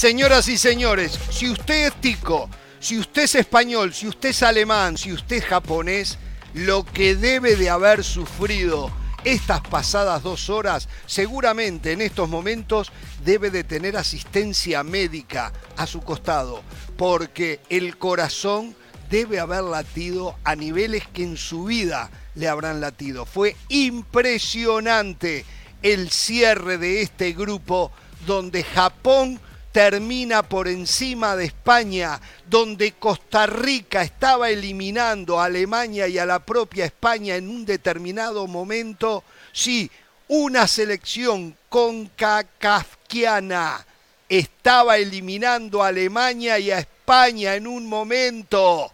[0.00, 2.48] Señoras y señores, si usted es tico,
[2.78, 6.16] si usted es español, si usted es alemán, si usted es japonés,
[6.54, 8.90] lo que debe de haber sufrido
[9.24, 12.90] estas pasadas dos horas, seguramente en estos momentos
[13.26, 16.62] debe de tener asistencia médica a su costado,
[16.96, 18.74] porque el corazón
[19.10, 23.26] debe haber latido a niveles que en su vida le habrán latido.
[23.26, 25.44] Fue impresionante
[25.82, 27.92] el cierre de este grupo
[28.26, 29.38] donde Japón
[29.72, 36.40] termina por encima de España, donde Costa Rica estaba eliminando a Alemania y a la
[36.40, 39.90] propia España en un determinado momento, sí,
[40.28, 43.86] una selección concacafquiana
[44.28, 48.90] estaba eliminando a Alemania y a España en un momento.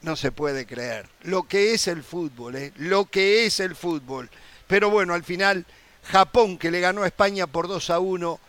[0.00, 2.72] No se puede creer lo que es el fútbol, ¿eh?
[2.76, 4.28] lo que es el fútbol.
[4.66, 5.64] Pero bueno, al final
[6.04, 8.40] Japón que le ganó a España por 2 a 1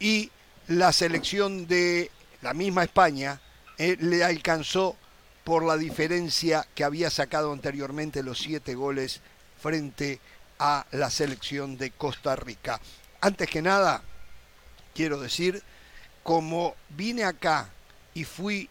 [0.00, 0.30] y
[0.78, 3.40] la selección de la misma España
[3.76, 4.96] eh, le alcanzó
[5.44, 9.20] por la diferencia que había sacado anteriormente los siete goles
[9.60, 10.18] frente
[10.58, 12.80] a la selección de Costa Rica.
[13.20, 14.02] Antes que nada,
[14.94, 15.62] quiero decir,
[16.22, 17.68] como vine acá
[18.14, 18.70] y fui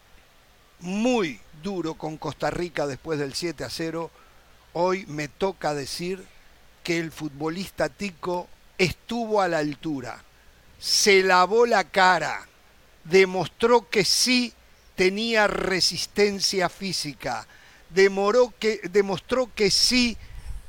[0.80, 4.10] muy duro con Costa Rica después del 7 a 0,
[4.72, 6.24] hoy me toca decir
[6.82, 10.24] que el futbolista Tico estuvo a la altura
[10.82, 12.44] se lavó la cara,
[13.04, 14.52] demostró que sí
[14.96, 17.46] tenía resistencia física,
[18.58, 20.16] que, demostró que sí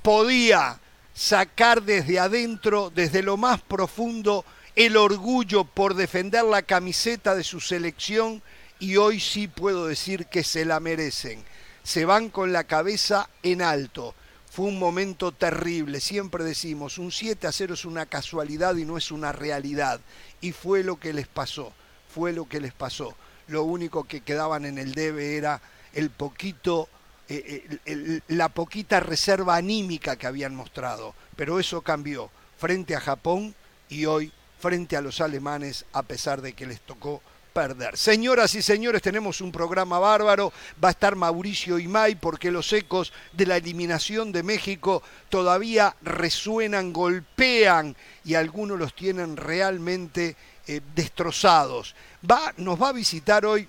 [0.04, 0.80] podía
[1.16, 7.60] sacar desde adentro, desde lo más profundo, el orgullo por defender la camiseta de su
[7.60, 8.44] selección
[8.78, 11.44] y hoy sí puedo decir que se la merecen.
[11.82, 14.14] Se van con la cabeza en alto.
[14.54, 19.00] Fue un momento terrible, siempre decimos, un 7 a 0 es una casualidad y no
[19.00, 20.00] es una realidad.
[20.42, 21.74] Y fue lo que les pasó,
[22.14, 23.16] fue lo que les pasó.
[23.48, 25.60] Lo único que quedaban en el debe era
[25.94, 26.88] el poquito,
[27.30, 31.16] eh, eh, la poquita reserva anímica que habían mostrado.
[31.36, 33.56] Pero eso cambió frente a Japón
[33.90, 37.98] y hoy frente a los alemanes, a pesar de que les tocó perder.
[37.98, 40.52] Señoras y señores, tenemos un programa bárbaro.
[40.84, 46.92] Va a estar Mauricio Imay porque los ecos de la eliminación de México todavía resuenan,
[46.92, 50.36] golpean y algunos los tienen realmente
[50.68, 51.96] eh, destrozados.
[52.30, 53.68] Va, nos va a visitar hoy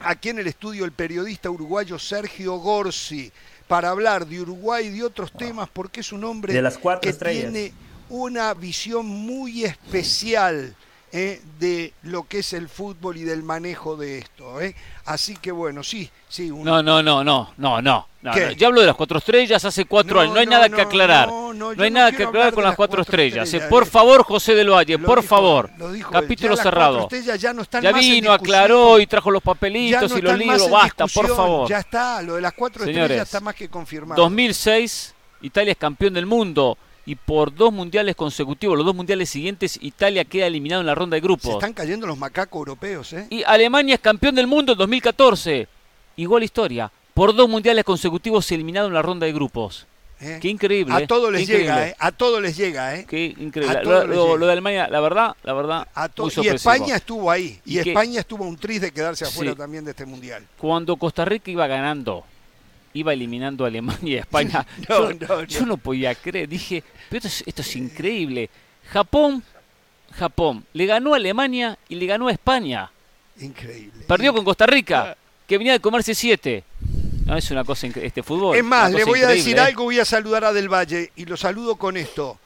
[0.00, 3.32] aquí en el estudio el periodista uruguayo Sergio Gorsi
[3.66, 6.52] para hablar de Uruguay y de otros temas porque es un hombre
[7.00, 7.72] que tiene
[8.08, 10.76] una visión muy especial
[11.18, 14.60] eh, de lo que es el fútbol y del manejo de esto.
[14.60, 14.76] ¿eh?
[15.06, 16.50] Así que bueno, sí, sí.
[16.50, 18.06] No, no, no, no, no, no.
[18.58, 20.34] Ya hablo de las cuatro estrellas hace cuatro años.
[20.34, 21.28] No hay nada que aclarar.
[21.28, 23.52] No, hay nada que aclarar con las cuatro, estrellas.
[23.54, 23.62] ¿eh?
[23.70, 25.70] Por favor, José del Valle, por favor.
[26.12, 27.08] Capítulo cerrado.
[27.38, 30.70] Ya, no están ya vino, aclaró y trajo los papelitos y los libros.
[30.70, 31.66] Basta, por favor.
[31.66, 34.20] Ya está, lo de las cuatro estrellas está más que confirmado.
[34.20, 36.76] 2006, Italia es campeón del mundo
[37.06, 41.14] y por dos mundiales consecutivos, los dos mundiales siguientes, Italia queda eliminado en la ronda
[41.14, 41.50] de grupos.
[41.50, 43.28] Se están cayendo los macacos europeos, ¿eh?
[43.30, 45.68] Y Alemania es campeón del mundo en 2014.
[46.16, 46.90] Igual historia.
[47.14, 49.86] Por dos mundiales consecutivos eliminado en la ronda de grupos.
[50.20, 50.38] ¿Eh?
[50.40, 50.94] Qué increíble.
[50.94, 51.96] A todos les llega, ¿eh?
[51.98, 53.06] A todos les llega, ¿eh?
[53.08, 53.84] Qué increíble.
[53.84, 55.88] Lo, de Alemania, la verdad, la verdad.
[56.42, 57.60] y España estuvo ahí.
[57.64, 60.44] Y, España estuvo un tris de quedarse afuera también de este mundial.
[60.58, 62.24] Cuando Costa Rica iba ganando
[62.96, 64.66] iba eliminando a Alemania y a España.
[65.48, 68.50] yo, no, podía creer, dije, pero esto es, increíble.
[68.90, 69.42] Japón,
[70.12, 72.90] Japón, le ganó a Alemania y le ganó a España.
[73.40, 74.04] Increíble.
[74.06, 76.64] Perdió con Costa Rica, que venía de comerse siete.
[77.26, 78.56] No, es una cosa este fútbol.
[78.56, 79.60] Es más, le voy a decir ¿eh?
[79.60, 82.38] algo, voy a saludar a Del Valle y lo saludo con esto.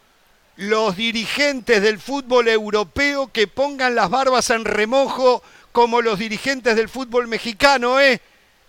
[0.57, 5.43] Los dirigentes del fútbol europeo que pongan las barbas en remojo
[5.73, 8.21] como los dirigentes del fútbol mexicano, ¿eh?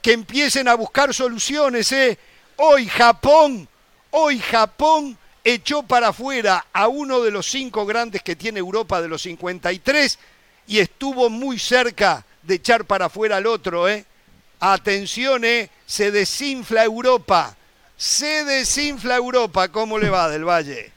[0.02, 1.92] Que empiecen a buscar soluciones.
[1.92, 2.18] ¿eh?
[2.58, 3.68] Hoy Japón,
[4.12, 9.08] hoy Japón echó para afuera a uno de los cinco grandes que tiene Europa de
[9.08, 10.20] los 53
[10.68, 13.88] y estuvo muy cerca de echar para afuera al otro.
[13.88, 14.06] ¿eh?
[14.60, 15.70] Atención, ¿eh?
[15.86, 17.56] se desinfla Europa.
[17.98, 19.70] Se desinfla Europa.
[19.70, 20.92] ¿Cómo le va del Valle?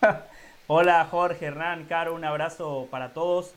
[0.66, 3.52] Hola Jorge, Hernán, Caro, un abrazo para todos.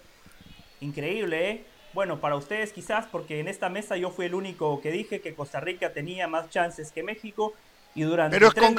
[0.82, 1.66] Increíble, ¿eh?
[1.98, 5.34] Bueno, para ustedes quizás, porque en esta mesa yo fui el único que dije que
[5.34, 7.56] Costa Rica tenía más chances que México
[7.96, 8.76] y durante Pero es con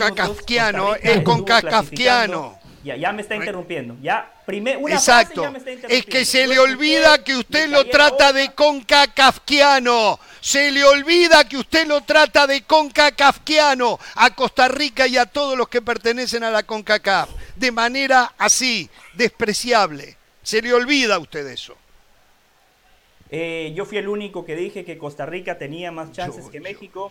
[1.03, 1.45] es con.
[2.85, 3.97] Ya, ya me está interrumpiendo.
[4.01, 5.43] Ya, primer, una Exacto.
[5.43, 10.21] ya me está es que se le olvida que usted lo trata de concacafquiano.
[10.41, 15.59] Se le olvida que usted lo trata de concacafquiano a Costa Rica y a todos
[15.59, 17.31] los que pertenecen a la CONCACAF.
[17.57, 20.17] De manera así, despreciable.
[20.45, 21.77] Se le olvida a usted eso.
[23.31, 27.11] Eh, yo fui el único que dije que Costa Rica tenía más chances que México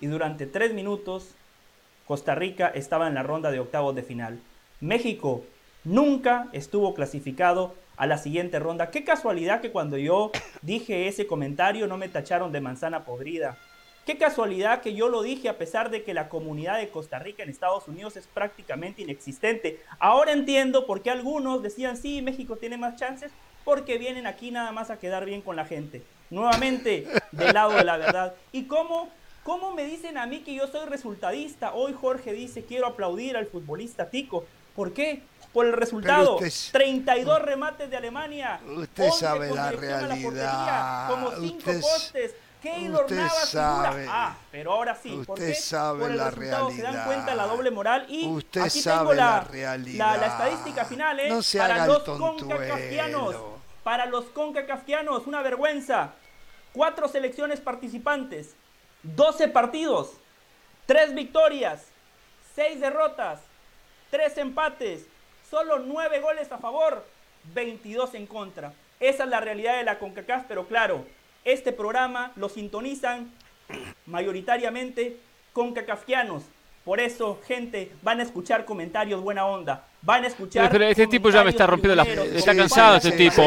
[0.00, 1.34] y durante tres minutos
[2.06, 4.40] Costa Rica estaba en la ronda de octavos de final.
[4.80, 5.44] México
[5.84, 8.90] nunca estuvo clasificado a la siguiente ronda.
[8.90, 10.30] Qué casualidad que cuando yo
[10.62, 13.58] dije ese comentario no me tacharon de manzana podrida.
[14.06, 17.42] Qué casualidad que yo lo dije a pesar de que la comunidad de Costa Rica
[17.42, 19.80] en Estados Unidos es prácticamente inexistente.
[19.98, 23.30] Ahora entiendo por qué algunos decían, sí, México tiene más chances,
[23.68, 26.02] porque vienen aquí nada más a quedar bien con la gente.
[26.30, 28.32] Nuevamente, del lado de la verdad.
[28.50, 29.10] ¿Y cómo,
[29.42, 31.74] cómo me dicen a mí que yo soy resultadista?
[31.74, 34.46] Hoy Jorge dice, quiero aplaudir al futbolista Tico.
[34.74, 35.20] ¿Por qué?
[35.52, 36.38] Por el resultado.
[36.72, 38.58] 32 remates de Alemania.
[38.74, 41.10] Usted sabe la realidad.
[41.10, 42.34] como 5 postes.
[42.62, 45.12] Keylor Navas sabe, Ah, pero ahora sí.
[45.12, 45.54] Usted ¿Por qué?
[45.54, 46.74] sabe Por el la realidad.
[46.74, 50.18] Se dan cuenta la doble moral y usted aquí sabe tengo la, realidad.
[50.18, 51.28] La, estadística final, ¿eh?
[51.28, 53.57] No se para haga los concacafquianos.
[53.82, 56.12] Para los concacafquianos, una vergüenza.
[56.72, 58.54] Cuatro selecciones participantes,
[59.02, 60.12] 12 partidos,
[60.86, 61.86] 3 victorias,
[62.54, 63.40] 6 derrotas,
[64.10, 65.06] 3 empates,
[65.50, 67.04] solo 9 goles a favor,
[67.54, 68.72] 22 en contra.
[69.00, 71.04] Esa es la realidad de la CONCACAF, pero claro,
[71.44, 73.32] este programa lo sintonizan
[74.06, 75.18] mayoritariamente
[75.52, 76.44] con cacafquianos.
[76.84, 79.86] Por eso, gente, van a escuchar comentarios buena onda.
[80.00, 80.70] Van a escuchar.
[80.70, 82.04] Pero, este tipo ya me está rompiendo la.
[82.04, 83.42] Está cansado este tipo.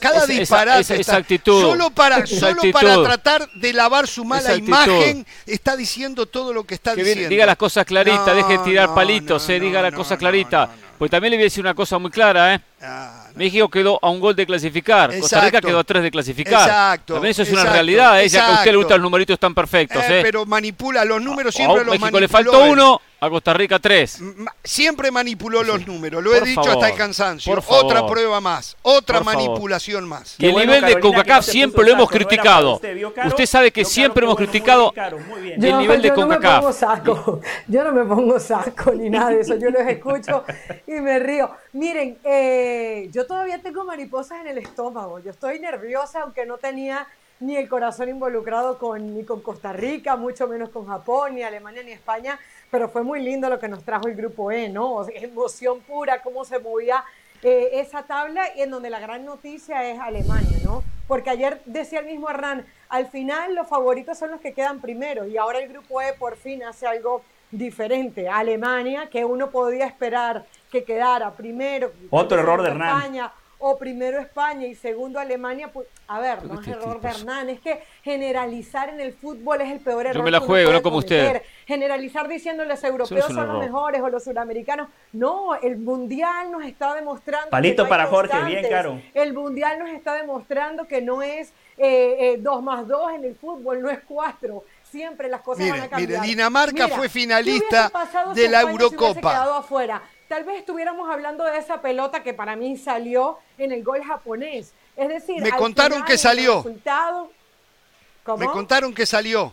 [0.00, 1.00] Cada disparate.
[1.00, 1.60] Esa, actitud.
[1.60, 6.74] Solo, para, solo para tratar de lavar su mala imagen, está diciendo todo lo que
[6.74, 7.28] está diciendo.
[7.28, 10.70] diga las cosas claritas, deje de tirar palitos, eh, diga la cosa clarita.
[10.98, 12.60] Pues también le voy a decir una cosa muy clara, ¿eh?
[12.80, 15.18] Ah, México quedó a un gol de clasificar.
[15.18, 16.66] Costa Rica quedó a tres de clasificar.
[16.66, 17.14] Exacto.
[17.14, 18.28] También eso es una realidad, ¿eh?
[18.28, 20.02] ya que a usted le gustan los numeritos están perfectos.
[20.04, 20.22] Eh, ¿eh?
[20.22, 24.22] Pero manipula los números siempre a los México le faltó uno, a Costa Rica 3.
[24.62, 27.54] Siempre manipuló los números, lo he dicho hasta el cansancio.
[27.68, 30.36] Otra prueba más, otra manipulación más.
[30.38, 32.80] Y el nivel de CONCACAF siempre lo hemos criticado.
[33.26, 36.42] Usted, sabe que siempre hemos criticado el nivel de CONCACAF.
[36.42, 39.82] No me pongo saco, yo no me pongo saco ni nada de eso, yo los
[39.82, 40.44] escucho
[40.86, 41.50] y me río.
[41.72, 47.06] Miren, eh, yo todavía tengo mariposas en el estómago, yo estoy nerviosa aunque no tenía
[47.40, 51.82] ni el corazón involucrado con, ni con Costa Rica, mucho menos con Japón, ni Alemania,
[51.82, 52.38] ni España,
[52.70, 55.06] pero fue muy lindo lo que nos trajo el grupo E, ¿no?
[55.08, 57.04] emoción pura, cómo se movía
[57.42, 60.82] eh, esa tabla y en donde la gran noticia es Alemania, ¿no?
[61.06, 65.26] Porque ayer decía el mismo Hernán, al final los favoritos son los que quedan primero
[65.26, 68.28] y ahora el grupo E por fin hace algo diferente.
[68.28, 71.92] Alemania, que uno podía esperar que quedara primero.
[72.10, 73.30] Otro error de Hernán.
[73.58, 77.60] O primero España y segundo Alemania, pues, a ver, no es error de Hernán, es
[77.60, 80.16] que generalizar en el fútbol es el peor error.
[80.16, 81.42] Yo me la juego, no como usted.
[81.66, 84.88] Generalizar diciendo los europeos son los mejores o los suramericanos.
[85.12, 87.50] No, el mundial nos está demostrando.
[87.50, 89.00] Palito para Jorge, bien caro.
[89.14, 93.34] El mundial nos está demostrando que no es eh, eh, dos más dos en el
[93.34, 96.20] fútbol, no es cuatro siempre las cosas van a cambiar.
[96.20, 97.90] Mire, Dinamarca fue finalista
[98.34, 99.58] de la Eurocopa.
[99.58, 100.02] afuera?
[100.28, 104.72] Tal vez estuviéramos hablando de esa pelota que para mí salió en el gol japonés.
[104.96, 106.64] Es decir, me contaron que salió.
[108.24, 108.38] ¿Cómo?
[108.38, 109.52] Me contaron que salió.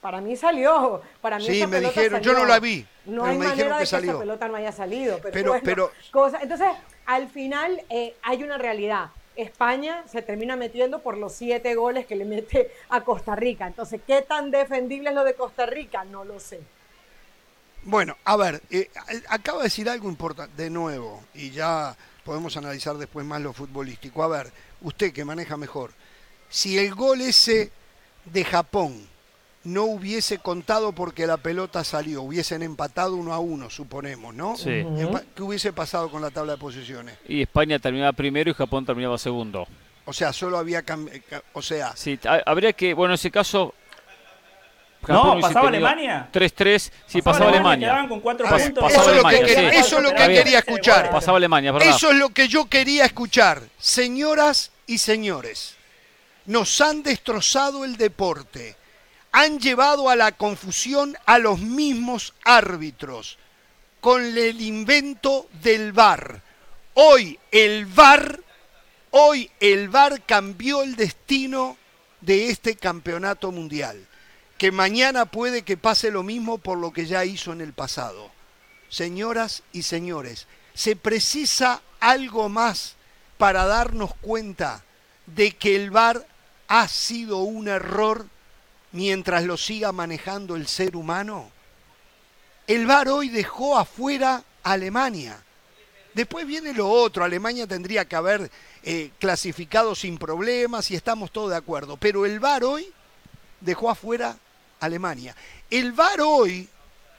[0.00, 1.02] Para mí salió.
[1.20, 2.86] Para mí sí, me dijeron, yo no la vi.
[3.06, 5.18] No hay me manera de que, esa pelota no haya salido.
[5.32, 5.90] Pero, pero,
[6.40, 6.68] Entonces,
[7.06, 9.10] al final eh, hay una realidad.
[9.36, 13.66] España se termina metiendo por los siete goles que le mete a Costa Rica.
[13.66, 16.04] Entonces, ¿qué tan defendible es lo de Costa Rica?
[16.04, 16.60] No lo sé.
[17.86, 18.90] Bueno, a ver, eh,
[19.28, 24.24] acaba de decir algo importante, de nuevo, y ya podemos analizar después más lo futbolístico.
[24.24, 25.92] A ver, usted que maneja mejor,
[26.48, 27.70] si el gol ese
[28.24, 29.06] de Japón
[29.62, 34.56] no hubiese contado porque la pelota salió, hubiesen empatado uno a uno, suponemos, ¿no?
[34.56, 34.84] Sí.
[35.36, 37.16] ¿Qué hubiese pasado con la tabla de posiciones?
[37.28, 39.66] Y España terminaba primero y Japón terminaba segundo.
[40.04, 40.84] O sea, solo había...
[41.52, 41.96] O sea...
[41.96, 43.74] Sí, habría que, bueno, en ese caso
[45.12, 46.28] no, pasaba Alemania.
[46.32, 48.06] 3-3, sí, pasaba, Alemania.
[48.08, 48.92] Con cuatro puntos.
[48.92, 51.10] Eso, es lo que, quería, eso es lo que quería escuchar.
[51.10, 51.74] Pasaba Alemania.
[51.80, 53.62] Eso es lo que yo quería escuchar.
[53.78, 55.76] Señoras y señores,
[56.46, 58.76] nos han destrozado el deporte.
[59.32, 63.38] Han llevado a la confusión a los mismos árbitros
[64.00, 66.40] con el invento del VAR.
[66.94, 68.40] Hoy el VAR,
[69.10, 71.76] hoy el VAR cambió el destino
[72.20, 74.06] de este campeonato mundial
[74.58, 78.30] que mañana puede que pase lo mismo por lo que ya hizo en el pasado.
[78.88, 82.94] Señoras y señores, se precisa algo más
[83.38, 84.84] para darnos cuenta
[85.26, 86.26] de que el VAR
[86.68, 88.26] ha sido un error
[88.92, 91.50] mientras lo siga manejando el ser humano.
[92.66, 95.42] El VAR hoy dejó afuera a Alemania,
[96.16, 98.50] Después viene lo otro, Alemania tendría que haber
[98.82, 102.90] eh, clasificado sin problemas y estamos todos de acuerdo, pero el VAR hoy
[103.60, 104.38] dejó afuera
[104.80, 105.34] Alemania.
[105.70, 106.68] El VAR hoy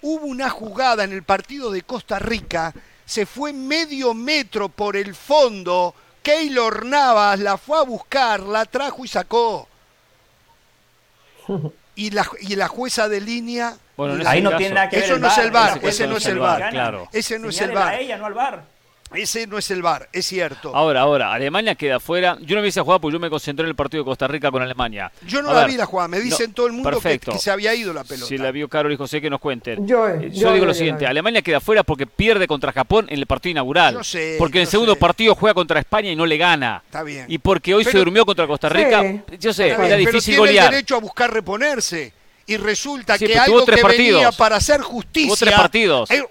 [0.02, 2.74] hubo una jugada en el partido de Costa Rica,
[3.06, 9.06] se fue medio metro por el fondo, Keylor Navas la fue a buscar, la trajo
[9.06, 9.68] y sacó.
[11.98, 13.76] Y la, y la jueza de línea...
[13.96, 16.26] Bueno, ahí no tiene nada que ver Eso no es el VAR, ese no es
[16.28, 16.70] el VAR.
[16.70, 17.10] Claro.
[17.12, 17.88] Ese no es el VAR.
[17.88, 18.64] A ella, no al VAR.
[19.14, 20.76] Ese no es el VAR, es cierto.
[20.76, 22.38] Ahora, ahora, Alemania queda fuera.
[22.42, 24.52] Yo no vi esa jugada porque yo me concentré en el partido de Costa Rica
[24.52, 25.12] con Alemania.
[25.26, 27.94] Yo no la vi la jugada, me dicen todo el mundo que, se había ido
[27.94, 28.28] la pelota.
[28.28, 29.88] Si la vio Carol y José, que nos cuenten.
[29.88, 33.52] Yo, eh, digo lo siguiente, Alemania queda fuera porque pierde contra Japón en el partido
[33.52, 33.96] inaugural.
[33.96, 36.82] Yo sé, porque en el segundo partido juega contra España y no le gana.
[36.86, 37.26] Está bien.
[37.28, 39.04] Y porque hoy se durmió contra Costa Rica,
[39.40, 42.14] yo sé, era difícil pero tiene el derecho a buscar reponerse
[42.50, 45.70] y resulta que algo que venía para hacer justicia,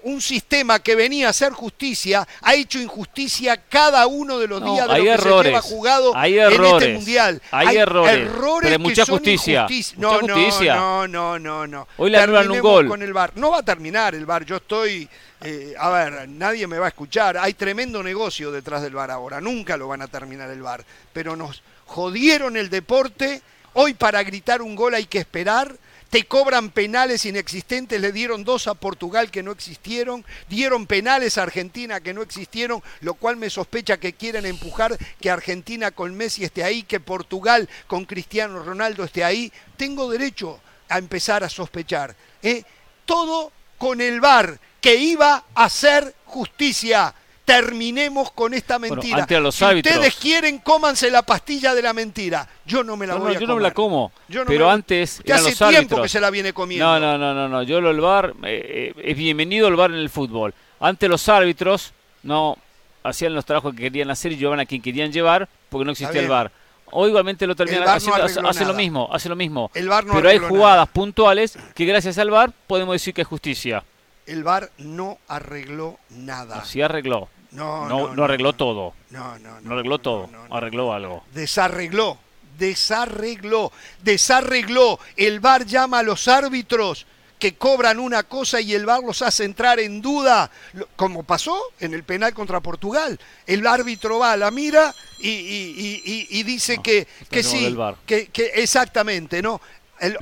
[0.03, 4.87] un sistema que venía a hacer justicia, ha hecho injusticia cada uno de los días
[4.87, 7.41] de lo que se lleva jugado hay en este mundial.
[7.51, 9.67] Hay, errores, pero hay mucha justicia.
[9.97, 12.87] No, no, no, no, no, Hoy le anulan un gol.
[12.87, 13.33] Con el bar.
[13.35, 14.43] No va a terminar el bar.
[14.43, 15.07] Yo estoy,
[15.41, 17.37] eh, a ver, nadie me va a escuchar.
[17.37, 19.39] Hay tremendo negocio detrás del bar ahora.
[19.39, 20.83] Nunca lo van a terminar el bar.
[21.13, 23.43] Pero nos jodieron el deporte.
[23.73, 25.77] Hoy para gritar un gol hay que esperar
[26.09, 31.43] te cobran penales inexistentes, le dieron dos a Portugal que no existieron, dieron penales a
[31.43, 36.43] Argentina que no existieron, lo cual me sospecha que quieren empujar que Argentina con Messi
[36.43, 39.51] esté ahí, que Portugal con Cristiano Ronaldo esté ahí.
[39.75, 40.59] Tengo derecho
[40.89, 42.15] a empezar a sospechar.
[42.41, 42.63] ¿eh?
[43.05, 47.13] Todo con el VAR, que iba a hacer justicia
[47.47, 49.25] terminemos con esta mentira.
[49.25, 52.45] si ustedes quieren, cómanse la pastilla de la mentira.
[52.65, 53.47] Yo no me la voy a yo comer.
[53.47, 54.11] no me la como.
[54.45, 56.85] pero antes que hace tiempo que se la viene comiendo.
[56.85, 57.63] No, no, no, no, no.
[57.63, 60.53] Yo lo el bar eh, eh, es bienvenido el bar en el fútbol.
[60.81, 62.57] Antes los árbitros no
[63.01, 66.19] hacían los trabajos que querían hacer y llevaban a quien querían llevar porque no existía
[66.19, 66.51] el bar.
[66.91, 69.71] O igualmente lo terminan haciendo, hace, lo mismo, hace lo mismo.
[69.73, 73.85] El bar pero hay jugadas puntuales que gracias al bar podemos decir que es justicia.
[74.25, 76.65] El bar no arregló nada.
[76.65, 77.29] sí arregló.
[77.57, 78.93] No, no, arregló todo.
[79.09, 79.73] No, no, no.
[79.73, 80.29] arregló todo.
[80.51, 81.23] Arregló algo.
[81.33, 82.17] Desarregló.
[82.57, 83.71] Desarregló.
[84.03, 84.99] Desarregló.
[85.15, 87.07] El VAR llama a los árbitros
[87.39, 90.51] que cobran una cosa y el VAR los hace entrar en duda,
[90.95, 93.19] como pasó en el penal contra Portugal.
[93.47, 99.61] El árbitro va a la mira y, dice que, que sí, que, que, exactamente, ¿no?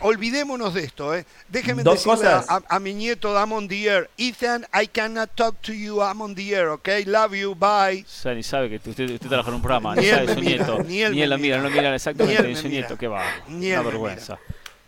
[0.01, 1.25] Olvidémonos de esto, ¿eh?
[1.50, 2.29] Déjenme decirle
[2.67, 4.10] a, mi nieto, I'm on the air.
[4.17, 6.88] Ethan, I cannot talk to you, I'm on the air, ¿ok?
[7.05, 8.05] Love you, bye.
[8.34, 10.84] Ni sabe que usted, usted trabaja en un programa, ni, sabe su nieto.
[10.84, 13.24] Ni él, ni la mira, no mira exactamente ni, su nieto, qué va.
[13.48, 14.39] Ni una vergüenza.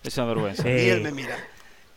[0.03, 0.63] Es una vergüenza.
[0.63, 1.37] Ni él me mira.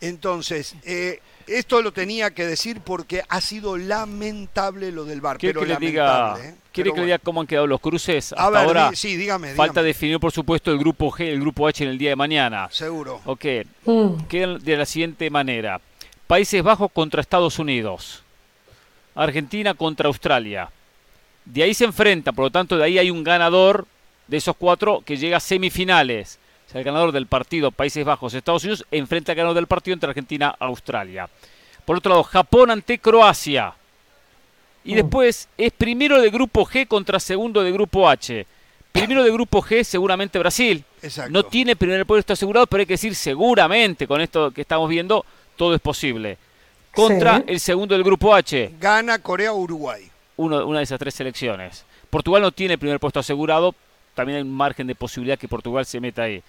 [0.01, 5.37] Entonces, eh, esto lo tenía que decir porque ha sido lamentable lo del bar.
[5.39, 6.55] Pero que le diga, ¿eh?
[6.71, 8.91] ¿Quiere que le diga cómo han quedado los cruces hasta ahora?
[8.93, 12.09] Sí, dígame, Falta definir, por supuesto, el grupo G, el grupo H en el día
[12.09, 12.67] de mañana.
[12.71, 13.21] Seguro.
[13.25, 13.45] Ok.
[13.85, 14.23] Mm.
[14.27, 15.81] Quedan de la siguiente manera.
[16.27, 18.23] Países Bajos contra Estados Unidos.
[19.15, 20.69] Argentina contra Australia.
[21.45, 23.85] De ahí se enfrenta, por lo tanto, de ahí hay un ganador
[24.27, 26.39] de esos cuatro que llega a semifinales.
[26.71, 30.09] Sea, el ganador del partido Países Bajos, Estados Unidos, enfrenta al ganador del partido entre
[30.09, 31.29] Argentina y Australia.
[31.83, 33.73] Por otro lado, Japón ante Croacia.
[34.85, 34.95] Y mm.
[34.95, 38.45] después es primero de grupo G contra segundo de grupo H.
[38.91, 40.83] Primero de grupo G seguramente Brasil.
[41.29, 45.25] No tiene primer puesto asegurado, pero hay que decir seguramente con esto que estamos viendo,
[45.57, 46.37] todo es posible.
[46.93, 48.75] Contra el segundo del grupo H.
[48.79, 50.09] Gana Corea o Uruguay.
[50.37, 51.85] Uno, una de esas tres selecciones.
[52.09, 53.75] Portugal no tiene primer puesto asegurado,
[54.13, 56.41] también hay un margen de posibilidad que Portugal se meta ahí.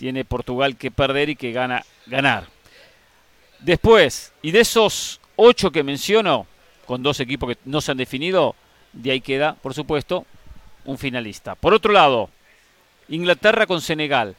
[0.00, 2.46] Tiene Portugal que perder y que gana ganar.
[3.58, 6.46] Después, y de esos ocho que menciono,
[6.86, 8.56] con dos equipos que no se han definido,
[8.94, 10.24] de ahí queda, por supuesto,
[10.86, 11.54] un finalista.
[11.54, 12.30] Por otro lado,
[13.10, 14.36] Inglaterra con Senegal.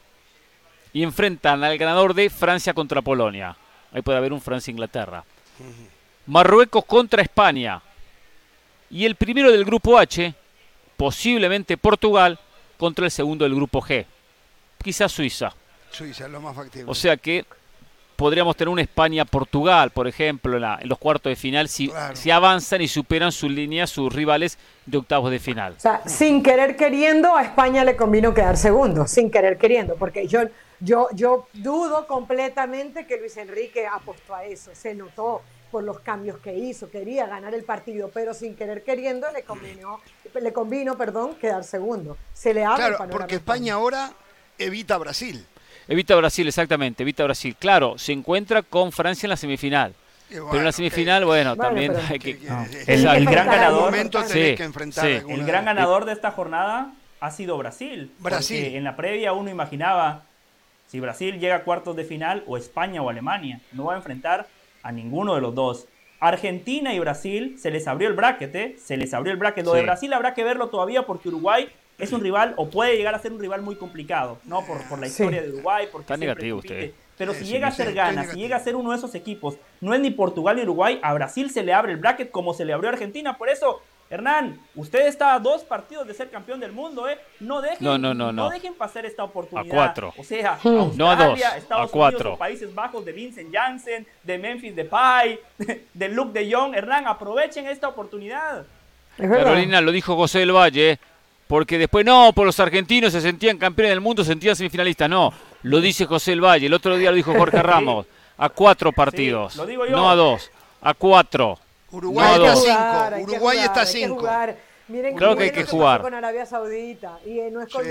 [0.94, 3.56] Y enfrentan al ganador de Francia contra Polonia.
[3.94, 5.24] Ahí puede haber un Francia-Inglaterra.
[6.26, 7.84] Marruecos contra España.
[8.90, 10.34] Y el primero del grupo H,
[10.98, 12.40] posiblemente Portugal,
[12.80, 14.08] contra el segundo del grupo G.
[14.84, 15.54] Quizás Suiza.
[15.92, 16.90] Suiza es lo más factible.
[16.90, 17.46] O sea que
[18.22, 21.92] podríamos tener una España-Portugal, por ejemplo, en, los cuartos de final, si,
[22.32, 25.74] avanzan y superan sus líneas, sus rivales de octavos de final.
[25.76, 30.28] O sea, sin querer queriendo, a España le convino quedar segundo, sin querer queriendo, porque
[30.28, 30.42] yo,
[30.80, 36.38] yo, yo dudo completamente que Luis Enrique apostó a eso, se notó por los cambios
[36.38, 40.00] que hizo, quería ganar el partido, pero sin querer queriendo le convino,
[40.40, 42.18] le convino perdón, quedar segundo.
[42.34, 44.12] Se le abre claro, porque España ahora
[44.58, 45.46] evita Brasil.
[45.88, 47.56] Evita Brasil, exactamente, evita Brasil.
[47.58, 49.94] Claro, se encuentra con Francia en la semifinal.
[50.30, 52.40] pero en la semifinal, bueno, también hay que...
[52.88, 54.54] el, gran ganador, que
[55.28, 58.12] el gran ganador de esta jornada ha sido Brasil.
[58.20, 58.76] Brasil.
[58.76, 60.24] en la previa uno imaginaba
[60.88, 63.62] si Brasil llega a cuartos de final o España o Alemania.
[63.72, 64.48] No va a enfrentar
[64.84, 65.88] a ninguno de los dos.
[66.20, 68.76] Argentina y Brasil se les abrió el bracket, ¿eh?
[68.78, 69.66] Se les abrió el bracket.
[69.66, 71.70] Lo de Brasil habrá que verlo todavía porque Uruguay
[72.02, 74.66] es un rival o puede llegar a ser un rival muy complicado, ¿no?
[74.66, 75.88] Por, por la historia de Uruguay.
[75.92, 76.92] Porque Está negativo usted.
[77.18, 79.94] Pero si llega a ser gana, si llega a ser uno de esos equipos, no
[79.94, 82.74] es ni Portugal ni Uruguay, a Brasil se le abre el bracket como se le
[82.74, 83.38] abrió a Argentina.
[83.38, 83.80] Por eso,
[84.10, 87.20] Hernán, usted está a dos partidos de ser campeón del mundo, ¿eh?
[87.40, 88.50] No dejen, no, no, no, no.
[88.50, 89.72] dejen pasar esta oportunidad.
[89.72, 90.14] A cuatro.
[90.18, 92.20] O sea, Australia, no a dos, Estados a cuatro.
[92.22, 95.40] Unidos, Países Bajos de Vincent Janssen, de Memphis Depay,
[95.94, 96.74] de Luke de Jong.
[96.74, 98.66] Hernán, aprovechen esta oportunidad.
[99.16, 101.00] Carolina, lo dijo José del Valle,
[101.52, 105.10] porque después no, por los argentinos se sentían campeones del mundo, se sentían semifinalistas.
[105.10, 108.06] No, lo dice José del Valle, el otro día lo dijo Jorge Ramos.
[108.38, 109.92] A cuatro partidos, lo digo yo.
[109.92, 110.50] no a dos,
[110.82, 111.60] a cuatro.
[111.92, 113.22] Uruguay está cinco.
[113.24, 114.30] Uruguay está cinco.
[114.88, 116.00] Miren claro que hay que jugar.
[116.00, 117.84] Con Arabia Saudita y no es con,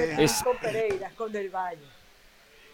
[0.57, 1.85] Pereira, es con Del Valle.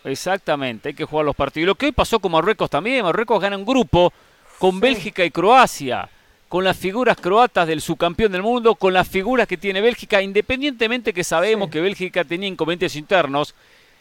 [0.05, 1.67] Exactamente, hay que jugar los partidos.
[1.67, 4.13] Lo que hoy pasó con Marruecos también, Marruecos gana un grupo
[4.61, 6.09] con Bélgica y Croacia,
[6.49, 11.13] con las figuras croatas del subcampeón del mundo, con las figuras que tiene Bélgica, independientemente
[11.13, 13.55] que sabemos que Bélgica tenía inconvenientes internos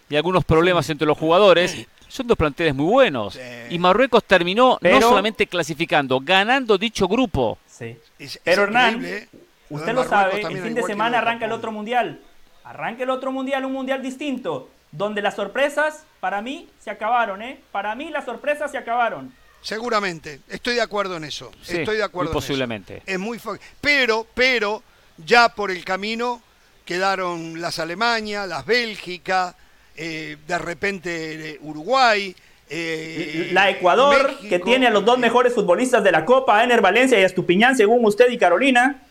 [0.10, 3.40] y algunos problemas entre los jugadores, son dos planteles muy buenos.
[3.70, 7.58] Y Marruecos terminó no solamente clasificando, ganando dicho grupo.
[7.68, 7.98] Sí.
[8.44, 9.28] Pero Hernán, ¿eh?
[9.70, 12.22] usted lo sabe, el fin de semana arranca el otro mundial.
[12.64, 17.60] Arranca el otro mundial, un mundial distinto, donde las sorpresas, para mí, se acabaron, ¿eh?
[17.72, 19.34] Para mí las sorpresas se acabaron.
[19.66, 21.52] Seguramente, estoy de acuerdo en eso.
[21.68, 22.32] estoy de acuerdo.
[22.32, 23.02] posiblemente.
[23.04, 23.40] Es muy
[23.82, 24.84] pero, pero
[25.18, 26.40] ya por el camino
[26.86, 29.56] quedaron las Alemania, las Bélgica,
[29.96, 32.36] eh, de repente Uruguay.
[32.70, 37.20] Eh, la Ecuador, que tiene a los dos mejores futbolistas de la Copa, Ener Valencia
[37.20, 39.01] y Estupiñán, según usted y Carolina.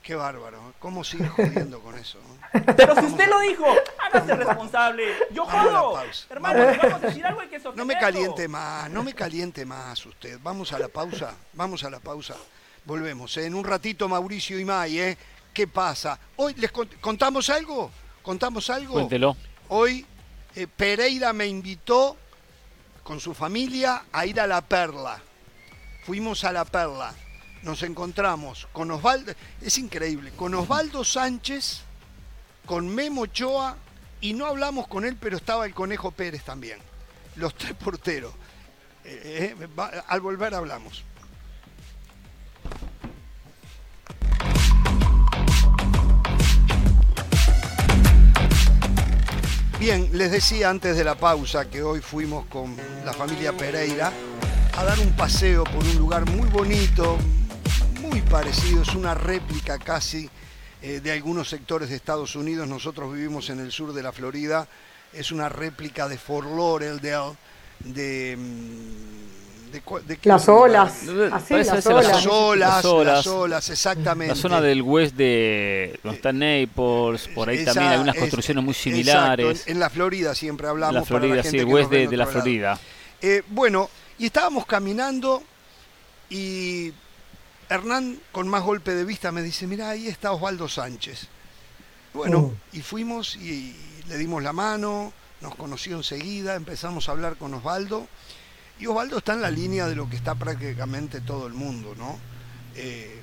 [0.00, 0.72] Qué bárbaro, ¿eh?
[0.78, 2.20] ¿cómo sigue jodiendo con eso?
[2.76, 3.64] Pero si usted lo dijo,
[3.98, 5.04] hágase responsable.
[5.30, 6.02] Yo jodo.
[6.28, 10.38] Hermano, vamos a decir algo que No me caliente más, no me caliente más usted.
[10.42, 12.34] Vamos a la pausa, vamos a la pausa.
[12.84, 13.36] Volvemos.
[13.36, 15.18] En un ratito Mauricio y May, ¿eh?
[15.52, 16.18] ¿Qué pasa?
[16.36, 17.90] Hoy les contamos algo.
[18.22, 18.94] ¿Contamos algo?
[18.94, 19.36] Cuéntelo.
[19.68, 20.06] Hoy
[20.54, 22.16] eh, Pereira me invitó
[23.02, 25.20] con su familia a ir a La Perla.
[26.04, 27.14] Fuimos a La Perla.
[27.62, 31.82] Nos encontramos con Osvaldo, es increíble, con Osvaldo Sánchez,
[32.70, 33.76] con Memo Ochoa
[34.20, 36.78] y no hablamos con él, pero estaba el Conejo Pérez también.
[37.34, 38.32] Los tres porteros.
[39.04, 39.68] Eh, eh,
[40.06, 41.02] al volver hablamos.
[49.80, 54.12] Bien, les decía antes de la pausa que hoy fuimos con la familia Pereira
[54.76, 57.18] a dar un paseo por un lugar muy bonito,
[58.00, 60.30] muy parecido, es una réplica casi
[60.82, 62.66] eh, de algunos sectores de Estados Unidos.
[62.68, 64.66] Nosotros vivimos en el sur de la Florida,
[65.12, 67.36] es una réplica de Fort Lauderdale,
[67.80, 69.20] de mm,
[70.24, 71.02] las olas.
[71.32, 72.06] Así, las, olas.
[72.06, 72.84] las, olas.
[73.04, 73.70] las olas.
[73.70, 74.34] exactamente.
[74.34, 78.74] La zona del West de donde está Naples, por ahí también hay unas construcciones muy
[78.74, 79.64] similares.
[79.66, 80.94] En, la Florida siempre hablamos.
[80.94, 82.78] La Florida, sí, el West de, la Florida.
[83.20, 85.42] Eh, bueno, y estábamos caminando
[86.28, 86.92] y
[87.70, 91.28] Hernán, con más golpe de vista, me dice, mira, ahí está Osvaldo Sánchez.
[92.12, 92.56] Bueno, uh.
[92.72, 93.76] y fuimos y
[94.08, 98.08] le dimos la mano, nos conoció enseguida, empezamos a hablar con Osvaldo
[98.80, 102.18] y Osvaldo está en la línea de lo que está prácticamente todo el mundo, ¿no?
[102.74, 103.20] Eh,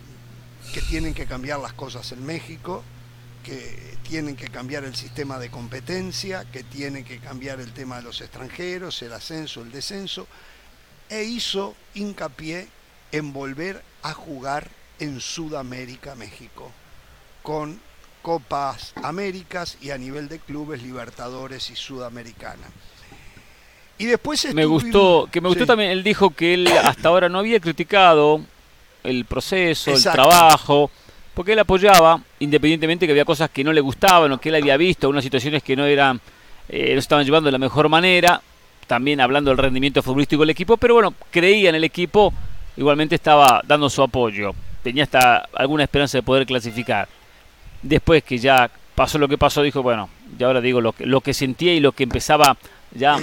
[0.73, 2.83] que tienen que cambiar las cosas en México,
[3.43, 8.03] que tienen que cambiar el sistema de competencia, que tienen que cambiar el tema de
[8.03, 10.25] los extranjeros, el ascenso, el descenso,
[11.09, 12.69] e hizo hincapié
[13.11, 14.67] en volver a jugar
[14.99, 16.71] en Sudamérica, México,
[17.43, 17.79] con
[18.21, 22.67] Copas Américas y a nivel de clubes Libertadores y Sudamericana.
[23.97, 27.39] Y después me gustó, que me gustó también, él dijo que él hasta ahora no
[27.39, 28.41] había criticado
[29.03, 30.91] el proceso, el trabajo,
[31.33, 34.77] porque él apoyaba, independientemente que había cosas que no le gustaban o que él había
[34.77, 36.19] visto, unas situaciones que no eran,
[36.69, 38.41] eh, no estaban llevando de la mejor manera,
[38.85, 42.33] también hablando del rendimiento futbolístico del equipo, pero bueno, creía en el equipo,
[42.77, 47.07] igualmente estaba dando su apoyo, tenía hasta alguna esperanza de poder clasificar.
[47.81, 51.21] Después que ya pasó lo que pasó, dijo, bueno, y ahora digo lo que, lo
[51.21, 52.57] que sentía y lo que empezaba
[52.91, 53.17] ya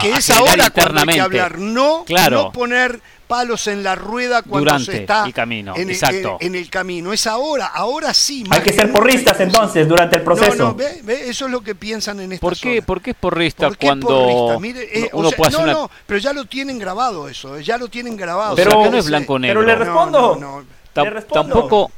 [0.00, 4.78] que es ahora cuando hay que hablar, no, no poner palos en la rueda cuando
[4.78, 5.74] se está el camino.
[5.76, 6.38] En, Exacto.
[6.40, 7.12] En, el camino.
[7.12, 8.44] Es ahora, ahora sí.
[8.50, 10.76] Hay que ser porristas entonces durante el proceso.
[10.78, 13.70] No, no, eso es lo que piensan en esta ¿Por qué, ¿Por qué es porrista
[13.80, 17.78] cuando eh, uno puede hacer no, no, pero ya lo tienen grabado eso, eh, ya
[17.78, 18.54] lo tienen grabado.
[18.54, 19.60] Pero no es blanco negro.
[19.60, 20.64] Pero le respondo.
[20.94, 21.52] Le respondo.
[21.52, 21.90] Tampoco,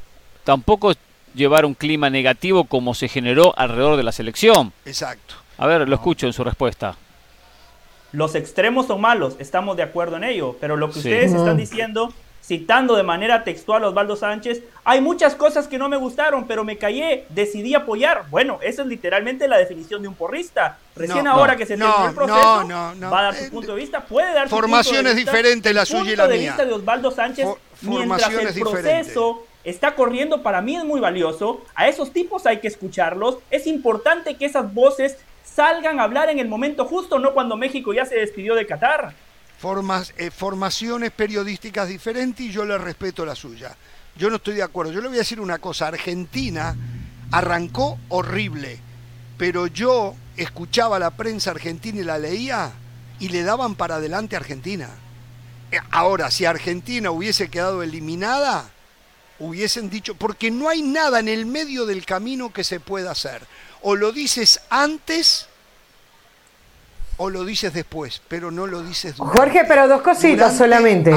[0.44, 0.92] tampoco
[1.34, 4.72] llevar un clima negativo como se generó alrededor de la selección.
[4.84, 5.34] Exacto.
[5.58, 6.96] A ver, lo escucho en su respuesta.
[8.12, 12.10] Los extremos son malos, estamos de acuerdo en ello, pero lo que ustedes están diciendo,
[12.42, 16.64] citando de manera textual a Osvaldo Sánchez, hay muchas cosas que no me gustaron, pero
[16.64, 18.24] me callé, decidí apoyar.
[18.30, 20.78] Bueno, esa es literalmente la definición de un porrista.
[20.96, 22.68] Recién ahora que se terminó el proceso,
[23.12, 26.12] va a dar su punto de vista, puede dar su Formación es diferente la suya
[26.12, 26.54] y la mía.
[26.56, 27.46] de de Osvaldo Sánchez,
[27.82, 31.60] mientras el proceso está corriendo, para mí es muy valioso.
[31.74, 33.38] A esos tipos hay que escucharlos.
[33.50, 35.18] Es importante que esas voces
[35.58, 39.12] salgan a hablar en el momento justo, no cuando México ya se despidió de Qatar.
[40.16, 43.74] Eh, formaciones periodísticas diferentes y yo le respeto la suya.
[44.16, 44.92] Yo no estoy de acuerdo.
[44.92, 45.88] Yo le voy a decir una cosa.
[45.88, 46.76] Argentina
[47.32, 48.78] arrancó horrible,
[49.36, 52.70] pero yo escuchaba la prensa argentina y la leía
[53.18, 54.88] y le daban para adelante a Argentina.
[55.72, 58.70] Eh, ahora, si Argentina hubiese quedado eliminada,
[59.40, 63.42] hubiesen dicho, porque no hay nada en el medio del camino que se pueda hacer
[63.82, 65.48] o lo dices antes
[67.18, 69.38] o lo dices después, pero no lo dices durante.
[69.38, 71.12] Jorge, pero dos cositas solamente.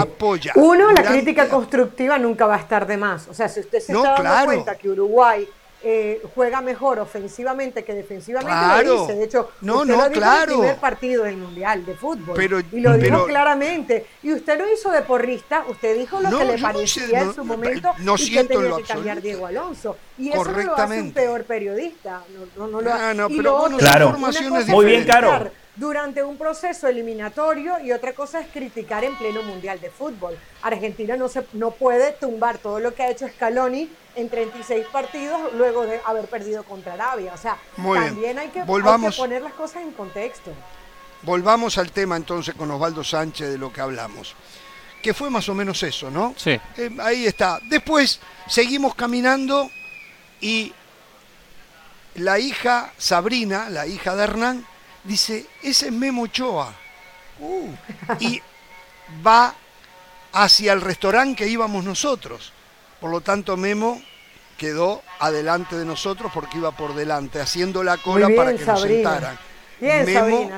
[0.55, 3.27] Uno, la crítica constructiva nunca va a estar de más.
[3.27, 5.47] O sea, si usted se está dando cuenta que Uruguay
[5.83, 9.15] eh, juega mejor ofensivamente que defensivamente, lo dice.
[9.17, 10.43] De hecho, no, usted no, lo dijo claro.
[10.43, 12.65] en el primer partido del Mundial de Fútbol.
[12.71, 14.05] y lo dijo claramente.
[14.23, 17.91] Y usted lo hizo de porrista, usted dijo lo que le parecía en su momento
[18.17, 19.97] y que tenía que cambiar Diego Alonso.
[20.17, 22.23] Y eso no lo hace un peor periodista.
[22.57, 24.17] No, no, lo ah, pero claro.
[24.67, 29.81] Muy bien, Caro durante un proceso eliminatorio y otra cosa es criticar en pleno mundial
[29.81, 30.37] de fútbol.
[30.61, 35.51] Argentina no, se, no puede tumbar todo lo que ha hecho Scaloni en 36 partidos
[35.55, 37.33] luego de haber perdido contra Arabia.
[37.33, 40.51] O sea, también hay que, poner las cosas en contexto.
[41.23, 44.35] Volvamos al tema entonces con Osvaldo Sánchez de lo que hablamos.
[45.01, 46.35] Que fue más o menos eso, ¿no?
[46.37, 46.59] Sí.
[46.77, 47.59] Eh, ahí está.
[47.63, 49.71] Después seguimos caminando
[50.39, 50.71] y
[52.13, 54.67] la hija Sabrina, la hija de Hernán,
[55.03, 56.73] dice, ese es Memo Ochoa.
[57.39, 57.73] Uh.
[58.19, 58.39] y
[59.25, 59.55] va
[60.33, 62.53] hacia el restaurante que íbamos nosotros.
[62.99, 64.01] Por lo tanto, Memo
[64.57, 69.39] quedó adelante de nosotros porque iba por delante, haciendo la cola para que nos sentaran.
[69.79, 70.51] Memo,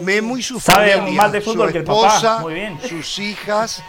[0.00, 2.42] Memo, y su familia, de fútbol su esposa,
[2.88, 3.82] sus hijas,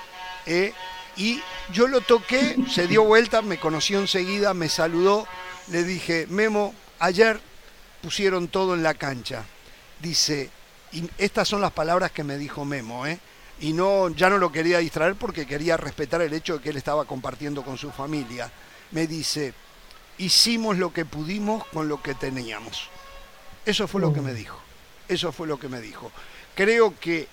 [0.46, 0.74] eh,
[1.16, 5.26] y yo lo toqué, se dio vuelta, me conoció enseguida, me saludó,
[5.68, 7.40] le dije, Memo, ayer
[8.02, 9.46] pusieron todo en la cancha
[10.02, 10.50] dice,
[10.92, 13.20] y estas son las palabras que me dijo Memo, ¿eh?
[13.62, 16.78] y no, ya no lo quería distraer porque quería respetar el hecho de que él
[16.78, 18.52] estaba compartiendo con su familia.
[18.92, 19.54] Me dice,
[20.18, 22.90] hicimos lo que pudimos con lo que teníamos.
[23.66, 24.60] Eso fue lo que me dijo.
[25.08, 26.12] Eso fue lo que me dijo.
[26.56, 27.28] Creo que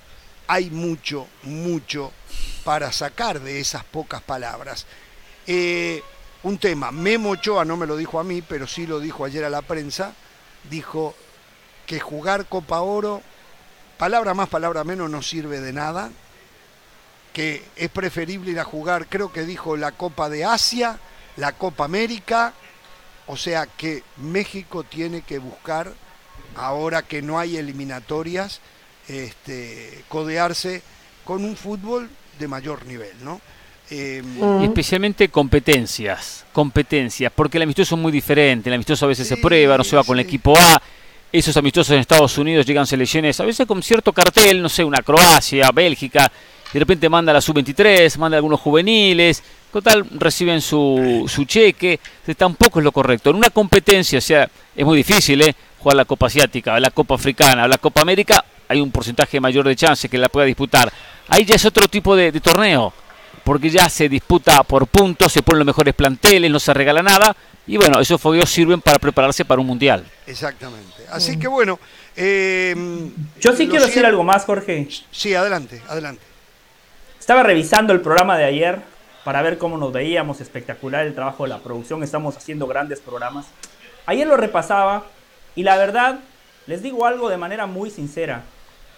[0.47, 2.13] hay mucho, mucho
[2.63, 4.87] para sacar de esas pocas palabras.
[5.47, 6.03] Eh,
[6.43, 9.45] un tema, Memo Ochoa no me lo dijo a mí, pero sí lo dijo ayer
[9.45, 10.15] a la prensa,
[10.71, 11.15] dijo,
[11.89, 13.23] que jugar Copa Oro,
[13.97, 16.11] palabra más, palabra menos, no sirve de nada,
[17.33, 20.99] que es preferible ir a jugar, creo que dijo la Copa de Asia,
[21.37, 22.53] la Copa América,
[23.27, 25.95] o sea que México tiene que buscar,
[26.57, 28.61] ahora que no hay eliminatorias,
[29.09, 30.83] este, codearse
[31.25, 33.41] con un fútbol de mayor nivel, ¿no?
[33.91, 34.23] Eh,
[34.61, 39.39] y especialmente competencias, competencias, porque el amistoso es muy diferente, el amistoso a veces se
[39.39, 40.83] prueba, no se va con el equipo A,
[41.33, 45.03] esos amistosos en Estados Unidos llegan selecciones, a veces con cierto cartel, no sé, una
[45.03, 46.31] Croacia, Bélgica,
[46.73, 51.99] de repente manda la sub-23, manda algunos juveniles, total, reciben su, su cheque,
[52.37, 53.31] tampoco es lo correcto.
[53.31, 55.55] En una competencia, o sea, es muy difícil, ¿eh?
[55.79, 59.77] Jugar la Copa Asiática, la Copa Africana, la Copa América, hay un porcentaje mayor de
[59.77, 60.93] chance que la pueda disputar.
[61.29, 62.93] Ahí ya es otro tipo de, de torneo,
[63.45, 67.35] porque ya se disputa por puntos, se ponen los mejores planteles, no se regala nada,
[67.69, 70.05] y bueno, esos fogueos sirven para prepararse para un mundial.
[70.27, 71.05] Exactamente.
[71.11, 71.79] Así que bueno.
[72.17, 72.75] Eh,
[73.39, 74.89] Yo sí quiero decir algo más, Jorge.
[75.11, 76.23] Sí, adelante, adelante.
[77.21, 78.81] Estaba revisando el programa de ayer
[79.23, 80.41] para ver cómo nos veíamos.
[80.41, 82.03] Espectacular el trabajo de la producción.
[82.03, 83.47] Estamos haciendo grandes programas.
[84.07, 85.05] Ayer lo repasaba
[85.55, 86.21] y la verdad,
[86.67, 88.45] les digo algo de manera muy sincera.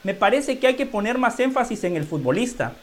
[0.05, 2.75] Me parece que hay que poner más énfasis en el futbolista.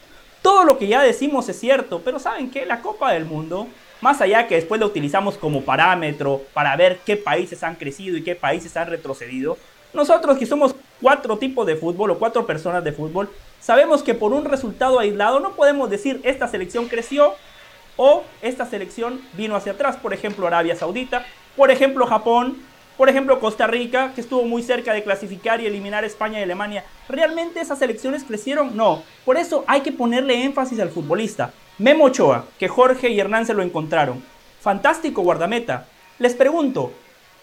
[0.42, 2.66] Todo lo que ya decimos es cierto, pero ¿saben qué?
[2.66, 3.68] La Copa del Mundo
[4.00, 8.22] más allá que después lo utilizamos como parámetro para ver qué países han crecido y
[8.22, 9.58] qué países han retrocedido,
[9.92, 13.30] nosotros que somos cuatro tipos de fútbol o cuatro personas de fútbol,
[13.60, 17.34] sabemos que por un resultado aislado no podemos decir esta selección creció
[17.96, 19.96] o esta selección vino hacia atrás.
[19.96, 22.58] Por ejemplo, Arabia Saudita, por ejemplo, Japón,
[22.96, 26.42] por ejemplo, Costa Rica, que estuvo muy cerca de clasificar y eliminar a España y
[26.42, 26.84] Alemania.
[27.08, 28.76] ¿Realmente esas selecciones crecieron?
[28.76, 29.02] No.
[29.24, 31.52] Por eso hay que ponerle énfasis al futbolista.
[31.78, 34.20] Memo Ochoa, que Jorge y Hernán se lo encontraron.
[34.60, 35.86] Fantástico guardameta.
[36.18, 36.92] Les pregunto,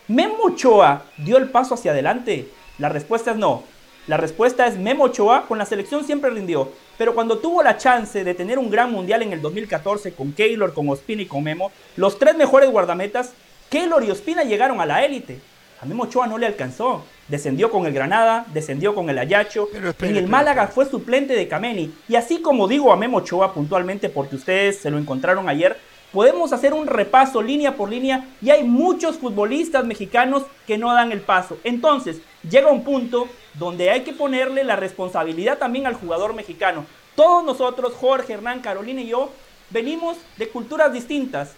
[0.09, 2.49] ¿Memo Ochoa dio el paso hacia adelante?
[2.77, 3.63] La respuesta es no.
[4.07, 8.25] La respuesta es Memo Ochoa con la selección siempre rindió, pero cuando tuvo la chance
[8.25, 11.71] de tener un gran mundial en el 2014 con Keylor, con Ospina y con Memo,
[11.95, 13.31] los tres mejores guardametas,
[13.69, 15.39] Keylor y Ospina llegaron a la élite.
[15.81, 17.05] A Memo Ochoa no le alcanzó.
[17.27, 19.67] Descendió con el Granada, descendió con el Ayacho.
[20.01, 21.93] en el Málaga fue suplente de Kameni.
[22.07, 25.77] Y así como digo a Memo Ochoa puntualmente porque ustedes se lo encontraron ayer,
[26.11, 31.11] podemos hacer un repaso línea por línea y hay muchos futbolistas mexicanos que no dan
[31.11, 31.57] el paso.
[31.63, 36.85] Entonces, llega un punto donde hay que ponerle la responsabilidad también al jugador mexicano.
[37.15, 39.31] Todos nosotros, Jorge, Hernán, Carolina y yo,
[39.71, 41.53] venimos de culturas distintas.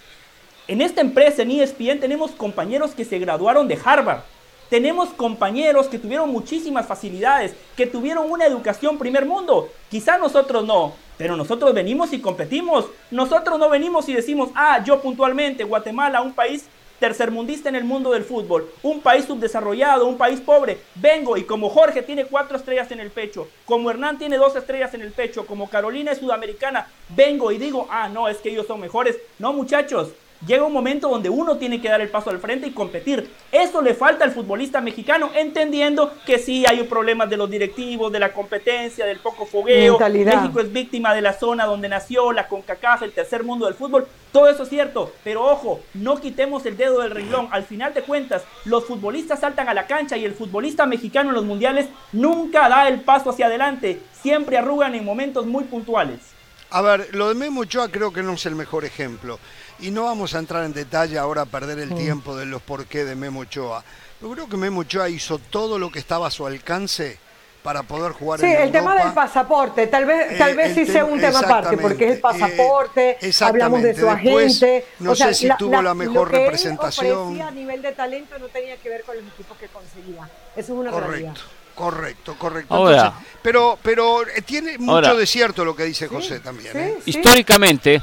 [0.68, 4.22] En esta empresa, en ESPN, tenemos compañeros que se graduaron de Harvard.
[4.70, 9.70] Tenemos compañeros que tuvieron muchísimas facilidades, que tuvieron una educación primer mundo.
[9.90, 12.86] Quizá nosotros no, pero nosotros venimos y competimos.
[13.10, 16.66] Nosotros no venimos y decimos, ah, yo puntualmente, Guatemala, un país
[17.00, 21.70] tercermundista en el mundo del fútbol, un país subdesarrollado, un país pobre, vengo y como
[21.70, 25.46] Jorge tiene cuatro estrellas en el pecho, como Hernán tiene dos estrellas en el pecho,
[25.46, 29.18] como Carolina es sudamericana, vengo y digo, ah, no, es que ellos son mejores.
[29.40, 30.10] No, muchachos,
[30.45, 33.32] Llega un momento donde uno tiene que dar el paso al frente y competir.
[33.52, 38.19] Eso le falta al futbolista mexicano, entendiendo que sí hay problemas de los directivos, de
[38.19, 39.97] la competencia, del poco fogueo.
[40.00, 44.08] México es víctima de la zona donde nació, la CONCACAF, el tercer mundo del fútbol.
[44.32, 47.47] Todo eso es cierto, pero ojo, no quitemos el dedo del renglón.
[47.50, 51.36] Al final de cuentas, los futbolistas saltan a la cancha y el futbolista mexicano en
[51.36, 54.02] los mundiales nunca da el paso hacia adelante.
[54.21, 56.37] Siempre arrugan en momentos muy puntuales.
[56.70, 59.40] A ver, lo de Memo Ochoa creo que no es el mejor ejemplo.
[59.80, 61.98] Y no vamos a entrar en detalle ahora a perder el mm.
[61.98, 63.84] tiempo de los por qué de Memo Ochoa.
[64.22, 67.20] Yo creo que Memo Ochoa hizo todo lo que estaba a su alcance
[67.68, 71.04] para poder jugar sí, el tema del pasaporte, tal vez, eh, tal vez sí sea
[71.04, 74.86] un tema aparte, porque es el pasaporte, eh, hablamos de su agente.
[75.00, 77.36] No sé si tuvo la mejor lo que representación.
[77.36, 80.30] Él a nivel de talento no tenía que ver con los equipos que conseguía.
[80.56, 81.12] Eso es una Correcto.
[81.12, 81.36] realidad.
[81.78, 83.13] Correcto, correcto.
[83.44, 86.96] pero pero eh, tiene mucho de cierto lo que dice José también.
[87.06, 88.02] Históricamente,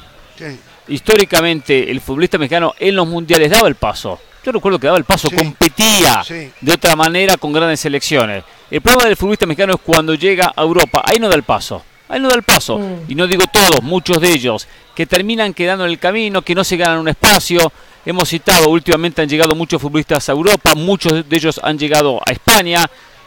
[0.87, 4.21] históricamente el futbolista mexicano en los mundiales daba el paso.
[4.45, 6.23] Yo recuerdo que daba el paso, competía
[6.61, 8.45] de otra manera con grandes selecciones.
[8.71, 11.83] El problema del futbolista mexicano es cuando llega a Europa, ahí no da el paso.
[12.09, 12.79] Ahí no da el paso.
[12.79, 13.07] Mm.
[13.09, 16.63] Y no digo todos, muchos de ellos, que terminan quedando en el camino, que no
[16.63, 17.73] se ganan un espacio.
[18.07, 22.31] Hemos citado, últimamente han llegado muchos futbolistas a Europa, muchos de ellos han llegado a
[22.31, 22.85] España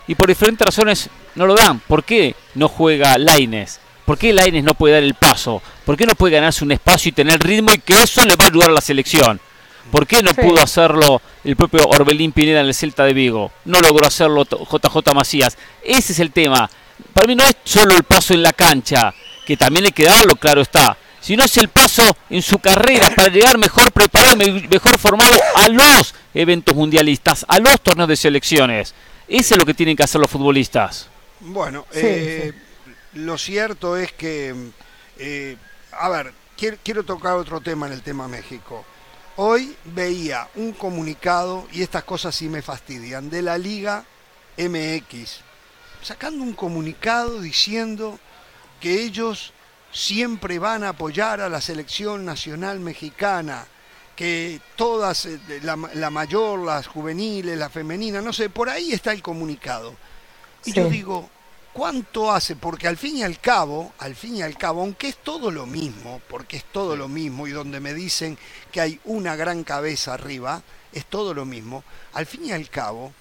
[0.07, 1.79] y por diferentes razones no lo dan.
[1.79, 3.79] ¿Por qué no juega Laines?
[4.05, 5.61] ¿Por qué Laines no puede dar el paso?
[5.85, 8.45] ¿Por qué no puede ganarse un espacio y tener ritmo y que eso le va
[8.45, 9.39] a ayudar a la selección?
[9.91, 13.51] ¿Por qué no pudo hacerlo el propio Orbelín Pineda en el Celta de Vigo?
[13.65, 15.57] No logró hacerlo JJ Macías.
[15.83, 16.69] Ese es el tema.
[17.13, 19.13] Para mí no es solo el paso en la cancha,
[19.45, 23.29] que también hay que darlo, claro está, sino es el paso en su carrera para
[23.29, 28.93] llegar mejor preparado, mejor formado a los eventos mundialistas, a los torneos de selecciones.
[29.27, 31.07] Eso es lo que tienen que hacer los futbolistas.
[31.41, 32.53] Bueno, eh,
[33.13, 34.55] lo cierto es que,
[35.17, 35.57] eh,
[35.91, 38.85] a ver, quiero, tocar otro tema en el tema México.
[39.35, 44.05] Hoy veía un comunicado, y estas cosas sí me fastidian, de la Liga
[44.57, 45.41] MX,
[46.01, 48.19] sacando un comunicado diciendo
[48.79, 49.53] que ellos
[49.91, 53.67] siempre van a apoyar a la selección nacional mexicana,
[54.17, 59.13] que todas, eh, la, la mayor, las juveniles, la femenina, no sé, por ahí está
[59.13, 59.95] el comunicado.
[60.65, 61.29] Y yo digo,
[61.77, 62.55] ¿Cuánto hace?
[62.55, 65.67] Porque al fin y al cabo, al fin y al cabo, aunque es todo lo
[65.67, 68.35] mismo, porque es todo lo mismo, y donde me dicen
[68.71, 73.13] que hay una gran cabeza arriba, es todo lo mismo, al fin y al cabo,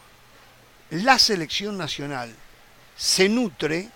[0.89, 2.35] la selección nacional
[2.97, 3.91] se nutre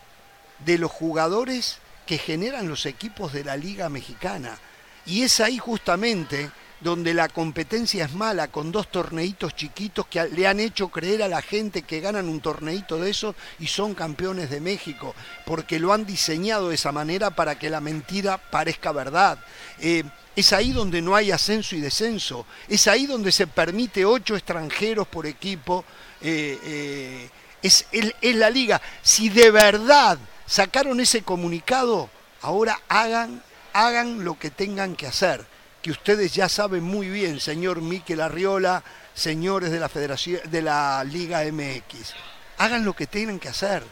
[0.59, 4.59] de los jugadores que generan los equipos de la Liga Mexicana.
[5.07, 10.47] Y es ahí justamente donde la competencia es mala, con dos torneitos chiquitos que le
[10.47, 14.49] han hecho creer a la gente que ganan un torneito de eso y son campeones
[14.51, 15.15] de México,
[15.45, 19.39] porque lo han diseñado de esa manera para que la mentira parezca verdad.
[19.79, 24.35] Eh, es ahí donde no hay ascenso y descenso, es ahí donde se permite ocho
[24.37, 25.85] extranjeros por equipo,
[26.23, 27.31] eh, eh,
[27.63, 28.81] es, es la liga.
[29.03, 32.09] Si de verdad sacaron ese comunicado,
[32.41, 33.43] ahora hagan,
[33.75, 35.50] hagan lo que tengan que hacer
[35.83, 38.83] que ustedes ya saben muy bien, señor Miquel Arriola,
[39.15, 42.15] señores de la Federación de la Liga MX.
[42.59, 43.83] hagan lo que tienen que hacer.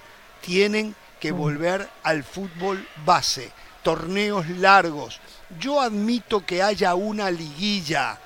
[0.43, 3.51] Tienen que volver al fútbol base,
[3.83, 5.21] torneos largos.
[5.59, 8.19] Yo admito que haya una liguilla,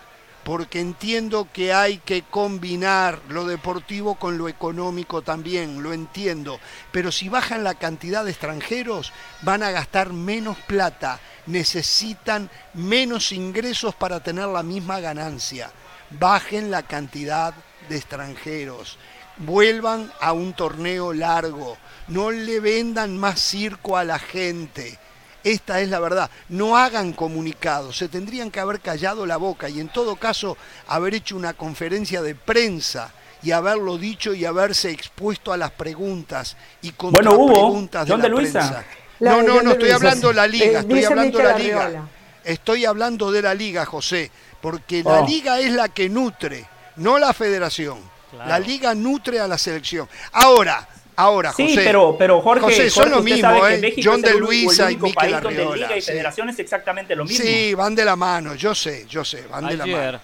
[0.44, 6.58] porque entiendo que hay que combinar lo deportivo con lo económico también, lo entiendo.
[6.90, 13.94] Pero si bajan la cantidad de extranjeros, van a gastar menos plata, necesitan menos ingresos
[13.94, 15.70] para tener la misma ganancia.
[16.10, 17.54] Bajen la cantidad
[17.88, 18.98] de extranjeros,
[19.38, 21.78] vuelvan a un torneo largo,
[22.08, 24.98] no le vendan más circo a la gente.
[25.44, 26.30] Esta es la verdad.
[26.48, 31.14] No hagan comunicados, se tendrían que haber callado la boca y en todo caso haber
[31.14, 36.92] hecho una conferencia de prensa y haberlo dicho y haberse expuesto a las preguntas y
[36.92, 38.60] con bueno, preguntas de la Luisa?
[38.60, 38.84] prensa.
[39.20, 42.08] no, no, no, estoy hablando de la liga, estoy hablando de la liga.
[42.44, 45.26] Estoy hablando de la liga, José, porque la oh.
[45.26, 48.10] liga es la que nutre, no la federación.
[48.32, 50.08] La liga nutre a la selección.
[50.32, 51.68] Ahora, Ahora, José.
[51.68, 53.94] Sí, pero, pero Jorge, José, son lo mismo, ¿eh?
[54.02, 55.76] John de Luisa y Mikel Arriola.
[55.76, 57.44] Liga y Federación es exactamente lo mismo.
[57.44, 60.20] Sí, van de la mano, yo sé, yo sé, van de la mano.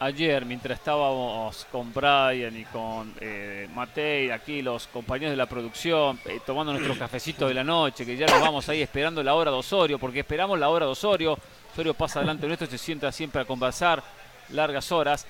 [0.00, 6.18] Ayer, mientras estábamos con Brian y con eh, Matei, aquí los compañeros de la producción,
[6.24, 9.52] eh, tomando nuestro cafecito de la noche, que ya nos vamos ahí esperando la hora
[9.52, 11.38] de Osorio, porque esperamos la hora de Osorio.
[11.72, 14.02] Osorio pasa delante de nuestro, se sienta siempre a conversar
[14.48, 15.24] largas horas.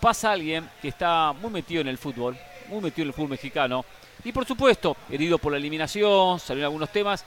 [0.00, 2.38] Pasa alguien que está muy metido en el fútbol,
[2.70, 3.84] muy metido en el fútbol mexicano,
[4.24, 7.24] y por supuesto, herido por la eliminación, salieron algunos temas,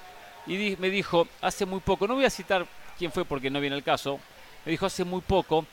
[0.48, 2.66] y me dijo, hace muy poco, no voy a citar
[2.98, 4.20] quién fue porque no viene el caso,
[4.66, 5.66] me dijo, hace muy poco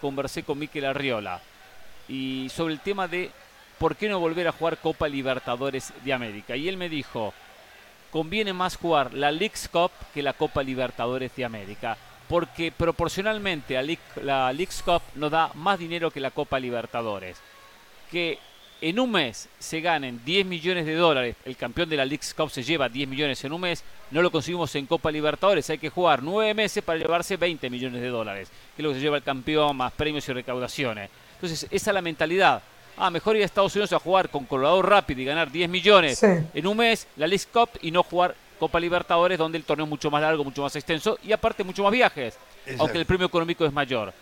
[0.00, 1.40] conversé con Miquel Arriola,
[2.08, 3.30] y sobre el tema de
[3.78, 6.54] por qué no volver a jugar Copa Libertadores de América.
[6.54, 7.32] Y él me dijo,
[8.10, 11.96] conviene más jugar la League's Cup que la Copa Libertadores de América,
[12.28, 13.74] porque proporcionalmente
[14.22, 17.38] la League's Cup nos da más dinero que la Copa Libertadores.
[18.10, 18.38] Que
[18.82, 22.50] en un mes se ganen 10 millones de dólares, el campeón de la League Cup
[22.50, 25.88] se lleva 10 millones en un mes, no lo conseguimos en Copa Libertadores, hay que
[25.88, 29.16] jugar 9 meses para llevarse 20 millones de dólares, que es lo que se lleva
[29.16, 31.10] el campeón, más premios y recaudaciones.
[31.36, 32.60] Entonces, esa es la mentalidad.
[32.96, 36.20] Ah, mejor ir a Estados Unidos a jugar con Colorado Rápido y ganar 10 millones
[36.22, 39.90] en un mes, la League Cup, y no jugar Copa Libertadores, donde el torneo es
[39.90, 42.36] mucho más largo, mucho más extenso y aparte mucho más viajes,
[42.78, 44.12] aunque el premio económico es mayor.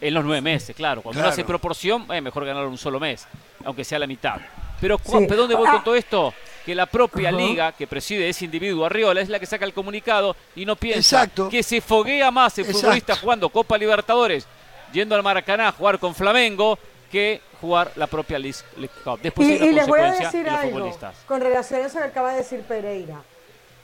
[0.00, 1.02] En los nueve meses, claro.
[1.02, 3.26] Cuando uno hace proporción, es mejor ganar un solo mes,
[3.64, 4.40] aunque sea la mitad.
[4.80, 5.82] Pero, ¿dónde voy con ah.
[5.84, 6.32] todo esto?
[6.64, 10.34] Que la propia liga que preside ese individuo Arriola es la que saca el comunicado
[10.56, 14.46] y no piensa que se foguea más el futbolista jugando Copa Libertadores,
[14.92, 16.78] yendo al Maracaná a jugar con Flamengo,
[17.10, 18.58] que jugar la propia League
[19.04, 19.20] Cup.
[19.20, 22.38] Después y, y les voy a decir algo con relación a eso que acaba de
[22.38, 23.20] decir Pereira.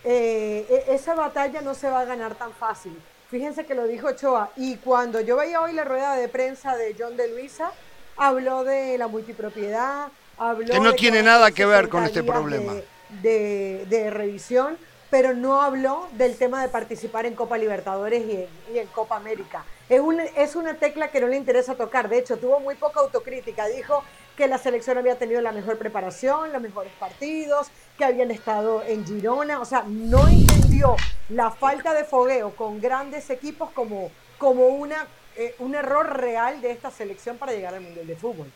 [0.05, 2.97] Eh, e, esa batalla no se va a ganar tan fácil
[3.31, 4.51] Fíjense que lo dijo Ochoa.
[4.57, 7.73] Y cuando yo veía hoy la rueda de prensa de John de Luisa,
[8.17, 10.09] habló de la multipropiedad,
[10.39, 12.75] habló que no tiene nada que ver con este problema.
[13.23, 14.77] De, revisión,
[15.11, 18.25] pero no habló del tema de participar en Copa Libertadores
[18.73, 19.65] y en, Copa América.
[19.89, 22.09] Es una, es una tecla que no le interesa tocar.
[22.09, 23.67] De hecho, tuvo muy poca autocrítica.
[23.67, 24.03] Dijo
[24.37, 29.07] que la selección había tenido la mejor preparación, los mejores partidos, que habían estado en
[29.07, 29.61] Girona.
[29.61, 30.97] O sea, no entendió
[31.29, 35.07] la falta de fogueo con grandes equipos como, como una,
[35.37, 38.51] eh, un error real de esta selección para llegar al Mundial de Fútbol.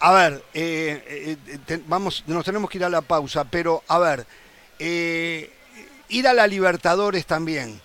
[0.00, 1.36] A ver, eh,
[1.68, 4.26] eh, vamos, nos tenemos que ir a la pausa, pero a ver,
[4.78, 7.80] ir a la Libertadores también.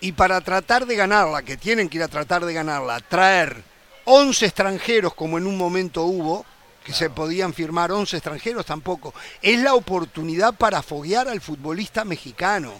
[0.00, 3.62] Y para tratar de ganarla, que tienen que ir a tratar de ganarla, traer
[4.04, 6.44] 11 extranjeros como en un momento hubo,
[6.84, 9.14] que se podían firmar 11 extranjeros tampoco.
[9.40, 12.72] Es la oportunidad para foguear al futbolista mexicano.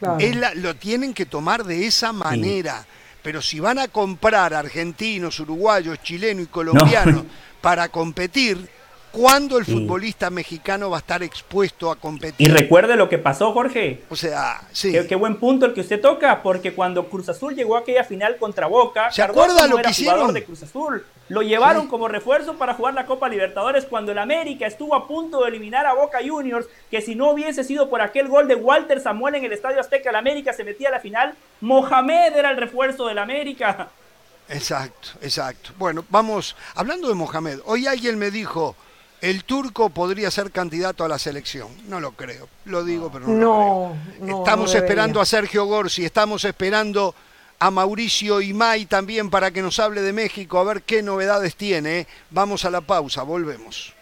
[0.00, 2.86] lo tienen que tomar de esa manera.
[3.22, 7.24] Pero si van a comprar argentinos, uruguayos, chilenos y colombianos
[7.60, 8.70] para competir,
[9.12, 12.48] ¿Cuándo el futbolista mexicano va a estar expuesto a competir?
[12.48, 14.02] Y recuerde lo que pasó, Jorge.
[14.10, 14.92] O sea, sí.
[15.08, 18.36] Qué, buen punto el que usted toca, porque cuando Cruz Azul llegó a aquella final
[18.36, 20.32] contra Boca, ¿se acuerda lo que hicieron?
[20.32, 21.04] de Cruz Azul.
[21.28, 25.42] Lo llevaron como refuerzo para jugar la Copa Libertadores cuando el América estuvo a punto
[25.42, 29.00] de eliminar a Boca Juniors, que si no hubiese sido por aquel gol de Walter
[29.00, 31.34] Samuel en el Estadio Azteca, el América se metía a la final.
[31.60, 33.88] Mohamed era el refuerzo del América.
[34.48, 35.72] Exacto, exacto.
[35.78, 38.74] Bueno, vamos, hablando de Mohamed, hoy alguien me dijo,
[39.20, 41.68] el turco podría ser candidato a la selección.
[41.88, 42.48] No lo creo.
[42.64, 44.38] Lo digo, pero no, lo creo.
[44.38, 47.14] estamos esperando a Sergio Gorsi, estamos esperando
[47.58, 52.00] a Mauricio Imay también para que nos hable de México, a ver qué novedades tiene.
[52.00, 52.06] ¿eh?
[52.30, 53.94] Vamos a la pausa, volvemos.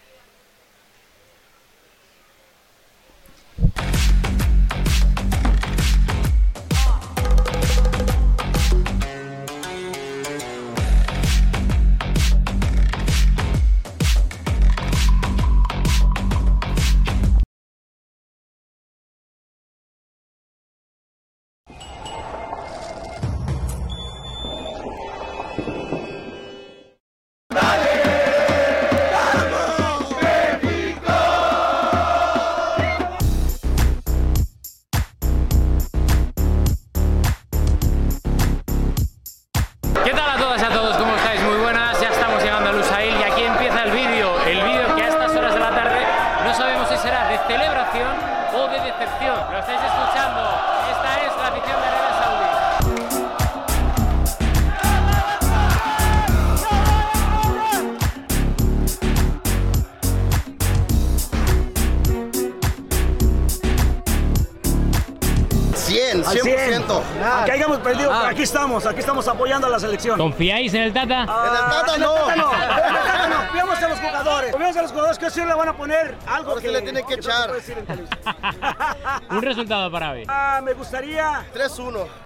[68.47, 70.17] Estamos, aquí estamos apoyando a la selección.
[70.19, 71.23] ¿Confiáis en el Tata?
[71.23, 72.31] en el Tata no.
[72.31, 73.37] En el Tata no.
[73.47, 74.51] Confiamos en los jugadores.
[74.53, 77.15] Confiamos en los jugadores que sí le van a poner algo que, le tienen que,
[77.15, 77.51] echar.
[79.31, 80.25] Un resultado para hoy.
[80.29, 82.26] Ah, me gustaría 3-1.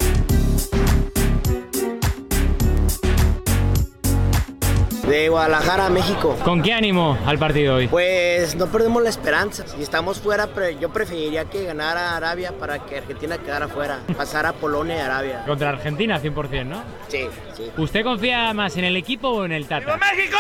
[5.10, 6.36] De Guadalajara a México.
[6.44, 7.88] ¿Con qué ánimo al partido hoy?
[7.88, 9.66] Pues no perdemos la esperanza.
[9.66, 10.48] Si estamos fuera,
[10.78, 13.98] yo preferiría que ganara Arabia para que Argentina quedara fuera.
[14.16, 15.42] Pasar a Polonia y Arabia.
[15.46, 16.84] Contra Argentina 100%, ¿no?
[17.08, 17.72] Sí, sí.
[17.76, 19.96] ¿Usted confía más en el equipo o en el Tata?
[19.96, 20.38] México!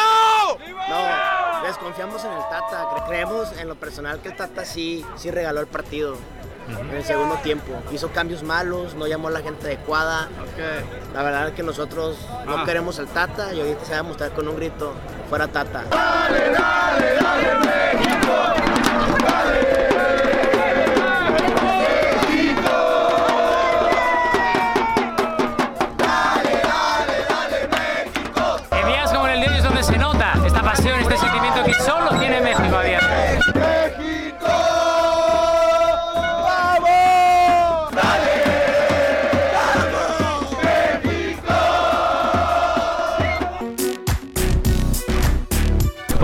[0.88, 3.04] No, desconfiamos en el Tata.
[3.08, 6.16] Creemos en lo personal que el Tata sí, sí regaló el partido
[6.68, 7.82] en el segundo tiempo.
[7.92, 10.28] Hizo cambios malos, no llamó a la gente adecuada.
[11.14, 12.64] La verdad es que nosotros no ah.
[12.64, 14.94] queremos el Tata y ahorita se va a mostrar con un grito,
[15.28, 15.84] fuera Tata.
[15.90, 18.32] ¡Dale, dale, dale México!
[19.24, 19.69] ¡Dale!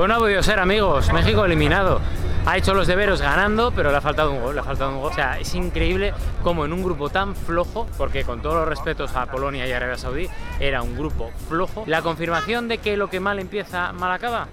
[0.07, 1.13] No ha podido ser, amigos.
[1.13, 2.01] México eliminado.
[2.45, 5.01] Ha hecho los deberes ganando, pero le ha faltado un gol, le ha faltado un
[5.01, 5.11] gol.
[5.11, 9.17] O sea, es increíble cómo en un grupo tan flojo, porque con todos los respetos
[9.17, 10.29] a Polonia y Arabia Saudí,
[10.61, 11.85] era un grupo flojo.
[11.87, 14.47] La confirmación de que lo que mal empieza, mal acaba,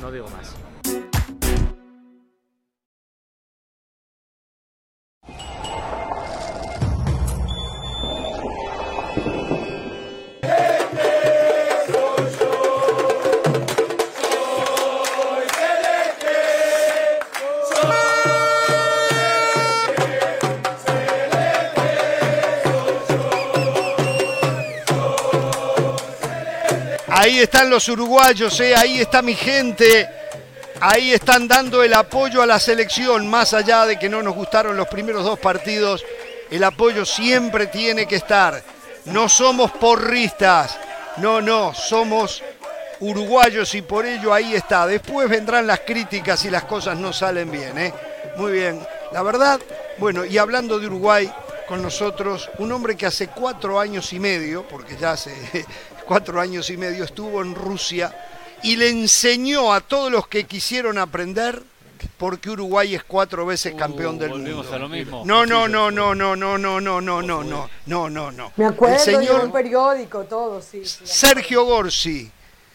[0.00, 0.56] no digo más.
[27.30, 30.08] Ahí están los uruguayos, eh, ahí está mi gente.
[30.80, 34.76] Ahí están dando el apoyo a la selección, más allá de que no nos gustaron
[34.76, 36.04] los primeros dos partidos,
[36.50, 38.60] el apoyo siempre tiene que estar.
[39.04, 40.76] No somos porristas,
[41.18, 42.42] no, no, somos
[42.98, 44.88] uruguayos y por ello ahí está.
[44.88, 47.78] Después vendrán las críticas si las cosas no salen bien.
[47.78, 47.94] ¿eh?
[48.38, 49.60] Muy bien, la verdad,
[49.98, 51.32] bueno, y hablando de Uruguay,
[51.68, 55.32] con nosotros un hombre que hace cuatro años y medio, porque ya hace
[56.10, 58.12] cuatro años y medio estuvo en Rusia
[58.64, 61.62] y le enseñó a todos los que quisieron aprender
[62.18, 64.66] porque Uruguay es cuatro veces campeón del mundo.
[64.72, 65.22] A lo mismo.
[65.24, 68.52] No, no, no, no, no, no, no, no, no, no, no, no, no, no.
[68.56, 70.82] Me acuerdo El señor un periódico, todo, sí.
[70.84, 72.28] Sergio Gorsi,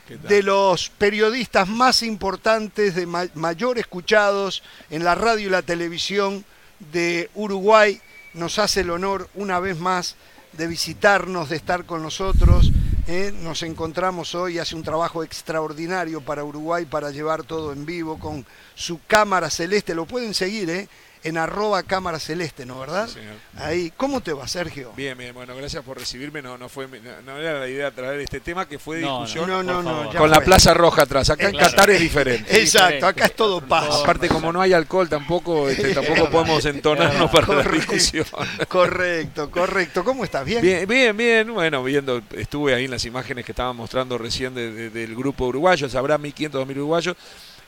[0.08, 6.46] de los periodistas más importantes, de mayor escuchados en la radio y la televisión
[6.94, 8.00] de Uruguay,
[8.34, 10.16] nos hace el honor una vez más
[10.54, 12.72] de visitarnos, de estar con nosotros.
[13.08, 13.34] ¿Eh?
[13.42, 18.46] Nos encontramos hoy, hace un trabajo extraordinario para Uruguay para llevar todo en vivo con
[18.74, 19.96] su cámara celeste.
[19.96, 20.90] Lo pueden seguir, ¿eh?
[21.26, 23.08] En arroba cámara celeste, ¿no verdad?
[23.08, 23.34] Sí, señor.
[23.58, 24.94] Ahí, ¿cómo te va, Sergio?
[24.96, 26.40] Bien, bien, bueno, gracias por recibirme.
[26.40, 26.88] No, no fue,
[27.26, 30.30] no, era la idea traer este tema que fue de discusión no, no, no, con
[30.30, 31.32] la Plaza Roja atrás.
[31.32, 32.62] Acá en Qatar es diferente.
[32.62, 34.02] Exacto, acá es todo paz.
[34.04, 38.26] Aparte, como no hay alcohol, tampoco, este, tampoco podemos entonarnos para la discusión.
[38.70, 40.04] correcto, correcto.
[40.04, 40.46] ¿Cómo estás?
[40.46, 40.62] ¿Bien?
[40.62, 41.52] Bien, bien, bien.
[41.52, 45.88] Bueno, viendo, estuve ahí en las imágenes que estaban mostrando recién del grupo uruguayo.
[45.98, 47.18] Habrá 1.500, 2.000 uruguayos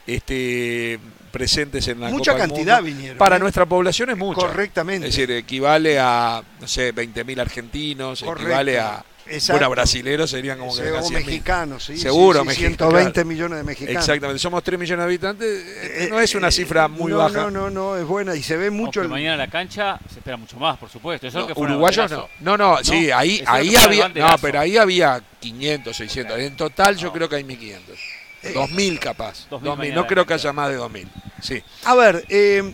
[0.08, 1.00] este,
[1.38, 3.18] presentes en la Mucha cantidad vinieron.
[3.18, 3.40] Para ¿eh?
[3.40, 4.42] nuestra población es mucho.
[4.42, 5.08] Correctamente.
[5.08, 9.06] Es decir, equivale a, no sé, 20.000 argentinos, equivale a...
[9.50, 11.98] Bueno, brasileros serían como que o mexicanos, sí.
[11.98, 14.02] Seguro, sí, 120 millones de mexicanos.
[14.02, 17.42] Exactamente, somos 3 millones de habitantes, eh, no es una cifra muy no, baja.
[17.42, 19.02] No, no, no, es buena y se ve mucho.
[19.02, 19.10] El...
[19.10, 21.28] mañana en la cancha se espera mucho más, por supuesto.
[21.28, 22.30] Eso no, uruguayos no.
[22.40, 26.40] No, no, sí, ahí, ahí había, no, pero ahí había 500, 600.
[26.40, 28.17] En total yo creo que hay 1500.
[28.54, 29.48] 2000 capaz.
[29.50, 31.08] 2000, no creo que haya más de 2000.
[31.42, 31.62] Sí.
[31.86, 32.74] A ver, eh,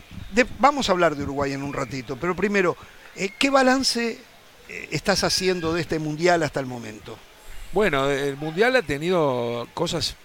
[0.60, 2.76] vamos a hablar de Uruguay en un ratito, pero primero,
[3.16, 4.20] eh, ¿qué balance
[4.70, 7.18] eh, estás haciendo de este mundial hasta el momento?
[7.72, 10.16] Bueno, el mundial ha tenido cosas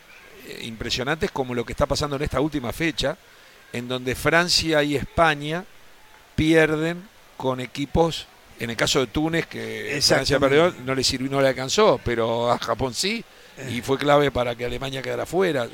[0.62, 3.16] impresionantes como lo que está pasando en esta última fecha,
[3.72, 5.64] en donde Francia y España
[6.34, 8.26] pierden con equipos,
[8.61, 12.51] en el caso de Túnez, que Francia perdió, no le sirvió, no le alcanzó, pero
[12.51, 13.24] a Japón sí,
[13.70, 15.68] y fue clave para que Alemania quedara fuera.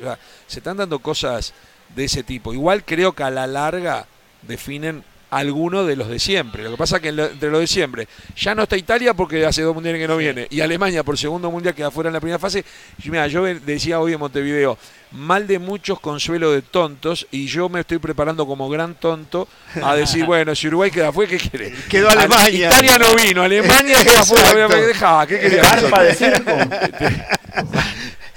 [0.47, 1.53] se están dando cosas
[1.95, 2.53] de ese tipo.
[2.53, 4.07] Igual creo que a la larga
[4.41, 6.63] definen alguno de los de siempre.
[6.63, 9.61] Lo que pasa es que entre los de siempre ya no está Italia porque hace
[9.61, 12.39] dos mundiales que no viene y Alemania por segundo mundial queda fuera en la primera
[12.39, 12.63] fase.
[13.05, 14.77] Mira, yo decía hoy en Montevideo,
[15.11, 19.47] mal de muchos, consuelo de tontos y yo me estoy preparando como gran tonto
[19.81, 21.73] a decir, bueno, si Uruguay queda fuera, ¿qué quiere?
[21.89, 22.67] Quedó Alemania.
[22.67, 25.25] Italia no vino, Alemania queda fuera.
[25.27, 25.61] ¿qué quería?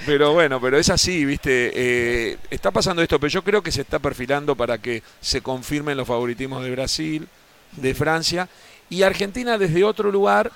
[0.08, 1.70] Pero bueno, pero es así, ¿viste?
[1.74, 5.98] Eh, está pasando esto, pero yo creo que se está perfilando para que se confirmen
[5.98, 7.28] los favoritismos de Brasil,
[7.72, 8.48] de Francia,
[8.88, 10.50] y Argentina desde otro lugar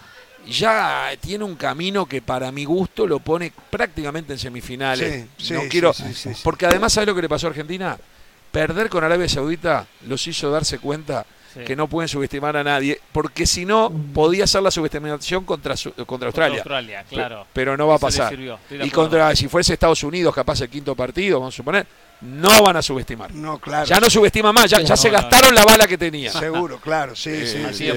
[0.49, 5.27] ya tiene un camino que para mi gusto lo pone prácticamente en semifinales.
[5.51, 5.93] no quiero,
[6.43, 7.99] porque además, ¿sabes lo que le pasó a Argentina?
[8.51, 11.27] Perder con Arabia Saudita los hizo darse cuenta
[11.67, 15.75] que no pueden subestimar a nadie, porque si no, podía ser la subestimación contra,
[16.07, 16.59] contra Australia.
[16.59, 17.47] Australia claro.
[17.53, 18.37] Pero, no va a pasar.
[18.71, 21.87] Y contra, si fuese Estados Unidos, capaz el quinto partido, vamos a suponer,
[22.23, 23.33] no van a subestimar.
[23.35, 23.87] No, claro.
[23.87, 26.33] Ya no subestima más, ya, se gastaron la bala que tenía.
[26.33, 27.89] Seguro, claro, sí, eh, sí,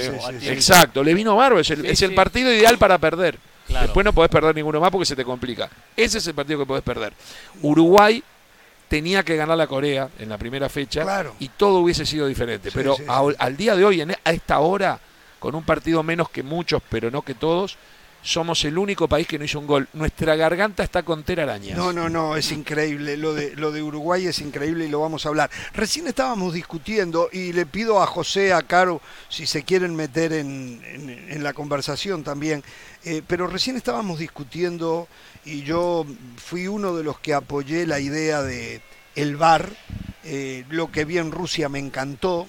[0.50, 3.38] Exacto, le vino barro, es el, es el partido ideal para perder.
[3.68, 5.70] Después no podés perder ninguno más porque se te complica.
[5.98, 7.14] Ese es el partido que podés perder.
[7.62, 8.24] Uruguay
[8.88, 11.06] tenía que ganar la Corea en la primera fecha
[11.40, 12.70] y todo hubiese sido diferente.
[12.74, 12.96] pero
[13.38, 15.00] al día de hoy, a esta hora,
[15.40, 17.78] con un partido menos que muchos, pero no que todos,
[18.26, 19.88] somos el único país que no hizo un gol.
[19.94, 21.78] Nuestra garganta está con telarañas.
[21.78, 23.18] No, no, no, es increíble.
[23.18, 25.52] Lo de, lo de Uruguay es increíble y lo vamos a hablar.
[25.74, 29.00] Recién estábamos discutiendo y le pido a José, a Caro,
[29.30, 32.64] si se quieren meter en, la conversación también.
[33.04, 35.08] Eh, pero recién estábamos discutiendo
[35.46, 36.04] y yo
[36.38, 38.82] fui uno de los que apoyé la idea de
[39.14, 39.70] el VAR.
[40.24, 42.48] Eh, lo que vi en Rusia me encantó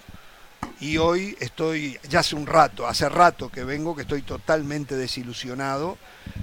[0.80, 5.96] y hoy estoy, ya hace un rato, hace rato que vengo, que estoy totalmente desilusionado.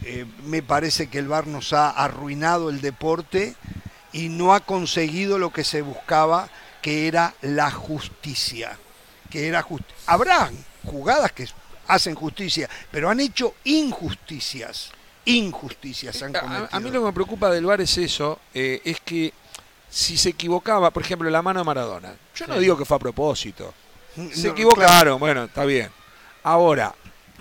[0.04, 3.56] Eh, me parece que el VAR nos ha arruinado el deporte
[4.12, 6.50] y no ha conseguido lo que se buscaba,
[6.82, 8.78] que era la justicia.
[9.30, 9.66] Que era
[10.08, 10.52] Habrá
[10.84, 11.48] jugadas que
[11.88, 14.92] hacen justicia, pero han hecho injusticias
[15.26, 16.68] injusticias han cometido.
[16.70, 19.34] A, mí lo que me preocupa del VAR es eso, eh, es que
[19.90, 23.00] si se equivocaba, por ejemplo, la mano de Maradona, yo no digo que fue a
[23.00, 23.74] propósito.
[24.32, 25.89] Se equivocaron, bueno, está bien.
[26.43, 26.93] Ahora,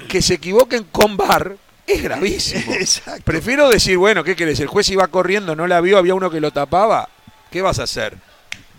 [0.09, 1.57] que se equivoquen con VAR
[1.87, 2.73] es gravísimo.
[3.25, 4.61] Prefiero decir, bueno, ¿qué querés?
[4.61, 7.09] El juez iba corriendo, no la vio, había uno que lo tapaba.
[7.51, 8.17] ¿Qué vas a hacer?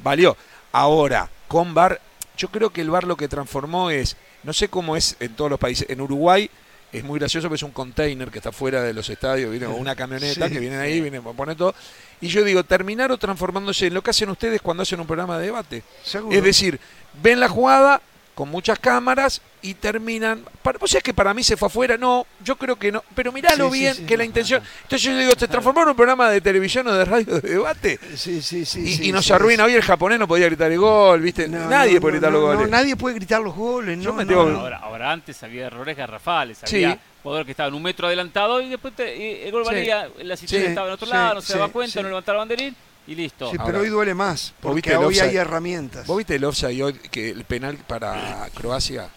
[0.03, 0.35] Valió.
[0.71, 2.01] Ahora, con VAR,
[2.37, 5.51] yo creo que el VAR lo que transformó es, no sé cómo es en todos
[5.51, 6.49] los países, en Uruguay
[6.93, 9.95] es muy gracioso porque es un container que está fuera de los estadios, viene una
[9.95, 11.73] camioneta que viene ahí, viene a poner todo.
[12.21, 15.47] Y yo digo, terminaron transformándose en lo que hacen ustedes cuando hacen un programa de
[15.47, 15.83] debate.
[16.31, 16.79] Es decir,
[17.21, 18.01] ven la jugada,
[18.35, 20.43] con muchas cámaras y terminan.
[20.79, 21.97] o sea, que para mí se fue afuera.
[21.97, 23.03] No, yo creo que no.
[23.15, 24.61] Pero miralo bien, que la intención.
[24.83, 27.99] Entonces yo digo, ¿se transformó en un programa de televisión o de radio de debate?
[28.15, 28.99] Sí, sí, sí.
[29.03, 29.65] Y, nos arruina.
[29.65, 31.47] Hoy el japonés no podía gritar el gol, ¿viste?
[31.47, 32.69] nadie puede gritar los goles.
[32.69, 34.13] nadie puede gritar los goles, no.
[34.39, 36.63] ahora, ahora, antes había errores garrafales.
[36.63, 40.87] Había jugadores que estaban un metro adelantado y después el gol valía, la situación estaba
[40.87, 42.75] en otro lado, no se daba cuenta, no levantaba el banderín
[43.07, 43.51] y listo.
[43.51, 46.07] Sí, pero hoy duele más, porque hoy hay herramientas.
[46.07, 49.09] ¿Vos viste el offside hoy, que el penal para Croacia?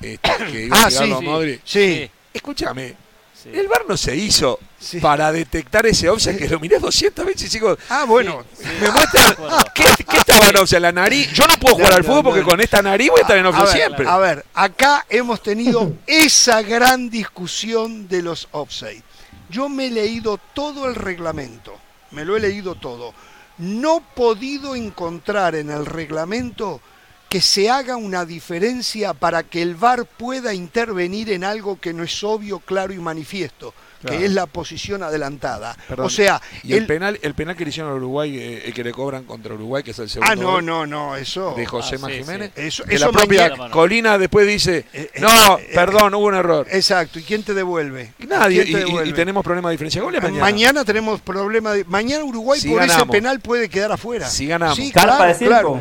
[0.00, 1.60] Este, que iba ah, a sí, Modric.
[1.64, 2.10] Sí.
[2.32, 2.96] Escúchame,
[3.44, 4.58] el VAR no se hizo
[5.00, 7.76] para detectar ese offside que lo miré 200 veces y sigo.
[7.88, 8.44] Ah, bueno.
[8.80, 9.36] Me muestra.
[9.74, 10.80] ¿Qué, ¿Qué, estaba en offside?
[10.80, 11.32] ¿La nariz?
[11.32, 13.72] Yo no puedo jugar al fútbol porque con esta nariz voy a estar en offside
[13.72, 14.06] siempre.
[14.08, 19.02] A ver, acá hemos tenido esa gran discusión de los offside.
[19.48, 21.76] Yo me he leído todo el reglamento
[22.10, 23.14] me lo he leído todo,
[23.58, 26.80] no podido encontrar en el reglamento
[27.28, 32.02] que se haga una diferencia para que el VAR pueda intervenir en algo que no
[32.02, 33.72] es obvio, claro y manifiesto
[34.06, 35.76] que es la posición adelantada.
[35.98, 38.84] O sea, y el, penal, el penal que le hicieron a Uruguay, eh, el que
[38.84, 40.32] le cobran contra Uruguay, que es el segundo.
[40.32, 41.54] Ah, no, no, no, eso.
[41.56, 42.52] De José ah, Jiménez.
[42.56, 46.66] Eso, que la propia Colina después dice, eh, eh, no, perdón, hubo un error.
[46.70, 47.18] Exacto.
[47.18, 48.12] ¿Y quién te devuelve?
[48.18, 48.64] Nadie.
[48.64, 50.40] Y, tenemos problema de diferencia mañana.
[50.40, 51.84] Mañana tenemos problema de.
[51.84, 54.28] Mañana Uruguay por ese penal puede quedar afuera.
[54.28, 54.76] Si ganamos.
[54.76, 55.80] Sí, claro, claro.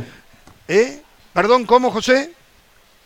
[0.68, 1.02] ¿Eh?
[1.34, 2.34] Perdón, ¿cómo, José?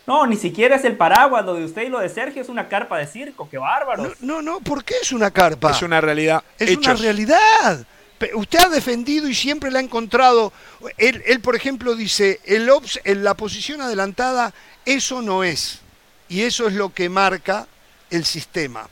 [0.06, 2.68] No, ni siquiera es el paraguas, lo de usted y lo de Sergio es una
[2.68, 4.12] carpa de circo, qué bárbaro.
[4.20, 5.70] No, no, ¿por qué es una carpa?
[5.70, 6.42] Es una realidad.
[6.58, 7.86] Es una realidad.
[8.34, 10.52] Usted ha defendido y siempre la ha encontrado.
[10.98, 14.52] Él, él por ejemplo, dice, el ops, en la posición adelantada,
[14.84, 15.80] eso no es.
[16.28, 17.66] Y eso es lo que marca
[18.10, 18.88] el sistema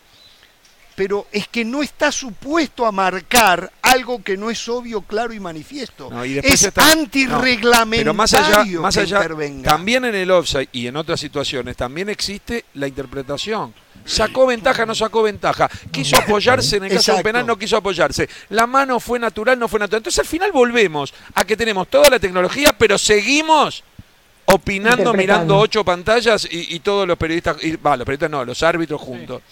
[0.94, 5.40] pero es que no está supuesto a marcar algo que no es obvio, claro y
[5.40, 6.10] manifiesto.
[6.24, 9.28] es antirreglamentario pero más allá, más allá
[9.62, 13.74] también en el offside y en otras situaciones también existe la interpretación.
[14.04, 15.70] Sacó ventaja, no sacó ventaja.
[15.90, 18.28] Quiso apoyarse en el caso del penal, no quiso apoyarse.
[18.48, 20.00] La mano fue natural, no fue natural.
[20.00, 23.84] Entonces al final volvemos a que tenemos toda la tecnología, pero seguimos
[24.46, 29.42] opinando, mirando ocho pantallas y, todos los periodistas, va, los periodistas no, los árbitros juntos.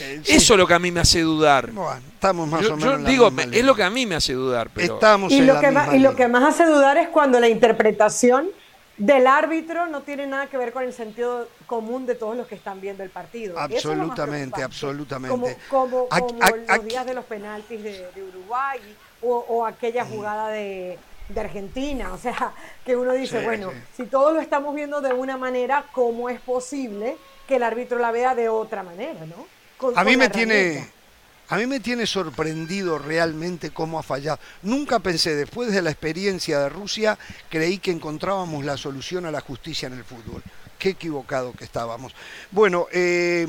[0.00, 1.70] Eh, Eso es lo que a mí me hace dudar.
[1.70, 3.00] Bueno, estamos más o menos.
[3.00, 4.70] Yo digo, es lo que a mí me hace dudar.
[4.74, 4.94] Pero...
[4.94, 8.48] Estamos y, lo que más, y lo que más hace dudar es cuando la interpretación
[8.98, 12.56] del árbitro no tiene nada que ver con el sentido común de todos los que
[12.56, 13.58] están viendo el partido.
[13.58, 15.56] Absolutamente, absolutamente.
[15.70, 18.80] Como, los días de los penaltis de, Uruguay
[19.22, 20.98] o, aquella jugada de,
[21.36, 22.12] Argentina.
[22.12, 22.52] O sea,
[22.84, 27.16] que uno dice, bueno, si todos lo estamos viendo de una manera, ¿cómo es posible
[27.46, 29.46] que el árbitro la vea de otra manera, no?
[29.94, 30.88] A mí me tiene
[31.50, 34.38] a mí me tiene sorprendido realmente cómo ha fallado.
[34.62, 37.18] Nunca pensé, después de la experiencia de Rusia,
[37.48, 40.42] creí que encontrábamos la solución a la justicia en el fútbol.
[40.78, 42.14] Qué equivocado que estábamos.
[42.50, 43.46] Bueno, eh,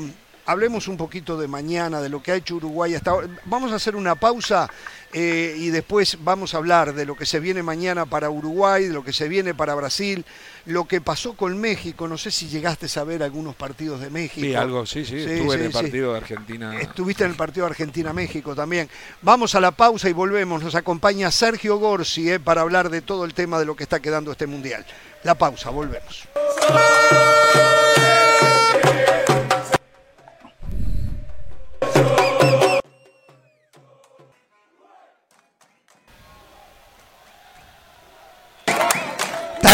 [0.50, 3.28] hablemos un poquito de mañana, de lo que ha hecho Uruguay hasta ahora.
[3.44, 4.68] Vamos a hacer una pausa
[5.12, 8.92] eh, y después vamos a hablar de lo que se viene mañana para Uruguay, de
[8.92, 10.24] lo que se viene para Brasil,
[10.66, 12.08] lo que pasó con México.
[12.08, 14.44] No sé si llegaste a ver algunos partidos de México.
[14.44, 15.18] Sí, algo, sí, sí.
[15.18, 16.80] Estuve en el partido de Argentina.
[16.80, 18.88] Estuviste en el partido de Argentina-México también.
[19.22, 20.64] Vamos a la pausa y volvemos.
[20.64, 24.00] Nos acompaña Sergio Gorsi eh, para hablar de todo el tema de lo que está
[24.00, 24.84] quedando este mundial.
[25.22, 26.26] La pausa, volvemos.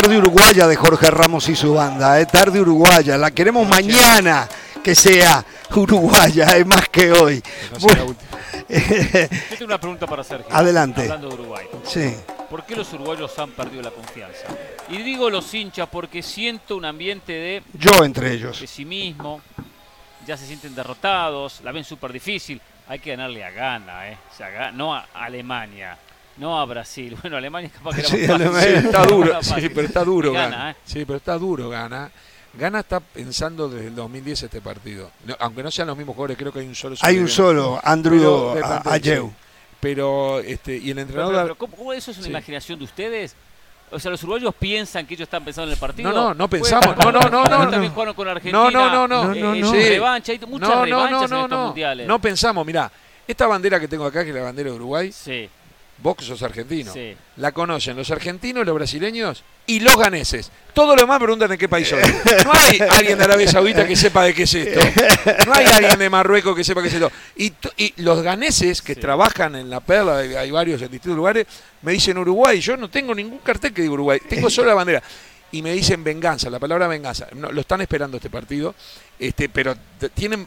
[0.06, 2.26] Tarde Uruguaya de Jorge Ramos y su banda, ¿eh?
[2.26, 4.48] Tarde Uruguaya, la queremos mañana
[4.80, 5.44] que sea
[5.74, 7.42] Uruguaya, es más que hoy.
[7.76, 7.88] Yo
[8.68, 10.46] tengo una pregunta para Sergio.
[10.54, 11.00] Adelante.
[11.02, 11.66] Hablando de Uruguay.
[11.82, 12.14] Sí.
[12.48, 14.46] ¿Por qué los uruguayos han perdido la confianza?
[14.88, 17.62] Y digo los hinchas porque siento un ambiente de...
[17.74, 18.60] Yo entre ellos.
[18.60, 19.40] Pesimismo,
[20.24, 22.62] ya se sienten derrotados, la ven súper difícil.
[22.86, 24.18] Hay que ganarle a Ghana, ¿eh?
[24.32, 25.98] O sea, no a Alemania.
[26.38, 27.16] No a Brasil.
[27.22, 29.42] Bueno, Alemania es capaz que era sí, Alemania está duro.
[29.42, 30.70] Sí, pero está duro Gana.
[30.70, 30.76] ¿eh?
[30.84, 32.10] Sí, pero está duro Gana.
[32.54, 35.10] Gana está pensando desde el 2010 este partido.
[35.38, 36.96] aunque no sean los mismos jugadores, creo que hay un solo.
[37.02, 39.30] Hay un solo, Andrew Ayew.
[39.78, 41.56] Pero, este, y el entrenador.
[41.56, 43.36] ¿cómo, eso es una imaginación de ustedes?
[43.90, 46.10] O sea, los uruguayos piensan que ellos están pensando en el partido.
[46.10, 46.96] No, no, no pensamos.
[46.96, 47.70] No, no, no, no.
[47.70, 48.58] También jugaron con Argentina.
[48.58, 49.54] No, no, no, no.
[49.54, 52.08] no, Revancha, hay muchas revanchas en estos mundiales.
[52.08, 52.90] No pensamos, mirá,
[53.28, 55.12] esta bandera que tengo acá, que es la bandera de Uruguay.
[55.12, 55.48] Sí
[55.98, 56.92] Vos sos argentino.
[57.36, 60.50] La conocen los argentinos, los brasileños y los ganeses.
[60.74, 61.98] Todo lo demás preguntan de qué país son.
[62.44, 64.80] No hay alguien de Arabia Saudita que sepa de qué es esto.
[65.46, 67.10] No hay alguien de Marruecos que sepa qué es esto.
[67.36, 67.52] Y,
[68.02, 71.46] los ganeses que trabajan en la perla, hay varios en distintos lugares,
[71.82, 72.60] me dicen Uruguay.
[72.60, 74.20] Yo no tengo ningún cartel que diga Uruguay.
[74.28, 75.02] Tengo solo la bandera
[75.52, 77.28] y me dicen venganza, la palabra venganza.
[77.34, 78.74] No, lo están esperando este partido,
[79.18, 79.76] este, pero
[80.14, 80.46] tienen,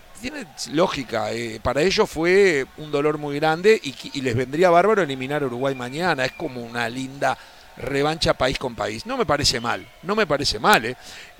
[0.71, 1.31] lógica.
[1.31, 5.75] Eh, para ellos fue un dolor muy grande y, les vendría bárbaro eliminar a Uruguay
[5.75, 6.25] mañana.
[6.25, 7.37] Es como una linda
[7.77, 9.05] revancha país con país.
[9.05, 10.97] No me parece mal, no me parece mal, eh,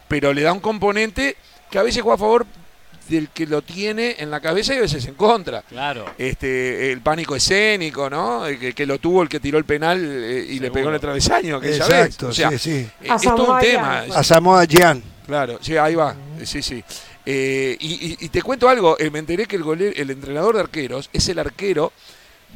[0.07, 1.35] pero le da un componente
[1.69, 2.45] que a veces juega a favor
[3.09, 5.63] del que lo tiene en la cabeza y a veces en contra.
[5.63, 6.05] Claro.
[6.17, 8.43] Este, el pánico escénico, ¿no?
[8.59, 11.01] Que, que lo tuvo el que tiró el penal eh, y le pegó en el
[11.01, 12.87] travesaño Exacto, sí, sí.
[13.01, 14.05] Eh, es todo un tema.
[14.13, 15.01] A Samoa Gian.
[15.25, 16.15] Claro, sí, ahí va.
[16.43, 16.83] Sí, sí.
[17.25, 21.37] Eh, y, te cuento algo, me enteré que el, el entrenador de arqueros es el
[21.37, 21.91] arquero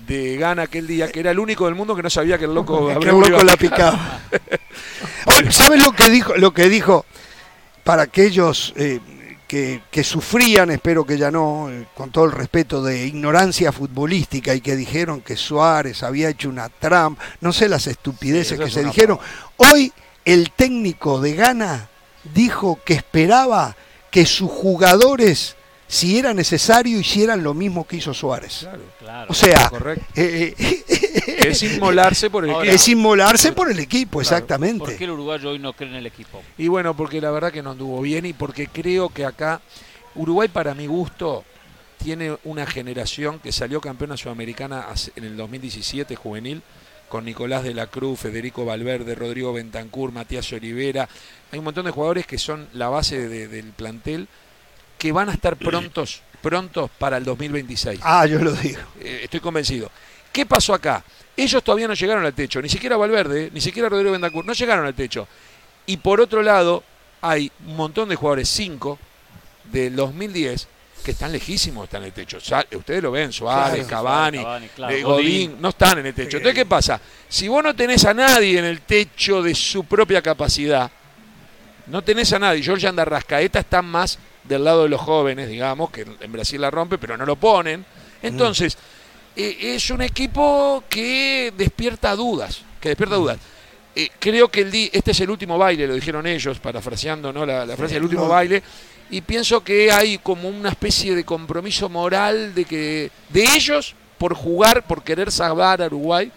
[0.07, 2.53] de Gana aquel día, que era el único del mundo que no sabía que el
[2.53, 4.21] loco, que el loco la picaba.
[5.51, 6.35] ¿Sabes lo que dijo?
[6.37, 7.05] Lo que dijo
[7.83, 8.73] para aquellos
[9.91, 14.61] que, sufrían, espero que ya no, eh, con todo el respeto, de ignorancia futbolística y
[14.61, 19.19] que dijeron que Suárez había hecho una trampa, no sé las estupideces que se dijeron.
[19.57, 19.93] Hoy
[20.25, 21.89] el técnico de Ghana
[22.33, 23.75] dijo que esperaba
[24.09, 25.55] que sus jugadores
[25.93, 28.67] si era necesario, hicieran lo mismo que hizo Suárez.
[29.27, 29.71] o sea,
[30.15, 30.83] eh, eh,
[31.49, 32.63] es inmolarse por el equipo.
[32.65, 34.85] Es inmolarse por el equipo, exactamente.
[34.85, 36.41] ¿Por qué el uruguayo hoy no cree en el equipo?
[36.57, 39.61] Y bueno, porque la verdad que no anduvo bien y porque creo que acá
[40.15, 41.43] Uruguay, para mi gusto,
[41.97, 44.85] tiene una generación que salió campeona sudamericana
[45.15, 46.61] en el 2017 juvenil
[47.09, 51.07] con Nicolás de la Cruz, Federico Valverde, Rodrigo Bentancur, Matías Olivera.
[51.51, 54.27] Hay un montón de jugadores que son la base del plantel
[54.97, 57.99] que van a estar prontos, prontos para el 2026.
[58.03, 58.81] Ah, yo lo digo.
[58.99, 59.91] Eh, estoy convencido.
[60.31, 61.03] ¿Qué pasó acá?
[61.35, 64.85] Ellos todavía no llegaron al techo, ni siquiera Valverde, ni siquiera Rodrigo Bendacur, no llegaron
[64.85, 65.27] al techo.
[65.85, 66.83] Y por otro lado,
[67.21, 68.99] hay un montón de jugadores, cinco,
[69.71, 70.67] del 2010,
[71.03, 72.37] que están lejísimos, están en el techo.
[72.37, 74.45] Ustedes lo ven, Suárez, Cavani,
[74.89, 76.37] eh, Godín, no están en el techo.
[76.37, 76.99] Entonces, ¿qué pasa?
[77.27, 80.89] Si vos no tenés a nadie en el techo de su propia capacidad,
[81.87, 82.63] no tenés a nadie.
[82.63, 86.97] George Andarrascaeta está más del lado de los jóvenes, digamos, que en Brasil la rompe,
[86.97, 87.85] pero no lo ponen.
[88.21, 88.77] Entonces,
[89.35, 93.37] eh, es un equipo que despierta dudas, que despierta dudas.
[93.95, 97.45] eh, creo que el di- este es el último baile, lo dijeron ellos, parafraseando ¿no?
[97.45, 98.29] la, la frase del último no.
[98.29, 98.61] baile,
[99.09, 104.33] y pienso que hay como una especie de compromiso moral de que de ellos por
[104.33, 106.31] jugar, por querer salvar a Uruguay,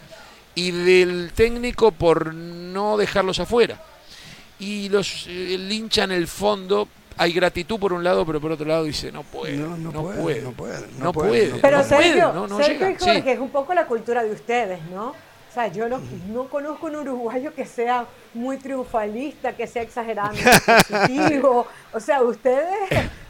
[0.54, 3.80] y del técnico por no dejarlos afuera.
[4.58, 6.88] Y los eh, el hincha en el fondo
[7.18, 10.42] hay gratitud por un lado, pero por otro lado dice no puede, No, no puede,
[10.42, 12.90] no puede, no no puede, puede, no Pero Sergio, no, no Sergio llega.
[12.90, 13.30] y Jorge, Sí.
[13.30, 15.08] es un poco la cultura de ustedes, ¿no?
[15.08, 18.04] O sea, yo no, no conozco un uruguayo que sea
[18.34, 20.44] muy triunfalista, que sea exageradamente
[20.90, 21.66] positivo.
[21.94, 22.68] O sea, ustedes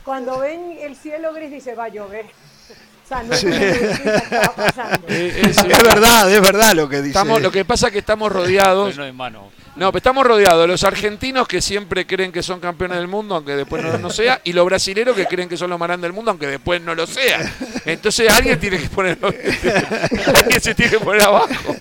[0.05, 2.24] cuando ven el cielo gris dicen, va a llover.
[2.26, 4.99] O sea, no que está pasando.
[5.09, 7.09] Eh, es- Es verdad, es verdad lo que dice.
[7.11, 8.89] Estamos, lo que pasa es que estamos rodeados.
[8.91, 9.51] Pero no hay mano.
[9.77, 13.35] No, pero estamos rodeados de los argentinos que siempre creen que son campeones del mundo,
[13.35, 16.09] aunque después no, no sea, y los brasileros que creen que son los más grandes
[16.09, 17.53] del mundo, aunque después no lo sean.
[17.85, 21.77] Entonces alguien tiene que poner, alguien se tiene que poner abajo.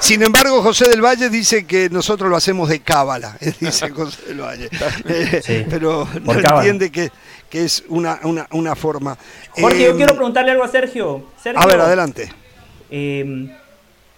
[0.00, 4.40] Sin embargo, José del Valle dice que nosotros lo hacemos de cábala, dice José del
[4.40, 4.68] Valle.
[5.08, 7.10] Eh, Sí, pero no entiende que,
[7.48, 9.16] que es una, una, una forma.
[9.52, 11.24] Jorge, Eh, yo quiero preguntarle algo a Sergio.
[11.40, 12.32] Sergio A ver, adelante.
[12.90, 13.56] eh,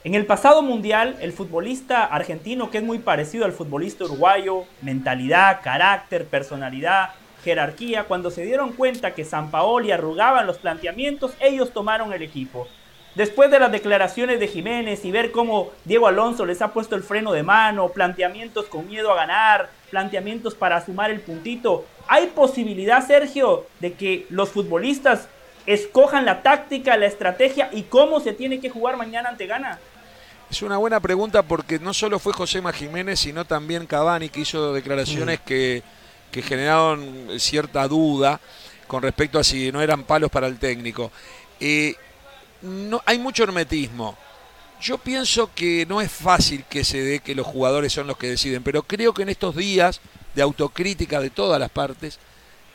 [0.02, 5.60] en el pasado mundial, el futbolista argentino, que es muy parecido al futbolista uruguayo, mentalidad,
[5.62, 7.10] carácter, personalidad,
[7.44, 12.66] jerarquía, cuando se dieron cuenta que San Paoli arrugaban los planteamientos, ellos tomaron el equipo.
[13.14, 17.02] Después de las declaraciones de Jiménez y ver cómo Diego Alonso les ha puesto el
[17.02, 23.06] freno de mano, planteamientos con miedo a ganar, planteamientos para sumar el puntito, ¿hay posibilidad,
[23.06, 25.28] Sergio, de que los futbolistas
[25.66, 29.78] escojan la táctica, la estrategia y cómo se tiene que jugar mañana ante Ghana?
[30.50, 34.72] Es una buena pregunta porque no solo fue José Jiménez, sino también Cavani, que hizo
[34.72, 35.84] declaraciones que,
[36.32, 38.40] que generaron cierta duda
[38.88, 41.12] con respecto a si no eran palos para el técnico.
[41.60, 41.94] Eh,
[42.62, 44.18] no, hay mucho hermetismo.
[44.80, 48.30] Yo pienso que no es fácil que se dé que los jugadores son los que
[48.30, 50.00] deciden, pero creo que en estos días
[50.34, 52.18] de autocrítica de todas las partes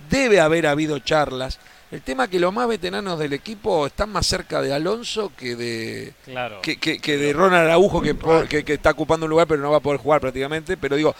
[0.10, 1.60] debe haber habido charlas.
[1.96, 6.14] El tema que los más veteranos del equipo están más cerca de Alonso que de,
[6.26, 6.62] Claro.
[6.62, 9.62] que, que- que de Ronald Araujo que, po- que- que está ocupando un lugar pero
[9.62, 10.76] no va a poder jugar prácticamente.
[10.76, 11.16] Pero digo,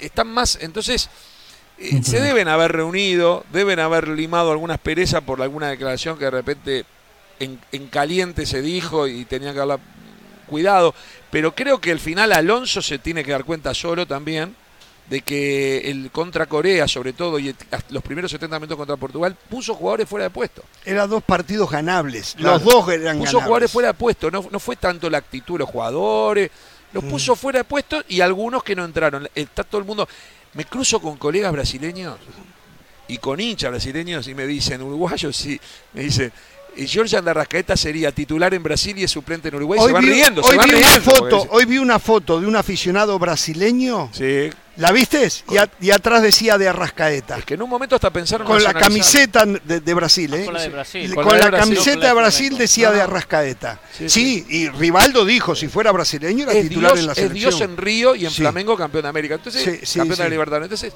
[0.00, 1.10] están más, entonces
[1.78, 6.30] eh, se deben haber reunido, deben haber limado algunas perezas por alguna declaración que de
[6.30, 6.84] repente
[7.40, 9.80] en, en caliente se dijo y tenía que hablar
[10.46, 10.94] cuidado.
[11.32, 14.54] Pero creo que al final Alonso se tiene que dar cuenta solo también
[15.10, 17.52] de que el contra Corea, sobre todo, y
[17.90, 20.62] los primeros 70 minutos contra Portugal, puso jugadores fuera de puesto.
[20.84, 22.34] Eran dos partidos ganables.
[22.38, 22.54] Claro.
[22.54, 23.32] Los dos eran puso ganables.
[23.32, 26.50] jugadores fuera de puesto, no, no fue tanto la actitud de los jugadores,
[26.92, 29.28] los puso fuera de puesto y algunos que no entraron.
[29.34, 30.08] Está todo el mundo.
[30.54, 32.16] Me cruzo con colegas brasileños
[33.08, 35.60] y con hinchas brasileños y me dicen, uruguayos, sí,
[35.92, 36.32] me dicen.
[36.84, 39.78] Eh, Georgian de Arrascaeta sería titular en Brasil y es suplente en Uruguay.
[39.80, 41.10] se Hoy van vi, riendo, hoy se van vi una riendo.
[41.12, 44.10] foto, hoy vi una foto de un aficionado brasileño.
[44.12, 45.28] Sí, ¿La viste?
[45.50, 47.36] Y, a- y atrás decía de Arrascaeta.
[47.38, 50.44] es que en un momento hasta pensaron Con la camiseta de, de Brasil, ¿eh?
[50.46, 51.14] Con la de Brasil.
[51.14, 51.74] Con, Con la la, de Brasil.
[51.74, 53.02] camiseta de Brasil decía No, de.
[53.02, 53.80] Arrascaeta.
[53.98, 57.18] Sí, Sí, y Rivaldo dijo, si fuera brasileño era es titular Dios, en la es
[57.18, 57.50] selección.
[57.50, 58.38] Dios en Río y en Sí.
[58.38, 59.34] Flamengo campeón de América.
[59.34, 60.30] Entonces, Sí, sí, campeón de la.
[60.30, 60.62] Libertad.
[60.62, 60.92] Entonces,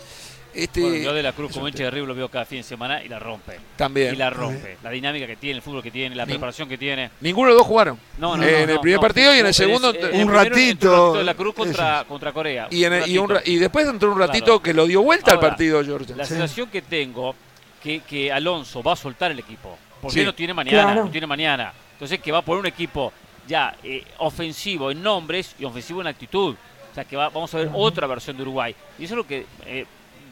[0.55, 2.59] este Bueno, yo de la Cruz es como hincha de River lo veo cada fin
[2.59, 3.59] de semana y la rompe.
[3.77, 4.15] también.
[4.15, 4.79] Y la rompe.
[4.83, 7.11] La dinámica que tiene, el fútbol que tiene, la Ni- preparación que tiene.
[7.21, 7.99] Ninguno de los dos jugaron.
[8.19, 9.01] No, no, Eh, no, en el primer no.
[9.03, 9.91] partido y en el segundo.
[9.91, 12.69] en el Un primero ratito, de la Cruz contra, contra Corea.
[12.71, 13.51] y, en el- y, un ra- ratito.
[13.53, 14.63] y después entró un ratito Claro.
[14.63, 16.15] que lo dio vuelta al Ahora, partido, George.
[16.15, 17.35] La sensación que tengo
[17.83, 19.77] que, que Alonso va a soltar el equipo.
[20.01, 20.25] Porque Sí.
[20.25, 21.05] no tiene mañana, Claro.
[21.07, 21.73] no tiene mañana.
[21.93, 23.13] Entonces que va a poner un equipo
[23.47, 26.55] ya eh, ofensivo en nombres y ofensivo en actitud.
[26.91, 28.75] O sea que va- vamos a ver otra versión de Uruguay.
[28.99, 29.85] Y eso es lo que, eh,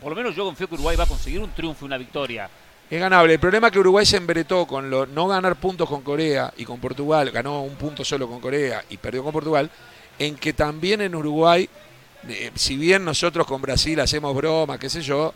[0.03, 2.49] por lo menos yo confío que Uruguay va a conseguir un triunfo y una victoria.
[2.91, 3.35] Es ganable.
[3.35, 6.65] El problema es que Uruguay se embretó con lo, no ganar puntos con Corea y
[6.65, 7.31] con Portugal.
[7.31, 9.71] Ganó un punto solo con Corea y perdió con Portugal.
[10.19, 11.69] En que también en Uruguay,
[12.29, 15.33] eh, si bien nosotros con Brasil hacemos broma, qué sé yo,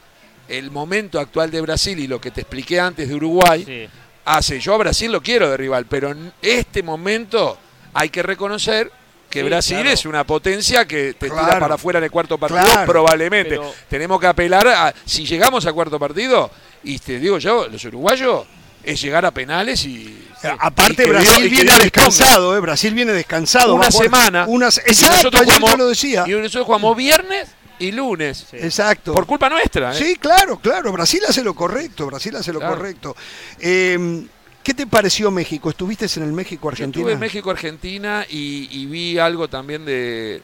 [0.48, 3.88] el momento actual de Brasil y lo que te expliqué antes de Uruguay, Sí.
[4.26, 4.60] hace.
[4.60, 7.56] Yo a Brasil lo quiero de rival, pero en este momento
[7.94, 8.92] hay que reconocer
[9.30, 9.90] que Sí, Brasil claro.
[9.90, 12.90] es una potencia que te tira para afuera en el cuarto partido, Claro.
[12.90, 13.50] probablemente.
[13.50, 14.94] Pero- Tenemos que apelar a.
[15.04, 16.50] Si llegamos a cuarto partido,
[16.84, 18.46] y te digo yo, los uruguayos,
[18.84, 20.06] es llegar a penales y.
[20.42, 22.60] Eh, Aparte, y Brasil viene descansado, ¿eh?
[22.60, 23.74] Brasil viene descansado.
[23.74, 24.44] Una semana.
[24.48, 26.24] Una, exacto, nosotros jugamos- yo lo decía.
[26.26, 27.48] Y nosotros jugamos viernes
[27.80, 28.46] y lunes.
[28.50, 28.56] Sí.
[28.58, 29.12] Exacto.
[29.12, 29.92] Por culpa nuestra.
[29.92, 29.98] ¿eh?
[29.98, 30.92] Sí, claro, claro.
[30.92, 32.06] Brasil hace lo correcto.
[32.06, 33.16] Brasil hace lo correcto.
[33.58, 34.24] Eh,
[34.66, 35.70] ¿Qué te pareció México?
[35.70, 36.98] ¿Estuviste en el México-Argentina?
[37.02, 40.42] estuve en México-Argentina y, y vi algo también de,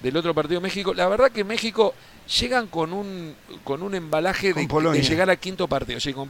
[0.00, 0.94] del otro partido de México.
[0.94, 1.92] La verdad que México
[2.40, 5.00] llegan con un con un embalaje Con de, Polonia.
[5.02, 5.98] de llegar al quinto partido.
[5.98, 6.28] Sí, con.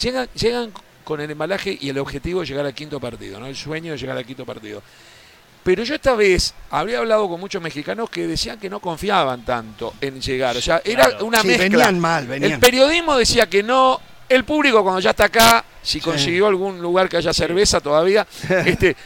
[0.00, 0.72] Llegan, llegan
[1.04, 3.46] con el embalaje y el objetivo de llegar al quinto partido, ¿no?
[3.46, 4.82] El sueño de llegar al quinto partido.
[5.62, 9.94] Pero yo esta vez habría hablado con muchos mexicanos que decían que no confiaban tanto
[10.00, 10.56] en llegar.
[10.56, 11.24] O sea, era Claro.
[11.26, 11.68] una Sí, mezcla.
[11.68, 12.50] venían mal, venían.
[12.52, 14.00] El periodismo decía que no.
[14.30, 18.26] El público cuando ya está acá, si consiguió algún lugar que haya cerveza todavía,
[18.64, 18.96] este, eh,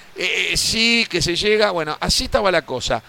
[0.52, 1.70] eh, sí, que se llega.
[1.70, 3.02] Bueno, así estaba la cosa.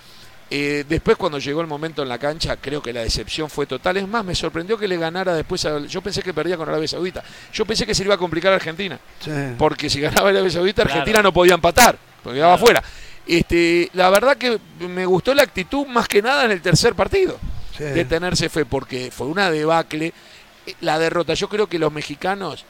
[0.50, 3.98] Eh, después cuando llegó el momento en la cancha, creo que la decepción fue total.
[3.98, 5.66] Es más, me sorprendió que le ganara después.
[5.66, 7.22] a- yo pensé que perdía con Arabia Saudita.
[7.52, 8.98] Yo pensé que se le iba a complicar a Argentina.
[9.20, 9.32] Sí.
[9.58, 11.00] Porque si ganaba Arabia Saudita, Claro.
[11.00, 12.64] Argentina no podía empatar, porque quedaba Claro.
[12.80, 12.84] afuera.
[13.28, 14.58] Este, la verdad que
[14.88, 17.38] me gustó la actitud más que nada en el tercer partido
[17.76, 17.84] Sí.
[17.84, 20.14] de tenerse fe, porque fue una debacle.
[20.82, 22.66] La derrota, yo creo que los mexicanos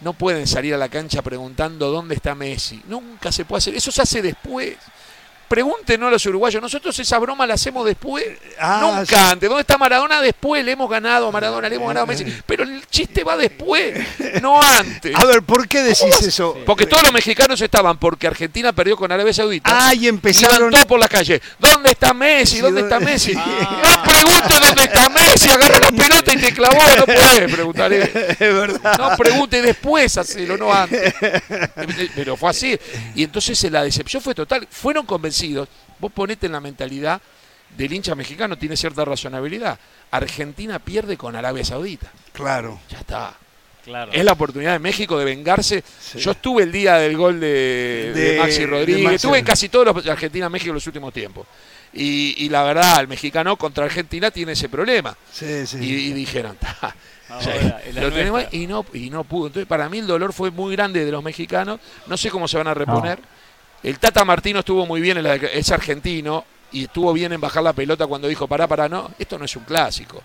[0.00, 2.82] no pueden salir a la cancha preguntando dónde está Messi.
[2.88, 3.74] Nunca se puede hacer.
[3.74, 4.76] Eso se hace después.
[5.54, 6.60] Pregúntenos a los uruguayos.
[6.60, 8.24] Nosotros esa broma la hacemos después.
[8.58, 9.14] Ah, Nunca sí.
[9.14, 9.48] antes.
[9.48, 10.20] ¿Dónde está Maradona?
[10.20, 12.24] Después le hemos ganado a Maradona, le hemos ganado a Messi.
[12.44, 13.94] Pero el chiste va después,
[14.42, 15.14] no antes.
[15.14, 16.58] A ver, ¿por qué decís eso?
[16.66, 19.70] Porque todos los mexicanos estaban porque Argentina perdió con Arabia Saudita.
[19.72, 20.72] Ah, y empezaron.
[20.72, 21.40] todos por la calle.
[21.60, 22.58] ¿Dónde está Messi?
[22.58, 23.32] ¿Dónde ¿dónde- está Messi?
[23.36, 23.80] Ah.
[24.04, 25.48] No preguntes dónde está Messi.
[25.50, 26.78] Agarra la pelota y te clavó.
[26.98, 27.92] No puedes preguntar.
[27.92, 28.98] Es verdad.
[28.98, 31.14] No pregunte después, hacelo, no antes.
[32.16, 32.76] Pero fue así.
[33.14, 34.66] Y entonces eh, la decepción fue total.
[34.68, 35.43] Fueron convencidos.
[35.98, 37.20] Vos ponete en la mentalidad
[37.76, 39.78] del hincha mexicano, tiene cierta razonabilidad.
[40.10, 42.10] Argentina pierde con Arabia Saudita.
[42.32, 42.80] Claro.
[42.88, 43.34] Ya está.
[43.84, 44.12] Claro.
[44.12, 45.82] Es la oportunidad de México de vengarse.
[46.00, 46.18] Sí.
[46.18, 49.14] Yo estuve el día del gol de, de De- Maxi de Rodríguez, Maxi.
[49.16, 51.46] estuve en casi todos los Argentina-México en los últimos tiempos.
[51.92, 55.16] Y, y la verdad, el mexicano contra Argentina tiene ese problema.
[55.32, 55.78] Sí, sí.
[55.80, 56.94] Y, y dijeron, "Ta,
[57.28, 58.58] Ahora, es la lo tenemos nuestra.
[58.58, 59.48] y no, y no pudo.
[59.48, 61.78] Entonces, para mí el dolor fue muy grande de los mexicanos.
[62.06, 63.18] No sé cómo se van a reponer.
[63.84, 67.62] El Tata Martino estuvo muy bien, en la- es argentino, y estuvo bien en bajar
[67.62, 70.22] la pelota cuando dijo, pará, pará, no, esto no es un clásico.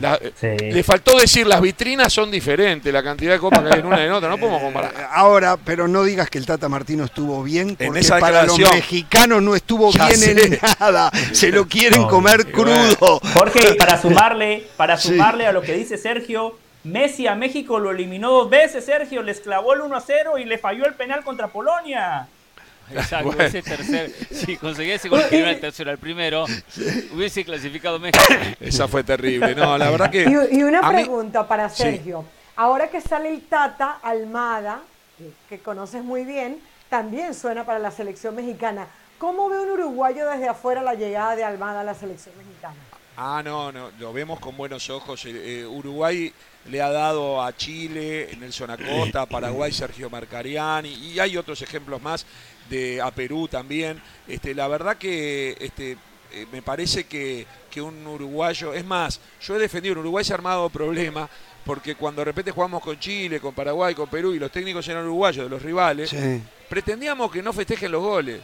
[0.00, 0.70] La- eh, Sí.
[0.72, 4.00] Le faltó decir, las vitrinas son diferentes, la cantidad de copas que hay en una
[4.02, 5.08] y en otra, no podemos Eh, comparar.
[5.12, 9.42] Ahora, pero no digas que el Tata Martino estuvo bien, porque esa para los mexicanos
[9.42, 10.30] no estuvo Ya bien sé.
[10.54, 11.10] en nada.
[11.32, 13.20] Se lo quieren No, comer crudo.
[13.34, 15.08] Jorge, y para sumarle, para Sí.
[15.08, 19.40] sumarle a lo que dice Sergio, Messi a México lo eliminó dos veces, Sergio, les
[19.40, 22.26] clavó el 1 a 0 y le falló el penal contra Polonia.
[23.00, 23.42] Exacto, Bueno.
[23.44, 26.44] ese tercer, si conseguía ese gol el tercero al primero,
[27.14, 28.22] hubiese clasificado México.
[28.60, 29.54] Esa fue terrible.
[29.54, 30.24] No, la verdad que.
[30.50, 31.82] Y, y una mí- pregunta para Sí.
[31.82, 32.24] Sergio.
[32.56, 34.80] Ahora que sale el Tata Almada,
[35.16, 38.86] que, que conoces muy bien, también suena para la selección mexicana.
[39.18, 42.74] ¿Cómo ve un uruguayo desde afuera la llegada de Almada a la selección mexicana?
[43.16, 45.24] Ah, no, no, lo vemos con buenos ojos.
[45.26, 46.32] Eh, eh, Uruguay
[46.66, 51.60] le ha dado a Chile, Nelson Acosta, a Paraguay, Sergio Marcarián, y, y hay otros
[51.62, 52.24] ejemplos más,
[52.72, 54.00] de a Perú también.
[54.26, 55.96] Este, la verdad que este,
[56.32, 60.32] eh, me parece que, que un uruguayo, es más, yo he defendido, en Uruguay se
[60.32, 61.28] ha armado problema,
[61.64, 65.04] porque cuando de repente jugamos con Chile, con Paraguay, con Perú, y los técnicos eran
[65.04, 66.42] uruguayos de los rivales, Sí.
[66.68, 68.40] pretendíamos que no festejen los goles.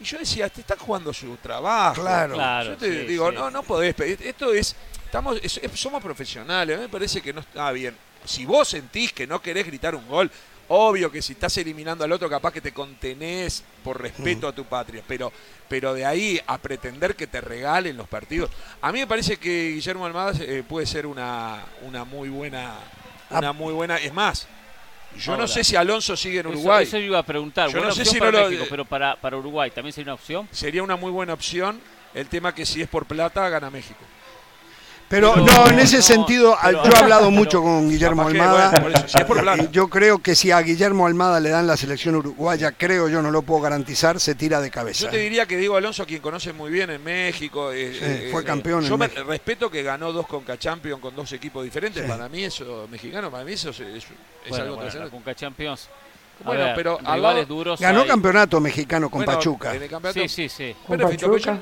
[0.00, 2.00] Y yo decía, te están jugando su trabajo.
[2.00, 2.34] Claro.
[2.34, 3.36] Claro, Yo te sí, digo, sí.
[3.36, 4.18] no, no podés pedir.
[4.22, 6.74] Esto es, estamos, es- es- somos profesionales.
[6.74, 7.94] A mí me parece que no está bien.
[8.24, 10.30] Si vos sentís que no querés gritar un gol,
[10.72, 14.64] obvio que si estás eliminando al otro, capaz que te contenés por respeto a tu
[14.64, 15.02] patria.
[15.06, 15.32] Pero,
[15.68, 18.50] pero de ahí a pretender que te regalen los partidos.
[18.80, 22.74] A mí me parece que Guillermo Almada eh, puede ser una, una muy buena.
[23.30, 23.96] Una muy buena.
[23.96, 24.46] Es más,
[25.18, 26.84] yo no sé si Alonso sigue en Eso- Uruguay.
[26.84, 27.66] Eso, yo iba a preguntar.
[27.68, 30.12] Yo Buena no sé si para no lo- México, pero para, para Uruguay también sería
[30.12, 30.48] una opción.
[30.52, 31.80] Sería una muy buena opción.
[32.14, 34.00] El tema que si es por plata, gana México.
[35.10, 38.70] Pero no, en ese no, sentido, pero- yo he hablado pero- mucho con Guillermo Almada.
[38.70, 39.62] bueno, por eso, si es por plata.
[39.68, 43.20] y Yo creo que si a Guillermo Almada le dan la selección uruguaya, creo yo,
[43.20, 45.06] no lo puedo garantizar, se tira de cabeza.
[45.06, 47.98] Yo te diría que Diego Alonso, a quien conoce muy bien en México, eh, Sí,
[48.02, 49.24] eh, fue eh, campeón en Yo me México.
[49.26, 52.04] respeto que ganó dos Conca Champions con dos equipos diferentes.
[52.04, 52.08] Sí.
[52.08, 54.04] Para mí eso, mexicano, para mí eso es, es- es
[54.48, 55.10] Bueno, algo bueno, la trascendente.
[55.16, 55.88] Conca Champions.
[56.42, 58.06] A Bueno, ver, pero al rivales duros Ganó hay.
[58.08, 59.74] campeonato mexicano con Bueno, Pachuca.
[59.74, 60.74] en el campeonato- Sí, sí, sí.
[60.88, 61.10] Pero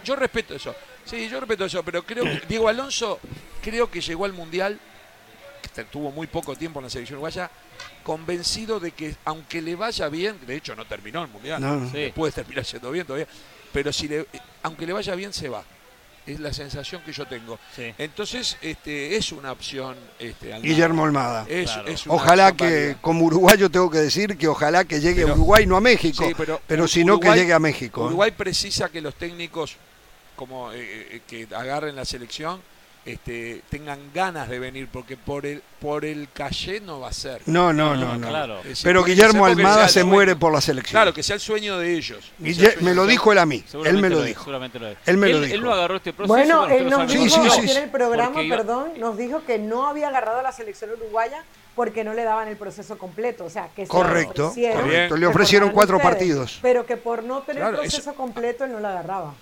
[0.05, 0.73] yo respeto eso.
[1.09, 3.19] Sí, yo respeto eso, pero creo que Diego Alonso
[3.63, 4.79] creo que llegó al Mundial,
[5.75, 7.51] que tuvo muy poco tiempo en la selección uruguaya,
[8.03, 11.91] convencido de que aunque le vaya bien, de hecho no terminó el Mundial, No, no.
[11.91, 12.13] Sí.
[12.15, 13.27] puede terminar yendo bien todavía,
[13.73, 14.27] pero si le,
[14.63, 15.63] aunque le vaya bien se va.
[16.27, 17.59] Es la sensación que yo tengo.
[17.75, 17.95] sí.
[17.97, 19.97] Entonces, este, es una opción.
[20.19, 20.53] Este.
[20.61, 21.47] Guillermo Almada.
[21.49, 21.89] Es- Claro.
[21.89, 22.99] es una Ojalá que, válida.
[23.01, 26.23] como uruguayo, tengo que decir que ojalá que llegue Pero- a Uruguay, no a México.
[26.29, 28.03] Sí, pero pero Ur- si no, que llegue a México.
[28.03, 28.07] ¿eh?
[28.09, 29.77] Uruguay precisa que los técnicos
[30.39, 32.63] como eh, eh, que agarren la selección
[33.05, 37.41] este, tengan ganas de venir porque por el por el calle no va a ser.
[37.47, 38.29] No, no, No, no, no.
[38.29, 38.61] claro.
[38.63, 40.93] Decir, Pero Guillermo Almada se el muere por la selección.
[41.01, 42.33] Claro, que sea el sueño de ellos.
[42.39, 43.65] Guille- el sueño me lo dijo él a mí.
[43.85, 44.41] Él me lo dijo.
[44.43, 44.99] seguramente lo es.
[45.07, 45.63] Él me lo Él dijo.
[45.65, 46.35] no agarró este proceso.
[46.35, 49.87] Bueno, él nos Sí, dijo sí, sí, en el programa, perdón, nos dijo que no
[49.87, 53.47] había agarrado a la selección uruguaya porque no le daban el proceso completo.
[53.47, 55.15] O sea, que se correcto, le ofrecieron, correcto.
[55.17, 56.59] Le que ofrecieron por cuatro ustedes, partidos.
[56.61, 59.35] Pero que por no tener Claro, proceso completo él no la agarraba.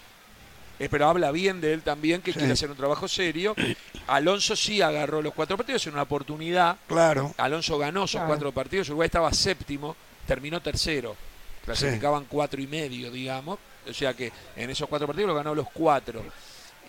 [0.78, 2.38] Eh, pero habla bien de él también, que Sí.
[2.38, 3.54] quiere hacer un trabajo serio.
[4.08, 6.76] Alonso sí agarró los cuatro partidos en una oportunidad.
[6.86, 7.34] Claro.
[7.38, 8.26] Alonso ganó esos Claro.
[8.28, 8.88] cuatro partidos.
[8.88, 9.96] Uruguay estaba séptimo,
[10.26, 11.16] terminó tercero.
[11.64, 13.58] Clasificaban cuatro y medio, digamos.
[13.88, 16.22] O sea que en esos cuatro partidos lo ganó los cuatro.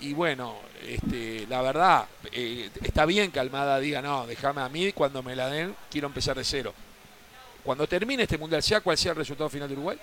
[0.02, 4.92] Y bueno, este, la verdad, eh, está bien que Almada diga, no, déjame a mí,
[4.92, 6.74] cuando me la den, quiero empezar de cero.
[7.64, 9.98] Cuando termine este mundial, sea cual sea el resultado final de Uruguay,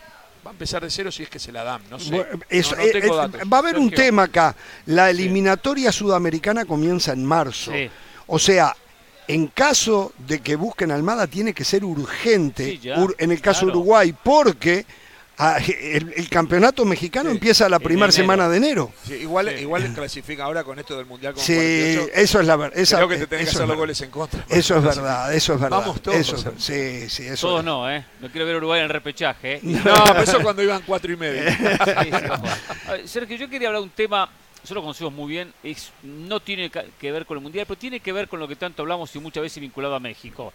[0.45, 1.83] va a empezar de cero si es que se la dan.
[1.91, 2.11] No sé.
[2.11, 3.41] Bueno, eso, No, no tengo datos.
[3.53, 4.55] va a haber un tema acá.
[4.87, 7.73] La eliminatoria sudamericana comienza en marzo.
[7.73, 7.89] Sí.
[8.27, 8.75] O sea,
[9.27, 13.41] en caso de que busquen Almada, tiene que ser urgente Sí, ya, ur- en el
[13.41, 13.73] caso de.
[13.73, 14.85] Uruguay, porque
[15.39, 18.93] ah, el, el campeonato mexicano Sí, empieza la primera semana de enero.
[19.07, 19.63] Sí, igual, Sí.
[19.63, 22.11] igual clasifica ahora con esto del mundial con Sí, 48.
[22.15, 22.85] eso es la verdad.
[22.89, 24.45] Creo que te tenés que hacer los goles en contra.
[24.49, 25.79] Eso es verdad, eso es verdad.
[25.79, 26.53] Vamos todos, Eso eh.
[26.59, 28.05] sí, sí, eso Todos es- no, ¿eh?
[28.21, 29.61] No quiero ver a Uruguay en el repechaje, ¿eh?
[29.63, 31.43] No, pero eso cuando iban cuatro y medio.
[32.89, 34.29] Ver, Sergio, yo quería hablar de un tema,
[34.65, 38.01] yo lo conocemos muy bien, es, no tiene que ver con el Mundial, pero tiene
[38.01, 40.53] que ver con lo que tanto hablamos y muchas veces vinculado a México.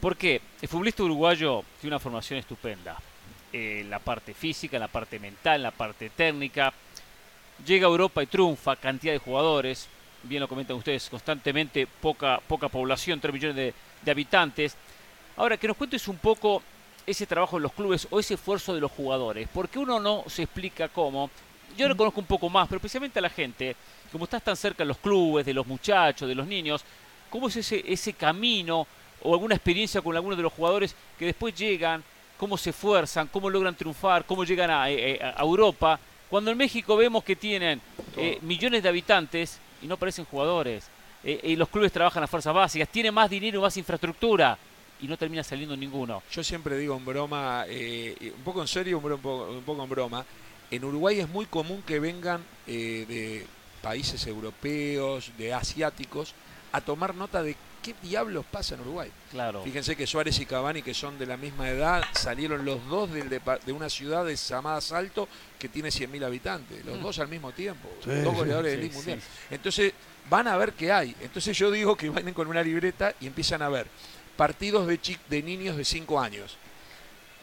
[0.00, 0.40] ¿Por qué?
[0.62, 2.96] El futbolista uruguayo tiene una formación estupenda.
[3.50, 6.72] Eh, la parte física, la parte mental, la parte técnica.
[7.64, 9.88] Llega a Europa y triunfa, cantidad de jugadores,
[10.22, 14.76] bien lo comentan ustedes, constantemente poca, poca población, 3 millones de, de habitantes.
[15.36, 16.62] Ahora, que nos cuentes un poco
[17.06, 20.42] ese trabajo en los clubes o ese esfuerzo de los jugadores, porque uno no se
[20.42, 21.30] explica cómo.
[21.74, 23.74] Yo lo conozco un poco más, pero especialmente a la gente,
[24.12, 26.84] como estás tan cerca de los clubes, de los muchachos, de los niños,
[27.30, 28.86] ¿cómo es ese, ese camino
[29.22, 32.04] o alguna experiencia con algunos de los jugadores que después llegan,
[32.38, 36.00] cómo se esfuerzan, cómo logran triunfar, cómo llegan a, eh, a Europa?
[36.30, 37.80] Cuando en México vemos que tienen
[38.16, 40.88] eh, millones de habitantes y no parecen jugadores,
[41.24, 44.56] eh, y los clubes trabajan las fuerzas básicas, tienen más dinero, más infraestructura
[45.00, 46.22] y no termina saliendo ninguno.
[46.30, 49.90] Yo siempre digo en broma, eh, un poco en serio, un poco, un poco en
[49.90, 50.24] broma.
[50.70, 53.46] En Uruguay es muy común que vengan eh, de
[53.82, 56.34] países europeos, de asiáticos,
[56.72, 59.10] a tomar nota de qué diablos pasa en Uruguay.
[59.30, 59.62] Claro.
[59.62, 63.28] Fíjense que Suárez y Cavani, que son de la misma edad, salieron los dos del
[63.28, 67.88] de una ciudad de llamada Salto que tiene 100.000 habitantes, los dos al mismo tiempo,
[68.04, 68.96] Sí, dos goleadores sí, del sí.
[68.96, 69.20] Mundial.
[69.50, 69.92] Entonces
[70.30, 71.14] van a ver qué hay.
[71.20, 73.86] Entonces yo digo que vayan con una libreta y empiezan a ver
[74.36, 76.56] partidos de, niños de 5 años.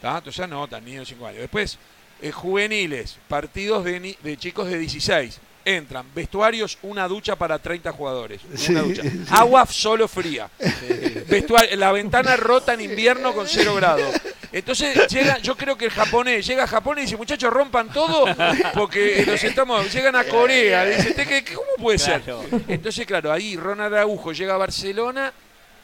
[0.01, 0.17] ¿Tá?
[0.17, 1.41] Entonces anotan niños de 5 años.
[1.41, 1.77] Después,
[2.21, 5.39] eh, juveniles, partidos de, ni- de chicos de 16.
[5.65, 8.39] Entran, vestuarios, una ducha para 30 jugadores.
[8.45, 9.01] Una Sí, ducha.
[9.01, 9.23] sí.
[9.31, 10.47] Agua solo fría.
[11.27, 14.13] Vestuario, la ventana rota en invierno con 0 grados.
[14.51, 18.25] Entonces llega, yo creo que el japonés llega a Japón y dice, muchachos, rompan todo,
[18.73, 20.85] porque los estamos, llegan a Corea.
[20.85, 22.21] Dice, "¿Te- qué- ¿cómo puede ser?
[22.21, 22.43] Claro.
[22.67, 25.33] Entonces, claro, ahí Ronald Araujo llega a Barcelona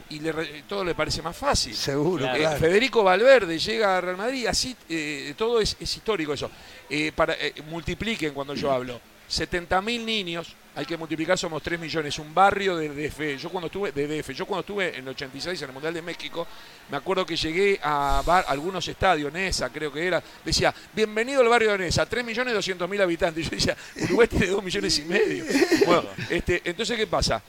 [0.08, 1.74] y le re- todo le parece más fácil.
[1.74, 2.36] Seguro, Claro.
[2.36, 2.58] Eh, claro.
[2.60, 6.50] Federico Valverde llega a Real Madrid, así eh, todo es, es histórico eso.
[6.88, 9.00] Eh, para, eh, multipliquen cuando yo hablo.
[9.32, 13.38] 70.000 niños, hay que multiplicar, somos 3 millones, un barrio de DF.
[13.40, 16.02] Yo cuando estuve, de DF, yo cuando estuve en el 86 en el Mundial de
[16.02, 16.46] México,
[16.90, 21.48] me acuerdo que llegué a bar- algunos estadios, Nesa creo que era, decía, bienvenido al
[21.48, 23.46] barrio de Nesa, 3 millones 200 mil habitantes.
[23.46, 25.44] Y yo decía, Uruguay tiene 2 millones y medio.
[25.86, 27.42] Bueno, este, entonces, ¿qué pasa?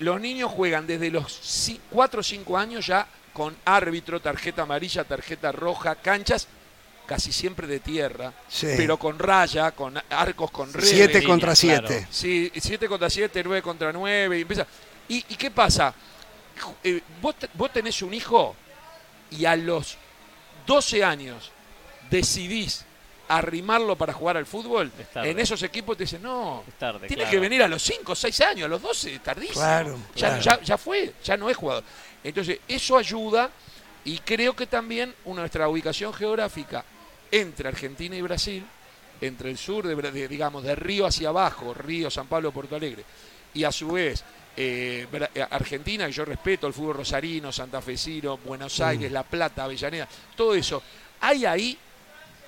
[0.00, 5.52] Los niños juegan desde los 4 o 5 años ya con árbitro, tarjeta amarilla, tarjeta
[5.52, 6.48] roja, canchas
[7.06, 8.68] casi siempre de tierra, Sí.
[8.76, 10.90] pero con raya, con arcos con redes.
[10.90, 11.88] Siete línea, contra claro.
[11.88, 12.06] siete.
[12.10, 14.66] Sí, 7 contra 7, 9 contra 9, y empieza.
[15.08, 15.92] ¿Y, y qué pasa?
[16.82, 18.54] Eh, vos, te- vos tenés un hijo
[19.30, 19.96] y a los
[20.66, 21.50] 12 años
[22.10, 22.84] decidís
[23.28, 27.30] arrimarlo para jugar al fútbol, en esos equipos te dicen, no, tarde, tiene claro.
[27.30, 29.60] que venir a los 5, 6 años, a los 12, tardísimo.
[29.60, 30.42] Claro, ya, claro.
[30.42, 31.82] ya, ya fue, ya no es jugador.
[32.22, 33.50] Entonces, eso ayuda
[34.04, 36.84] y creo que también nuestra ubicación geográfica
[37.40, 38.64] entre Argentina y Brasil,
[39.20, 43.04] entre el sur, de, digamos, de Río hacia abajo, Río, San Pablo, Porto Alegre,
[43.54, 44.22] y a su vez
[44.56, 50.08] eh, eh, Argentina, que yo respeto, el fútbol rosarino, santafesino, Buenos Aires, La Plata, Avellaneda,
[50.36, 50.82] todo eso,
[51.20, 51.78] hay ahí,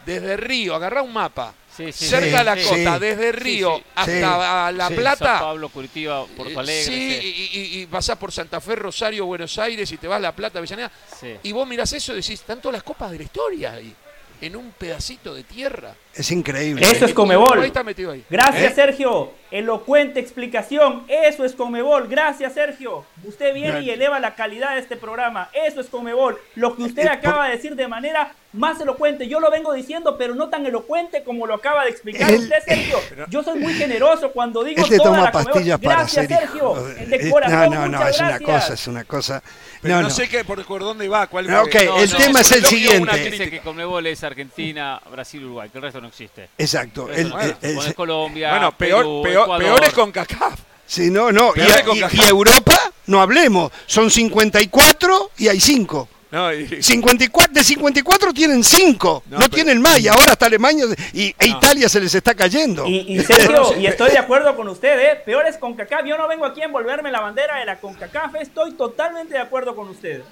[0.04, 4.72] desde Río, agarrá un mapa, Sí, sí, cerca sí, de la costa, desde Río hasta
[4.72, 4.88] La.
[4.88, 6.84] Plata, San Pablo, Curitiba, Porto Alegre.
[6.84, 7.48] Sí.
[7.52, 10.32] Y, y- y pasás por Santa Fe, Rosario, Buenos Aires y te vas a La
[10.34, 10.90] Plata, Avellaneda.
[11.20, 11.34] Sí.
[11.42, 13.94] Y vos mirás eso y decís, están todas las copas de la historia ahí,
[14.40, 15.94] en un pedacito de tierra.
[16.14, 16.84] Es increíble.
[16.90, 17.64] Eso es Comebol.
[17.64, 18.24] Está metido ahí.
[18.30, 18.74] Gracias, ¿Eh?
[18.74, 19.32] Sergio.
[19.50, 21.04] Elocuente explicación.
[21.08, 22.08] Eso es Comebol.
[22.08, 23.04] Gracias, Sergio.
[23.24, 25.50] Usted viene y eleva la calidad de este programa.
[25.52, 26.38] Eso es Comebol.
[26.54, 29.28] Lo que usted Eh, acaba de decir de manera más elocuente.
[29.28, 32.98] Yo lo vengo diciendo, pero no tan elocuente como lo acaba de explicar usted, Sergio.
[33.28, 36.38] Yo soy muy generoso cuando digo él te toda toma la pastillas para Gracias, ser
[36.38, 36.56] Sergio.
[36.72, 36.82] hijo.
[36.84, 38.40] De Eh, corazón, no, no, no, es una gracias.
[38.40, 39.42] cosa, es una cosa.
[39.82, 40.14] Pero No, no, no.
[40.14, 41.26] sé qué, por, por dónde va.
[41.26, 43.02] Cuál, No, ok, no, el no, tema es el siguiente.
[43.02, 46.48] una Dice que Conmebol es Argentina, Brasil, Uruguay, que el resto no existe.
[46.56, 47.10] Exacto.
[47.10, 47.68] El- no el- existe.
[47.68, 50.58] el- Bueno, es Colombia, Bueno, peor, Perú, peor, peor es con CACAF.
[50.86, 51.52] sí, no, no.
[51.54, 53.70] Y, y- y Europa, no hablemos.
[53.86, 56.08] Son 54 y hay 5.
[56.36, 60.44] No, y- 54, de 54 tienen 5, no, No, pero- tienen más, y ahora hasta
[60.44, 60.84] Alemania
[61.14, 62.86] y, e Italia se les está cayendo.
[62.86, 65.22] Y, y Sergio, y estoy de acuerdo con usted, ¿eh?
[65.24, 66.04] Peor es CONCACAF.
[66.04, 68.34] Yo no vengo aquí a envolverme la bandera de la CONCACAF.
[68.34, 70.22] Estoy totalmente de acuerdo con usted.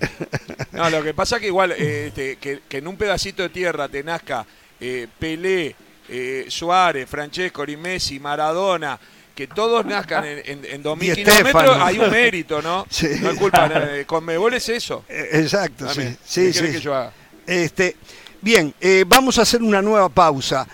[0.72, 3.88] No, lo que pasa que igual, eh, este, que, que en un pedacito de tierra
[3.88, 4.44] te nazca
[4.80, 5.76] eh, Pelé,
[6.08, 8.98] eh, Suárez, Francesco, Messi, Maradona,
[9.34, 12.86] que todos nazcan en, en, en 2.000 Di kilómetros, hay un mérito, ¿no?
[12.90, 13.08] Sí.
[13.20, 13.70] No es culpa,
[14.06, 15.04] con Mebol es eso.
[15.08, 16.00] Eh, Exacto, sí.
[16.00, 16.58] Dame, sí, ¿qué sí.
[16.60, 17.12] querés que yo haga?
[17.46, 17.96] Este,
[18.40, 20.66] bien, eh, vamos a hacer una nueva pausa.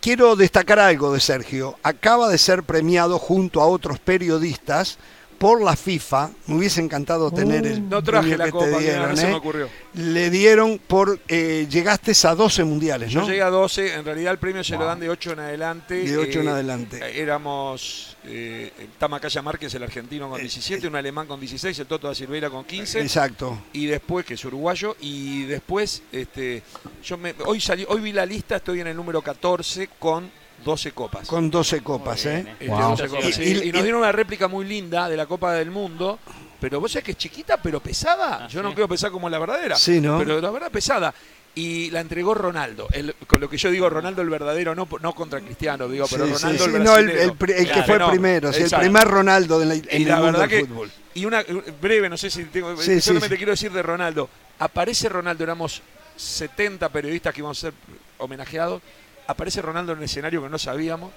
[0.00, 1.78] Quiero destacar algo de Sergio.
[1.82, 4.98] Acaba de ser premiado junto a otros periodistas
[5.40, 6.30] por la FIFA.
[6.48, 9.16] Me hubiese encantado tener el No traje premio la que copa, te mira, dieron, no
[9.16, 9.34] se me ¿eh?
[9.36, 9.68] ocurrió.
[9.94, 13.26] Le dieron por eh, llegaste a 12 mundiales, Yo ¿no?
[13.26, 15.94] llegué a 12, en realidad el premio se lo dan de 8 en adelante.
[15.94, 17.18] De ocho en adelante.
[17.18, 22.14] Éramos eh, Tamacaya Márquez, el argentino, con 17, un alemán con 16, el Toto da
[22.14, 23.00] Silveira con 15.
[23.00, 23.62] Exacto.
[23.72, 26.62] y después que es uruguayo y después este
[27.02, 30.30] yo me, hoy salí hoy vi la lista estoy en el número 14 con
[30.64, 32.44] 12 copas Con 12 copas, ¿eh?
[32.52, 32.90] Este, Wow.
[32.90, 33.42] 12 copas, sí.
[33.42, 36.18] Y- y, y- nos dieron una réplica muy linda de la Copa del Mundo
[36.60, 38.66] pero vos sabés que es chiquita pero pesada Ah, yo sí.
[38.66, 40.18] no quiero pesar como la verdadera Sí, ¿no?
[40.18, 41.14] pero la verdad pesada
[41.54, 45.14] y la entregó Ronaldo el- con lo que yo digo Ronaldo el verdadero no no
[45.14, 47.36] contra Cristiano digo pero Sí, sí, Ronaldo sí, el no, el,
[47.66, 50.32] que fue no, primero, sí, el primer Ronaldo de la, en y el la mundo
[50.38, 50.90] verdad del que fútbol.
[51.14, 51.42] y una
[51.80, 53.38] breve no sé si tengo Sí, sí, solamente sí.
[53.38, 55.80] quiero decir de Ronaldo aparece Ronaldo éramos
[56.16, 57.74] 70 periodistas que íbamos a ser
[58.18, 58.82] homenajeados
[59.30, 61.12] aparece Ronaldo en el escenario que no sabíamos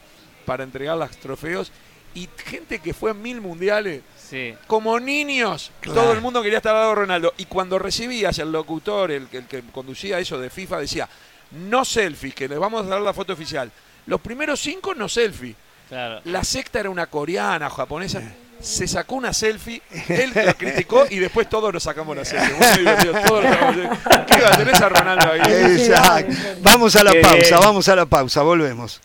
[0.45, 1.71] para entregar los trofeos
[2.15, 4.53] y gente que fue en mil mundiales Sí.
[4.67, 6.01] como niños Claro.
[6.01, 9.27] todo el mundo quería estar al lado de Ronaldo y cuando recibías el locutor el,
[9.27, 11.09] que- el que conducía eso de FIFA decía
[11.51, 13.71] no selfies que les vamos a dar la foto oficial
[14.05, 15.55] los primeros cinco no selfie
[15.89, 16.21] Claro.
[16.25, 18.21] la sexta era una coreana, japonesa.
[18.63, 22.55] Se sacó una selfie, él la criticó y después todos nos sacamos la selfie.
[22.55, 24.25] Muy divertido, todos nos sacamos la selfie.
[24.25, 24.57] ¿Qué va?
[24.57, 25.41] Tenés a Ronaldo ahí.
[25.77, 26.33] Exacto.
[26.61, 29.01] Vamos a la pausa, vamos a la pausa, volvemos.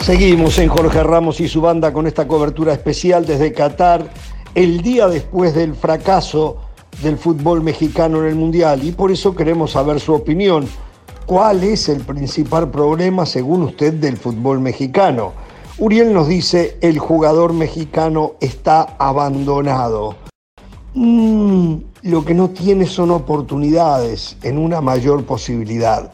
[0.00, 4.04] Seguimos en Jorge Ramos y su banda con esta cobertura especial desde Qatar,
[4.54, 6.68] el día después del fracaso
[7.00, 8.84] del fútbol mexicano en el Mundial.
[8.84, 10.68] Y por eso queremos saber su opinión.
[11.26, 15.32] ¿Cuál es el principal problema, según usted, del fútbol mexicano?
[15.78, 20.16] Uriel nos dice, el jugador mexicano está abandonado.
[20.94, 26.12] Mm, lo que no tiene son oportunidades en una mayor posibilidad.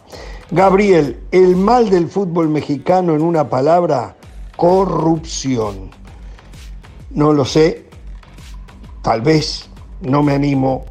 [0.50, 4.16] Gabriel, el mal del fútbol mexicano en una palabra,
[4.56, 5.90] corrupción.
[7.10, 7.86] No lo sé,
[9.02, 9.68] tal vez,
[10.00, 10.84] no me animo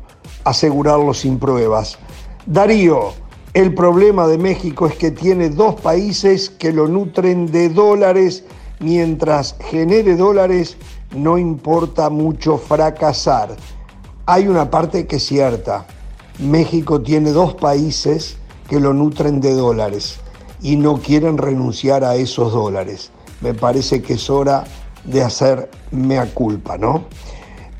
[0.43, 1.97] a asegurarlo sin pruebas.
[2.45, 3.13] Darío,
[3.53, 8.43] el problema de México es que tiene dos países que lo nutren de dólares,
[8.79, 10.77] mientras genere dólares
[11.15, 13.55] no importa mucho fracasar.
[14.25, 15.85] Hay una parte que es cierta.
[16.39, 18.37] México tiene dos países
[18.69, 20.19] que lo nutren de dólares
[20.61, 23.11] y no quieren renunciar a esos dólares.
[23.41, 24.65] Me parece que es hora
[25.03, 27.05] de hacer mea culpa, ¿no?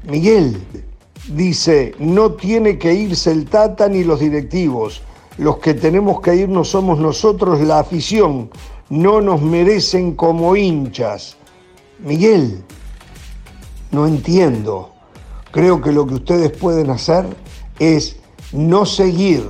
[0.04, 0.87] Miguel
[1.28, 5.02] dice, no tiene que irse el Tata ni los directivos.
[5.38, 8.50] Los que tenemos que irnos somos nosotros, la afición.
[8.90, 11.38] No nos merecen como hinchas.
[12.00, 12.64] Miguel,
[13.92, 14.92] no entiendo.
[15.52, 17.26] Creo que lo que ustedes pueden hacer
[17.80, 18.18] es
[18.52, 19.44] no seguir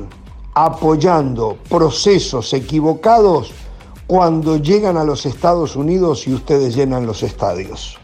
[0.54, 3.52] apoyando procesos equivocados
[4.08, 8.00] cuando llegan a los Estados Unidos y ustedes llenan los estadios.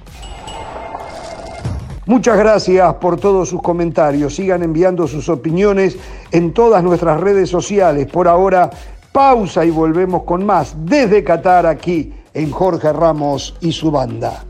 [2.06, 4.36] Muchas gracias por todos sus comentarios.
[4.36, 5.96] Sigan enviando sus opiniones
[6.32, 8.08] en todas nuestras redes sociales.
[8.08, 8.70] Por ahora,
[9.14, 14.44] pausa y volvemos con más desde Qatar aquí en Jorge Ramos y su banda.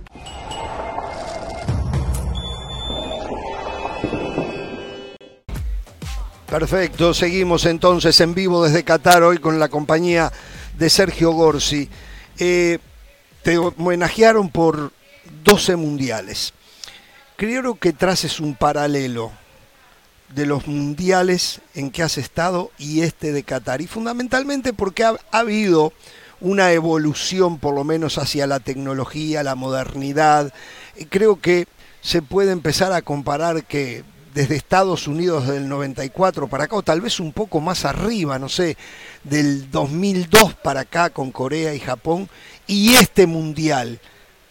[6.48, 10.32] Perfecto, seguimos entonces en vivo desde Qatar hoy con la compañía
[10.78, 11.88] de Sergio Gorsi.
[12.40, 12.80] Eh,
[13.44, 14.92] te homenajearon por
[15.44, 16.54] 12 mundiales.
[17.36, 19.32] Creo que traces un paralelo
[20.34, 23.82] de los mundiales en que has estado y este de Qatar.
[23.82, 25.94] Y fundamentalmente porque ha, ha habido
[26.42, 30.54] una evolución por lo menos hacia la tecnología, la modernidad.
[30.98, 31.68] Y Creo que
[32.02, 34.04] se puede empezar a comparar que
[34.34, 38.50] desde Estados Unidos del 94 para acá, o tal vez un poco más arriba, no
[38.50, 38.78] sé,
[39.24, 42.28] del 2002 para acá con Corea y Japón,
[42.66, 44.00] y este mundial.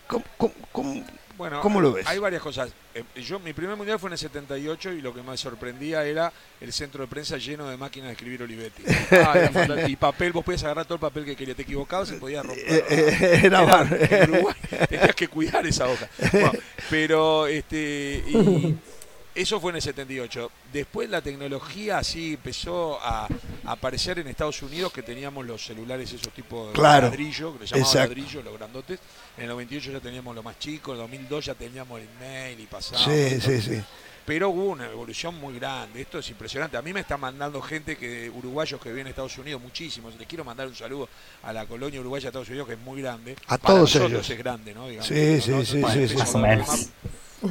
[0.06, 1.04] ¿Cómo, cómo- cómo-
[1.42, 2.06] Bueno, cómo lo ves?
[2.06, 2.70] Hay varias cosas.
[2.94, 6.32] Eh, Yo, mi primer mundial fue en el 78 y lo que me sorprendía era
[6.60, 8.82] el centro de prensa lleno de máquinas de escribir Olivetti.
[9.10, 11.56] Ah, y papel, vos podías agarrar todo el papel que querías.
[11.56, 12.64] Te equivocabas y podías romper.
[12.68, 14.54] Eh, eh, era Era- en Uruguay
[14.88, 16.08] tenías que cuidar esa hoja.
[16.32, 16.52] Bueno,
[16.88, 18.76] pero este y
[19.34, 20.50] eso fue en el 78.
[20.72, 26.12] Después la tecnología así empezó a, a aparecer en Estados Unidos que teníamos los celulares
[26.12, 27.08] esos tipos de Claro.
[27.08, 28.08] ladrillo, que le llamaban Exacto.
[28.14, 29.00] ladrillo, los grandotes.
[29.36, 32.60] En el 98 ya teníamos lo más chico, en el 2002 ya teníamos el mail
[32.60, 33.02] y pasaba.
[33.04, 33.82] Sí, sí, sí.
[34.24, 36.00] Pero hubo una evolución muy grande.
[36.00, 36.76] Esto es impresionante.
[36.76, 40.14] A mí me está mandando gente que uruguayos que viven en Estados Unidos, muchísimos.
[40.16, 41.08] Les quiero mandar un saludo
[41.42, 43.34] a la colonia uruguaya de Estados Unidos, que es muy grande.
[43.48, 44.30] A Para todos nosotros ellos.
[44.30, 44.86] es grande, ¿no?
[44.86, 45.40] Digamos, Sí, ¿no?
[45.42, 45.64] sí, ¿no?
[45.64, 46.16] sí, sí, sí.
[46.16, 46.88] Más o menos.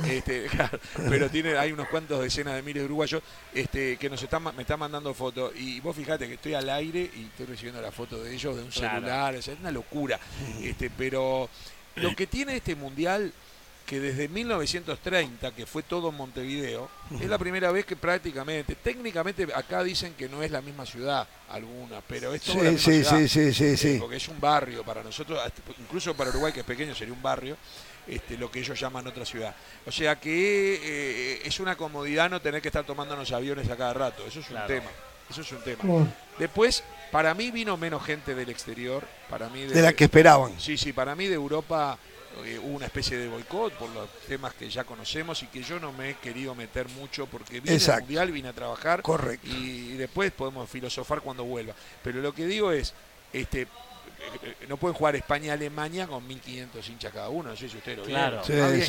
[0.07, 0.47] Este,
[1.09, 3.22] pero tiene, hay unos cuantos decenas de miles de uruguayos
[3.53, 5.53] este, que nos están, me están mandando fotos.
[5.55, 8.63] Y vos fijate que estoy al aire y estoy recibiendo la foto de ellos de
[8.63, 8.95] un Claro.
[8.95, 9.35] celular.
[9.35, 10.19] o sea, es una locura.
[10.61, 11.49] Este, pero
[11.95, 13.34] lo que tiene este mundial,
[13.85, 16.89] que desde 1930, que fue todo en Montevideo,
[17.19, 21.27] es la primera vez que prácticamente, técnicamente acá dicen que no es la misma ciudad
[21.49, 23.18] alguna, pero es toda la Sí, misma sí, ciudad.
[23.19, 23.97] sí, sí, sí, Eh, sí.
[23.99, 25.38] porque es un barrio para nosotros,
[25.80, 27.57] incluso para Uruguay que es pequeño sería un barrio,
[28.07, 29.56] este, lo que ellos llaman otra ciudad.
[29.86, 33.94] O sea que eh, es una comodidad no tener que estar tomándonos aviones a cada
[33.94, 34.68] rato, eso es un Claro.
[34.68, 34.90] tema,
[35.30, 36.07] eso es un tema.
[36.38, 40.60] Después, para mí vino menos gente del exterior, para mí De la que esperaban.
[40.60, 41.98] Sí, sí, para mí de Europa
[42.45, 45.80] eh, hubo una especie de boicot por los temas que ya conocemos y que yo
[45.80, 49.48] no me he querido meter mucho porque vine al mundial, vine a trabajar Correcto.
[49.48, 51.73] y después podemos filosofar cuando vuelva.
[52.03, 52.94] Pero lo que digo es,
[53.34, 53.68] este,
[54.69, 58.41] no pueden jugar España-Alemania con 1.500 hinchas cada uno, no sé si ustedes lo vieron.
[58.41, 58.81] Claro.
[58.81, 58.84] Sí,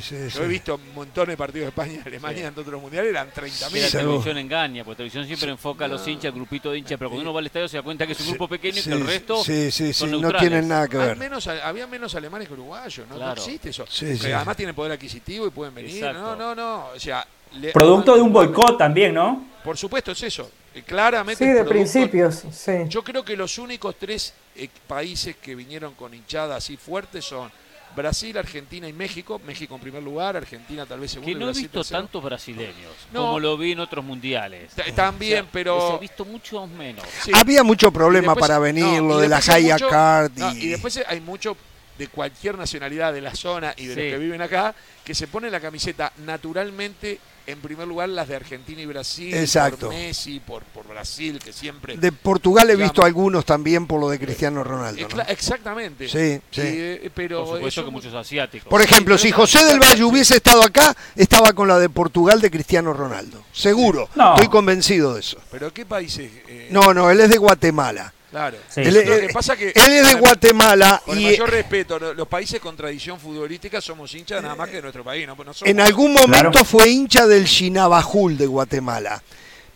[0.00, 3.70] sí, Yo he visto montones de partidos de España-Alemania en otros mundiales, eran 30.000.
[3.72, 6.78] Que la televisión engaña, porque la televisión siempre enfoca a los hinchas, el grupito de
[6.78, 8.78] hinchas, pero cuando uno va al estadio se da cuenta que es un grupo pequeño
[8.78, 10.48] y que el resto sí, sí, sí, son no neutrales.
[10.48, 11.16] tienen nada que ver.
[11.16, 13.16] menos, había menos alemanes que uruguayos, ¿no?
[13.16, 13.84] No existe eso.
[13.88, 14.32] Sí, Que sí.
[14.32, 15.96] Además tienen poder adquisitivo y pueden venir.
[15.96, 16.20] Exacto.
[16.20, 16.86] No, no, no.
[16.94, 17.26] O sea,
[17.60, 19.46] le- Producto de un boicot también, ¿no?
[19.62, 20.50] Por supuesto, es eso.
[20.76, 21.38] Eh, Claramente.
[21.44, 22.72] Sí, de producto- principios, sí.
[22.88, 27.50] Yo creo que los únicos tres eh, países que vinieron con hinchada así fuerte son
[27.94, 29.40] Brasil, Argentina y México.
[29.46, 31.28] México en primer lugar, Argentina tal vez segundo.
[31.32, 32.00] Que no he Brasil visto tercero.
[32.00, 33.22] tantos brasileños No.
[33.22, 34.70] como lo vi en otros mundiales.
[34.74, 35.96] Ta- También, O sea, pero.
[35.96, 37.04] he visto muchos menos.
[37.24, 37.30] sí.
[37.34, 40.58] Había mucho problema después- para venir, no, lo de la mucho- Card no, y...
[40.64, 41.56] y después hay mucho
[41.96, 44.00] de cualquier nacionalidad de la zona y de Sí.
[44.02, 48.36] los que viven acá que se ponen la camiseta naturalmente en primer lugar las de
[48.36, 49.86] Argentina y Brasil Exacto.
[49.86, 52.84] por Messi por, por Brasil que siempre De Portugal he Llama.
[52.84, 55.00] visto algunos también por lo de Cristiano Ronaldo.
[55.02, 55.22] Eh, ¿no?
[55.22, 56.60] exactamente Sí, sí.
[56.62, 58.68] Eh, pero Por supuesto eso- que muchos asiáticos.
[58.68, 62.40] Por ejemplo, Sí, si José del Valle hubiese estado acá, estaba con la de Portugal
[62.40, 63.42] de Cristiano Ronaldo.
[63.52, 64.08] Seguro.
[64.14, 64.34] No.
[64.34, 65.38] Estoy convencido de eso.
[65.50, 68.12] pero qué países eh, No, no, él es de Guatemala.
[68.30, 68.80] Claro Sí.
[68.82, 72.14] Él, Lo que pasa que él es de Guatemala con el y mayor respeto lo-
[72.14, 75.46] los países con tradición futbolística somos hinchas nada más que de nuestro país no, Pues
[75.46, 76.64] no somos- en algún momento Claro.
[76.64, 79.22] fue hincha del Chinabajul de Guatemala.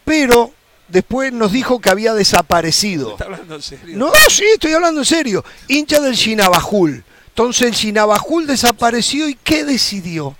[0.04, 0.52] Pero
[0.88, 3.12] después nos dijo que había desaparecido.
[3.12, 5.44] está hablando en serio No, sí, estoy hablando en serio.
[5.68, 7.04] Hincha del Chinabajul.
[7.28, 10.36] Entonces el Chinabajul desapareció y ¿qué decidió?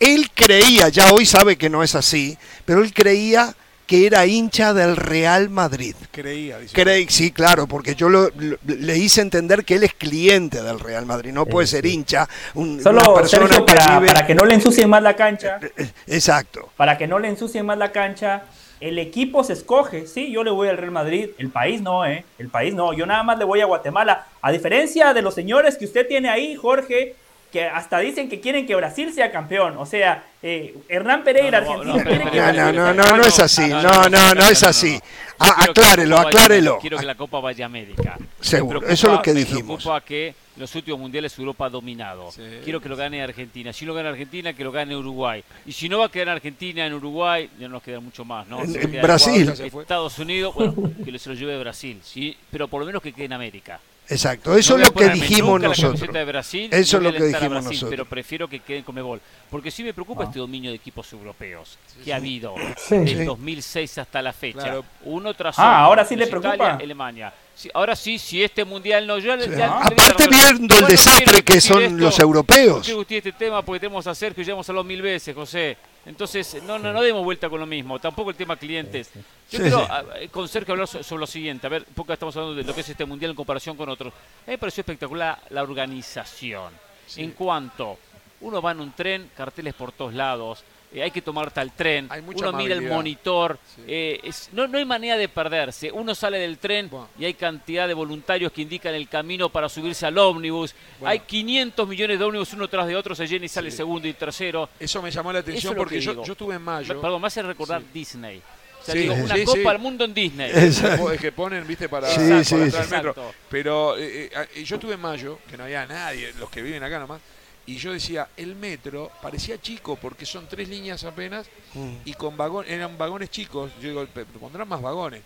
[0.00, 3.54] Él creía, ya hoy sabe que no es así, pero él creía
[3.92, 5.94] que era hincha del Real Madrid.
[6.10, 6.72] creía dice.
[6.72, 10.80] Creí, sí, claro, porque yo lo- lo- le hice entender que él es cliente del
[10.80, 14.26] Real Madrid, no puede ser hincha, un- Solo, una persona Sergio, que para, vive- para
[14.26, 15.60] que no le ensucien más la cancha,
[16.06, 16.70] Exacto.
[16.78, 18.44] para que no le ensucien más la cancha,
[18.80, 20.06] el equipo se escoge.
[20.06, 21.28] Sí, yo le voy al Real Madrid.
[21.36, 22.24] El país no, ¿eh?
[22.38, 22.94] El país no.
[22.94, 24.24] Yo nada más le voy a Guatemala.
[24.40, 27.14] A diferencia de los señores que usted tiene ahí, Jorge,
[27.52, 29.76] que hasta dicen que quieren que Brasil sea campeón.
[29.76, 32.92] O sea, eh, Hernán Pereira, No, no, Argentina, no, quiere que No, Brasil no, sea
[32.94, 34.98] no, no, es así, no, no, no es así.
[35.38, 36.78] Ah, aclárelo, aclárelo.
[36.78, 38.16] Quiero que la Copa vaya a América.
[38.18, 39.82] Me Seguro, preocupa- eso es lo que Me dijimos.
[39.82, 42.30] preocupa que los últimos mundiales Europa ha dominado.
[42.30, 42.42] Sí.
[42.64, 43.72] Quiero que lo gane Argentina.
[43.72, 45.42] Si no gana Argentina, que lo gane Uruguay.
[45.66, 48.46] Y si no va a quedar Argentina en Uruguay, ya no nos queda mucho más,
[48.46, 48.62] ¿no?
[48.62, 49.48] En- Brasil.
[49.50, 50.74] Ecuador, Estados Unidos, bueno,
[51.04, 53.80] que se lo lleve Brasil, sí, pero por lo menos que quede en América.
[54.08, 55.92] Exacto, eso No es lo que dijimos nosotros.
[56.00, 57.90] camiseta de Brasil, Eso es lo que dijimos Brasil, nosotros.
[57.90, 59.20] Pero prefiero que queden con Mebol.
[59.50, 62.96] Porque sí me preocupa este dominio de equipos europeos que ha habido Sí.
[62.98, 63.24] del Sí.
[63.24, 64.58] 2006 hasta la fecha.
[64.60, 64.84] Claro.
[65.04, 65.76] Uno tras Ah, otro.
[65.86, 66.72] ahora sí le Italia, preocupa.
[66.82, 67.32] Alemania.
[67.74, 69.18] Ahora sí, si este mundial no.
[69.18, 72.88] Yo, Aparte, viendo el desastre que son los europeos.
[73.08, 75.76] Este tema porque tenemos a Sergio y ya hemos hablado mil veces, José.
[76.04, 77.98] Entonces, no, no, no demos vuelta con lo mismo.
[77.98, 79.10] Tampoco el tema clientes.
[79.50, 79.86] Yo quiero
[80.30, 81.66] con Sergio hablar sobre lo siguiente.
[81.66, 84.12] A ver, porque estamos hablando de lo que es este mundial en comparación con otros.
[84.12, 86.72] A mí me pareció espectacular la organización.
[87.16, 87.98] En cuanto
[88.40, 90.64] uno va en un tren, carteles por todos lados
[90.94, 94.20] eh, hay que tomar tal tren, uno mira el monitor, eh,
[94.52, 98.52] no, no hay manera de perderse, uno sale del tren y hay cantidad de voluntarios
[98.52, 100.74] que indican el camino para subirse al ómnibus,
[101.04, 104.12] hay 500 millones de ómnibus uno tras de otro, se llena y sale segundo y
[104.12, 104.68] tercero.
[104.78, 107.00] Eso me llamó la atención porque yo, yo, estuve en mayo.
[107.00, 108.42] Perdón, me hace recordar Disney.
[108.82, 110.50] O sea, digo, una copa al mundo en Disney.
[110.54, 113.14] Es que ponen, viste, para, para el metro.
[113.48, 114.30] Pero eh,
[114.64, 117.20] yo estuve en mayo, que no había nadie, los que viven acá nomás,
[117.66, 121.94] y yo decía, el metro parecía chico porque son tres líneas apenas mm.
[122.04, 124.06] y con vagones, eran vagones chicos, yo digo,
[124.40, 125.22] pondrán más vagones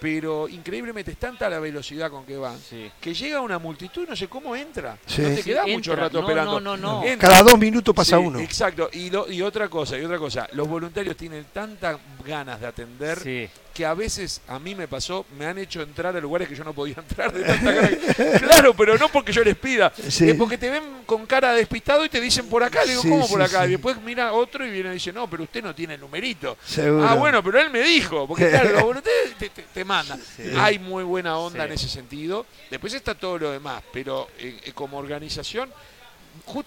[0.00, 2.58] pero increíblemente es tanta la velocidad con que van
[3.00, 4.98] que llega una multitud no sé cómo entra.
[5.18, 6.58] No te queda mucho rato esperando.
[6.58, 8.40] No, no, Cada dos minutos pasa uno.
[8.40, 8.88] Exacto.
[8.92, 13.86] Y, y otra cosa, y otra cosa, los voluntarios tienen tantas ganas de atender que
[13.86, 16.74] a veces a mí me pasó, me han hecho entrar a lugares que yo no
[16.74, 20.82] podía entrar de tanta claro, pero no porque yo les pida, es porque te ven
[21.06, 22.84] con cara despistado y te dicen por acá.
[22.84, 23.66] Le digo, ¿cómo por acá?
[23.66, 26.56] Y después mira otro y viene y dice, no, pero usted no tiene el numerito.
[27.02, 29.34] Ah, bueno, pero él me dijo, porque claro, los voluntarios
[29.72, 30.20] te, mandan.
[30.56, 32.46] Hay muy buena onda en ese sentido.
[32.70, 35.70] Después está todo lo demás, pero eh, eh, como organización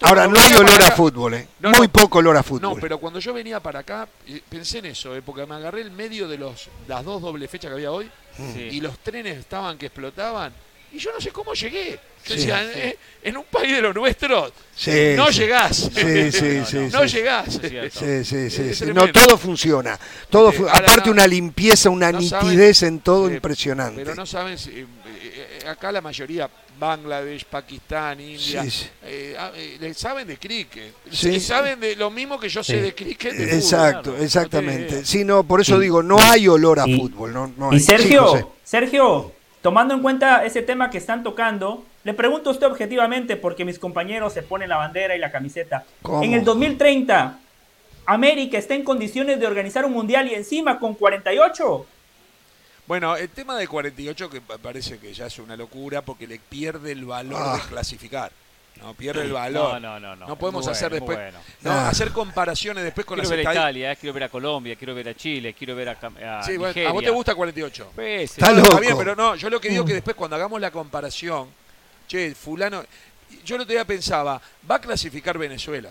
[0.02, 1.48] Ahora, no hay olor a fútbol, ¿eh?
[1.60, 2.74] Muy poco olor a fútbol.
[2.74, 5.22] No, pero cuando yo venía para acá, eh, pensé en eso, ¿eh?
[5.22, 8.10] porque me agarré el medio de los, las dos doble fechas que había hoy
[8.56, 10.52] y los trenes estaban que explotaban.
[10.92, 11.98] Y yo no sé cómo llegué.
[12.26, 14.52] Eh, en un país de los nuestros,
[15.16, 15.90] no llegás.
[15.92, 16.78] Sí, sí, sí.
[16.90, 17.60] no, llegás.
[17.92, 18.86] Sí, sí, sí.
[18.94, 19.98] No, todo funciona.
[20.30, 24.02] Todo aparte, una limpieza, una nitidez en todo impresionante.
[24.02, 24.86] Pero no saben, si,
[25.66, 26.48] acá la mayoría
[26.78, 28.64] Bangladesh, Pakistán, India,
[29.02, 30.94] eh, ah, eh, saben de cricket.
[31.40, 33.32] Saben de lo mismo que yo sé de cricket.
[33.38, 35.04] Exacto, exactamente.
[35.04, 37.32] Sí, no, por eso digo, no hay olor a fútbol.
[37.32, 39.32] No, y Sergio, Sergio,
[39.62, 43.78] tomando en cuenta ese tema que están tocando, le pregunto a usted objetivamente, porque mis
[43.78, 45.84] compañeros se ponen la bandera y la camiseta.
[46.22, 47.38] En el 2030,
[48.06, 51.86] ¿América está en condiciones de organizar un mundial y encima con 48?
[52.86, 56.92] Bueno, el tema de 48 que parece que ya es una locura porque le pierde
[56.92, 57.66] el valor de ah.
[57.68, 58.30] clasificar.
[58.80, 59.80] No, pierde el valor.
[59.80, 60.26] No, no, no.
[60.26, 61.18] No podemos hacer después.
[61.62, 61.88] No, ah.
[61.88, 65.08] hacer comparaciones después con quiero ver a Italia, eh, quiero ver a Colombia, quiero ver
[65.08, 67.92] a Chile, quiero ver a, a Sí, bueno, a vos te gusta 48.
[67.94, 70.70] Pues, está, está bien, pero no, yo lo que digo que después cuando hagamos la
[70.70, 71.48] comparación,
[72.06, 72.84] che, fulano,
[73.44, 74.40] yo el otro día pensaba,
[74.70, 75.90] va a clasificar Venezuela.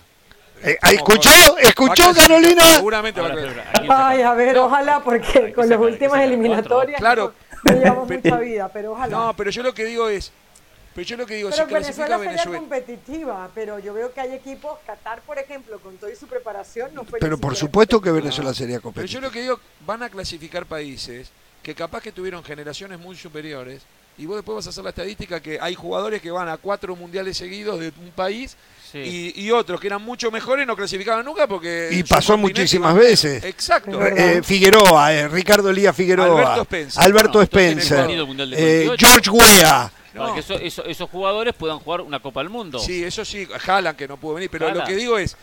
[0.64, 1.58] Eh, ¿Escuchó?
[1.58, 2.64] ¿Escuchó, Carolina?
[2.76, 3.28] Seguramente va
[3.90, 7.34] a Ay, a ver, ojalá, porque con las últimas eliminatorias claro,
[7.64, 9.18] no, llevamos mucha vida, pero ojalá.
[9.18, 10.32] No, pero yo lo que digo es,
[10.96, 14.34] pero yo lo que digo, pero si Venezuela sería competitiva, pero yo veo que hay
[14.34, 18.54] equipos, Qatar, por ejemplo, con toda su preparación, no fue Pero por supuesto que Venezuela
[18.54, 19.20] sería competitiva.
[19.20, 21.30] Pero yo lo que digo, van a clasificar países
[21.62, 23.82] que capaz que tuvieron generaciones muy superiores
[24.18, 26.96] y vos después vas a hacer la estadística que hay jugadores que van a cuatro
[26.96, 28.56] mundiales seguidos de un país
[28.94, 31.90] y, otros que eran mucho mejores no clasificaban nunca porque...
[31.92, 33.44] Y pasó muchísimas veces.
[33.44, 34.00] Exacto.
[34.06, 36.28] Eh, Figueroa, eh, Ricardo Elías Figueroa.
[36.28, 37.04] Alberto Spencer.
[37.04, 38.08] Alberto Spencer
[38.56, 39.92] eh, George Weah.
[40.36, 42.80] que esos jugadores puedan jugar una Copa del Mundo.
[42.80, 45.36] Sí, eso sí, Jalan que no pudo venir, pero lo que digo es,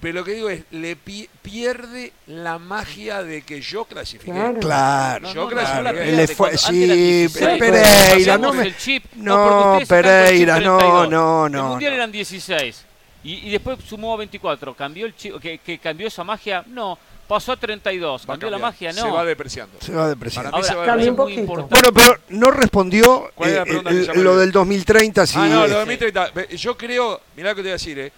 [0.00, 4.32] pero lo que digo es, le pierde la magia de que yo clasifiqué.
[4.58, 5.32] Claro.
[5.32, 6.26] yo clasifiqué.
[6.56, 8.74] sí, Pereira, no me...
[9.16, 11.58] no, Pereira, no, no, no.
[11.58, 12.86] El mundial eran 16
[13.24, 14.74] y, después sumó a 24.
[14.74, 16.64] ¿Cambió el chip, que, que cambió esa magia?
[16.66, 16.98] No.
[17.28, 18.24] Pasó a 32.
[18.24, 18.92] ¿Cambió la magia?
[18.92, 19.02] No.
[19.02, 19.78] Se va depreciando.
[19.80, 20.56] Se va depreciando.
[20.56, 21.66] Ahora, se va depreciando.
[21.68, 23.64] Bueno, pero no respondió eh,
[24.14, 25.26] lo del 2030.
[25.26, 26.46] Sí, ah, no, lo del 2030.
[26.56, 28.12] Yo creo, mirá lo que te voy a decir, eh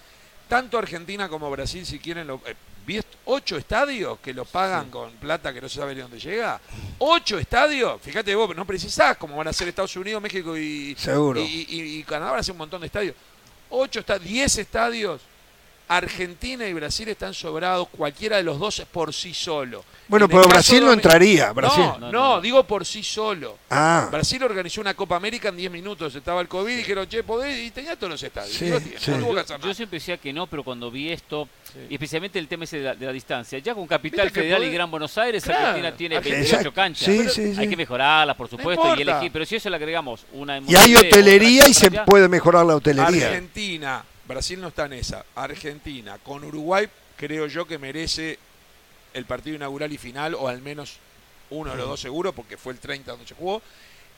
[0.53, 5.51] tanto Argentina como Brasil, si quieren, lo, eh, ocho estadios que lo pagan con plata
[5.51, 6.61] que no se sabe de dónde llega.
[6.99, 11.41] Ocho estadios, fíjate vos, no precisás como van a ser Estados Unidos, México y, Seguro.
[11.43, 13.17] y, Canadá van a ser un montón de estadios.
[13.71, 15.23] Ocho estadios, diez estadios
[15.89, 19.85] Argentina y Brasil están sobrados, cualquiera de los dos por sí solo.
[20.09, 21.53] Bueno, pero Brasil no entraría.
[21.53, 21.85] Brasil.
[21.99, 23.59] No, no, digo por sí solo.
[23.71, 24.09] Ah.
[24.11, 26.15] Brasil organizó una Copa América en 10 minutos.
[26.15, 28.59] Estaba el COVID y dijeron, che, podés, y tenía todos los estadios.
[28.59, 31.49] yo, siempre decía que no, pero cuando vi esto,
[31.89, 35.17] y especialmente el tema ese de la, distancia, ya con Capital Federal y Gran Buenos
[35.17, 37.09] Aires, Argentina tiene 28 canchas.
[37.59, 40.59] Hay que mejorarlas, por supuesto, y elegir, pero si eso le agregamos una.
[40.59, 43.29] Y hay hotelería y se puede mejorar la hotelería.
[43.29, 45.25] Argentina Brasil no está en esa.
[45.35, 48.39] Argentina con Uruguay creo yo que merece
[49.15, 50.97] el partido inaugural y final, o al menos
[51.51, 53.63] uno de los dos seguro, porque fue el 30 donde se jugó.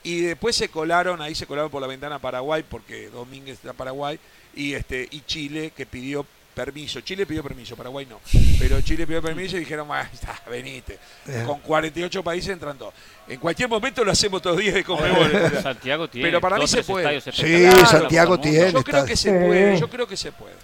[0.03, 4.19] Y después se colaron, ahí se colaron por la ventana Paraguay, porque Domínguez está Paraguay,
[4.55, 7.01] y este y Chile que pidió permiso.
[7.01, 8.21] Chile pidió permiso, Paraguay no.
[8.59, 10.99] Pero Chile pidió permiso y dijeron, ah, está, venite.
[11.27, 11.43] Eh.
[11.47, 12.95] Con 48 países entran todos.
[13.27, 15.33] En cualquier momento lo hacemos todos 10 de Conmebol.
[15.63, 16.29] Santiago tiene.
[16.29, 17.21] Pero para mí se puede.
[17.21, 18.73] Sí, Santiago tiene.
[18.73, 20.55] Yo creo que se puede, yo creo que se puede.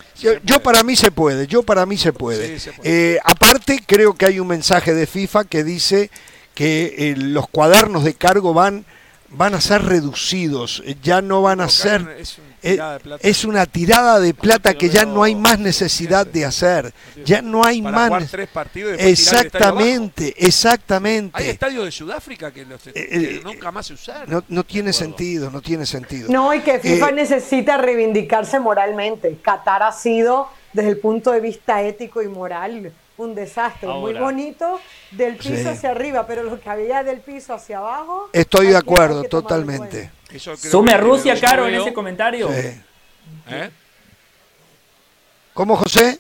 [0.45, 2.59] Yo, para mí se puede, yo para mí se puede.
[2.59, 3.15] Sí, se puede.
[3.15, 6.11] Eh, aparte, creo que hay un mensaje de FIFA que dice
[6.55, 8.85] que eh, los cuadernos de cargo van,
[9.31, 12.17] van a ser reducidos, eh, ya no van a Porque ser...
[12.19, 12.79] Es, eh,
[13.21, 16.93] es una tirada de plata que ya no hay más necesidad de hacer.
[17.25, 18.09] Ya no hay para más...
[18.09, 19.09] jugar tres partidos y.
[19.09, 21.37] Exactamente, exactamente.
[21.37, 24.31] Hay estadios de Sudáfrica que, los, que eh, nunca más se usaron.
[24.31, 26.31] No, no tiene sentido, no tiene sentido.
[26.31, 29.39] No, y que FIFA Eh, necesita reivindicarse moralmente.
[29.43, 33.89] Qatar ha sido, desde el punto de vista ético y moral, un desastre.
[33.89, 34.81] Muy bonito
[35.11, 35.67] del piso Sí.
[35.69, 38.29] hacia arriba, pero lo que había del piso hacia abajo.
[38.33, 40.11] Estoy de acuerdo, totalmente.
[40.57, 42.49] Sume a Rusia, Caro, en ese comentario.
[42.49, 42.81] Sí.
[43.49, 43.71] ¿Eh?
[45.55, 46.19] ¿Cómo, José?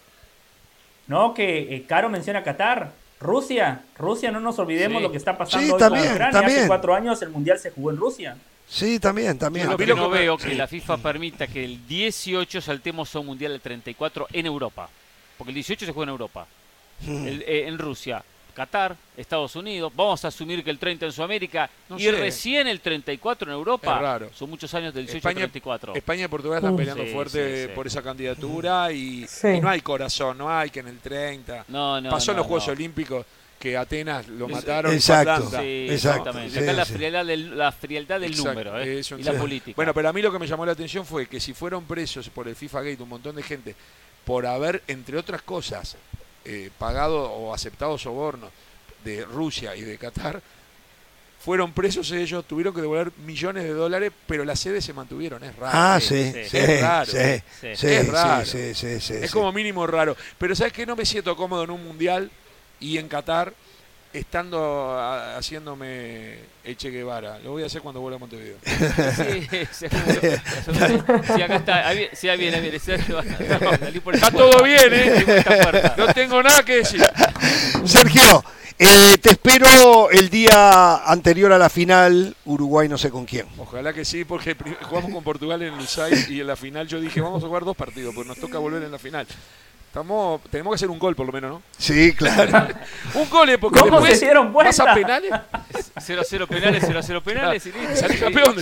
[1.06, 2.92] No, que eh, Caro menciona Qatar.
[3.20, 5.02] Rusia, Rusia, no nos olvidemos Sí.
[5.02, 6.32] lo que está pasando Sí, hoy también, con Ucrania.
[6.40, 6.58] también.
[6.60, 8.36] Hace cuatro años el Mundial se jugó en Rusia.
[8.66, 9.66] Sí, también, también.
[9.66, 10.48] Yo lo que no veo sí.
[10.48, 14.88] que la FIFA permita que el 18 saltemos a un mundial del 34 en Europa.
[15.36, 16.46] Porque el 18 se juega en Europa.
[17.06, 18.22] El- eh, en Rusia,
[18.54, 19.92] Qatar, Estados Unidos.
[19.94, 22.12] Vamos a asumir que el 30 en Sudamérica No y sé.
[22.12, 23.94] recién el 34 en Europa.
[23.94, 24.30] Es raro.
[24.34, 25.94] Son muchos años del 18 al España, 34.
[25.94, 27.74] España y Portugal están peleando Sí, fuerte sí, sí.
[27.74, 29.48] por esa candidatura y, Sí.
[29.48, 31.64] y no hay corazón, no hay que en el 30.
[31.68, 32.72] No, no, Pasó en no, los Juegos no.
[32.74, 33.26] Olímpicos
[33.58, 34.92] que Atenas lo Es- mataron.
[34.92, 35.50] y Exacto.
[35.50, 36.50] Sí, exactamente.
[36.50, 39.00] sí, Acá la frialdad del, la frialdad del Exacto, número ¿eh?
[39.18, 39.76] y la política.
[39.76, 42.28] Bueno, pero a mí lo que me llamó la atención fue que si fueron presos
[42.30, 43.74] por el FIFA Gate un montón de gente
[44.24, 45.96] por haber, entre otras cosas,
[46.44, 48.50] eh, pagado o aceptado sobornos
[49.04, 50.42] de Rusia y de Qatar,
[51.42, 55.42] fueron presos ellos, tuvieron que devolver millones de dólares, pero las sedes se mantuvieron.
[55.42, 55.72] Es raro.
[55.74, 56.48] Ah, sí, sí, sí.
[56.50, 57.42] sí, Es raro, sí, sí.
[57.60, 58.44] sí, Es sí, raro.
[58.44, 59.32] sí, sí, sí, Es sí.
[59.32, 60.14] como mínimo raro.
[60.36, 60.84] Pero ¿sabes qué?
[60.84, 62.30] No me siento cómodo en un mundial
[62.78, 63.54] y en Qatar
[64.12, 67.38] estando a- haciéndome Eche Guevara.
[67.40, 68.56] Lo voy a hacer cuando vuelva a Montevideo.
[69.16, 71.22] Sí, seguro.
[71.36, 71.88] Sí, acá está.
[71.88, 72.78] Ahí sí, ahí viene, ahí viene.
[72.78, 73.20] Sergio.
[73.60, 74.64] No, salí por Está todo puerta.
[74.64, 75.44] bien, ¿eh?
[75.96, 77.02] No tengo nada que decir.
[77.84, 78.44] Sergio,
[78.78, 83.46] eh, te espero el día anterior a la final, Uruguay no sé con quién.
[83.58, 87.20] Ojalá que sí, porque jugamos con Portugal en Lusay y en la final yo dije,
[87.20, 89.26] vamos a jugar dos partidos, porque nos toca volver en la final.
[89.90, 91.62] Estamos, tenemos que hacer un gol por lo menos, ¿no?
[91.76, 92.68] Sí, claro.
[93.14, 93.58] Un gol, ¿eh?
[93.58, 95.32] Porque ¿Cómo después se dieron vas a penales.
[95.96, 97.96] 0-0 penales, 0-0 penales y listo.
[97.96, 98.54] Salí Sí, campeón.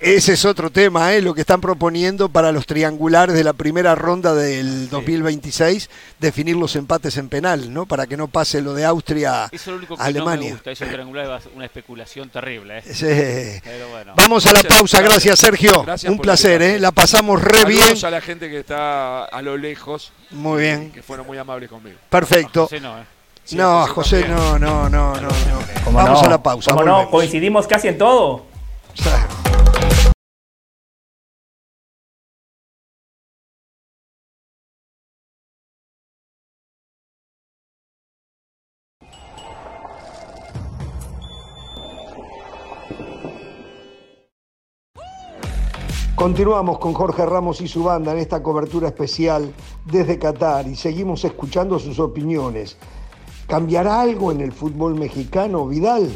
[0.00, 1.20] Ese es otro tema, ¿eh?
[1.20, 6.74] lo que están proponiendo para los triangulares de la primera ronda del 2026, definir los
[6.74, 7.84] empates en penal, ¿no?
[7.84, 10.36] Para que no pase lo de Austria Eso es lo único que Alemania.
[10.36, 10.70] no me gusta.
[10.70, 12.78] Eso triangular es una especulación terrible.
[12.78, 12.82] ¿eh?
[12.94, 13.60] Sí.
[13.62, 14.14] Pero bueno.
[14.16, 15.38] Vamos a la Gracias, pausa, gracias.
[15.38, 15.82] Sergio.
[15.82, 16.80] Gracias Un placer, ¿eh?
[16.80, 17.82] la pasamos re bien.
[17.82, 21.68] Saludos a la gente que está a lo lejos, Muy bien, que fueron muy amables
[21.68, 21.98] conmigo.
[22.08, 22.62] perfecto.
[22.64, 23.04] José no, ¿eh?
[23.44, 25.30] Sí, No, José, no, no, no, no, no.
[25.84, 26.26] ¿Cómo Vamos no?
[26.26, 26.70] a la pausa.
[26.70, 27.10] ¿Cómo no?
[27.10, 28.44] Coincidimos casi en todo.
[46.20, 49.54] Continuamos con Jorge Ramos y su banda en esta cobertura especial
[49.86, 52.76] desde Qatar y seguimos escuchando sus opiniones.
[53.46, 56.10] ¿Cambiará algo en el fútbol mexicano, Vidal?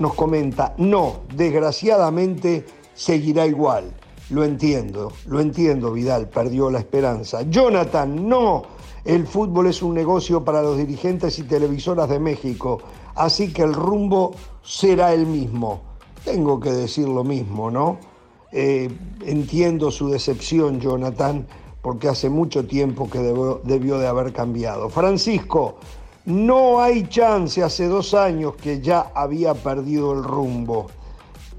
[0.00, 3.94] Nos comenta, no, desgraciadamente seguirá igual.
[4.30, 7.42] Lo entiendo, lo entiendo, Vidal, perdió la esperanza.
[7.42, 8.64] Jonathan, no,
[9.04, 12.82] el fútbol es un negocio para los dirigentes y televisoras de México,
[13.14, 14.32] así que el rumbo
[14.64, 15.82] será el mismo.
[16.24, 18.09] Tengo que decir lo mismo, ¿no?
[18.52, 18.90] Eh,
[19.24, 21.46] entiendo su decepción, Jonathan,
[21.82, 24.88] porque hace mucho tiempo que debió, debió de haber cambiado.
[24.88, 25.76] Francisco,
[26.26, 30.88] no hay chance, hace dos años que ya había perdido el rumbo.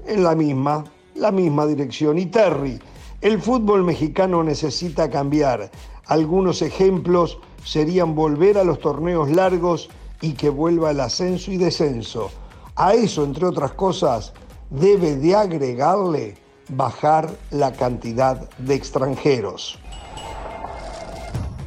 [0.06, 2.18] En la misma, la misma dirección.
[2.18, 2.78] Y Terry,
[3.20, 5.70] el fútbol mexicano necesita cambiar.
[6.06, 9.88] Algunos ejemplos serían volver a los torneos largos
[10.20, 12.30] y que vuelva el ascenso y descenso.
[12.76, 14.32] A eso, entre otras cosas,
[14.70, 19.78] debe de agregarle bajar la cantidad de extranjeros.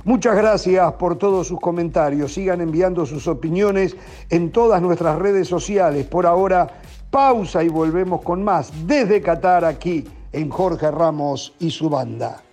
[0.05, 2.33] Muchas gracias por todos sus comentarios.
[2.33, 3.95] Sigan enviando sus opiniones
[4.29, 6.05] en todas nuestras redes sociales.
[6.05, 6.67] Por ahora,
[7.09, 12.43] pausa y volvemos con más desde Qatar aquí en Jorge Ramos y su banda.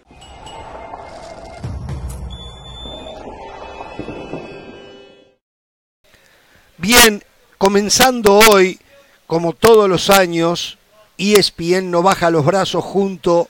[6.78, 7.22] Bien,
[7.58, 8.80] comenzando hoy,
[9.26, 10.78] como todos los años,
[11.18, 13.48] ESPN no baja los brazos junto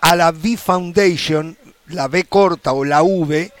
[0.00, 1.56] a la V Foundation,
[1.88, 3.52] la B corta o la V,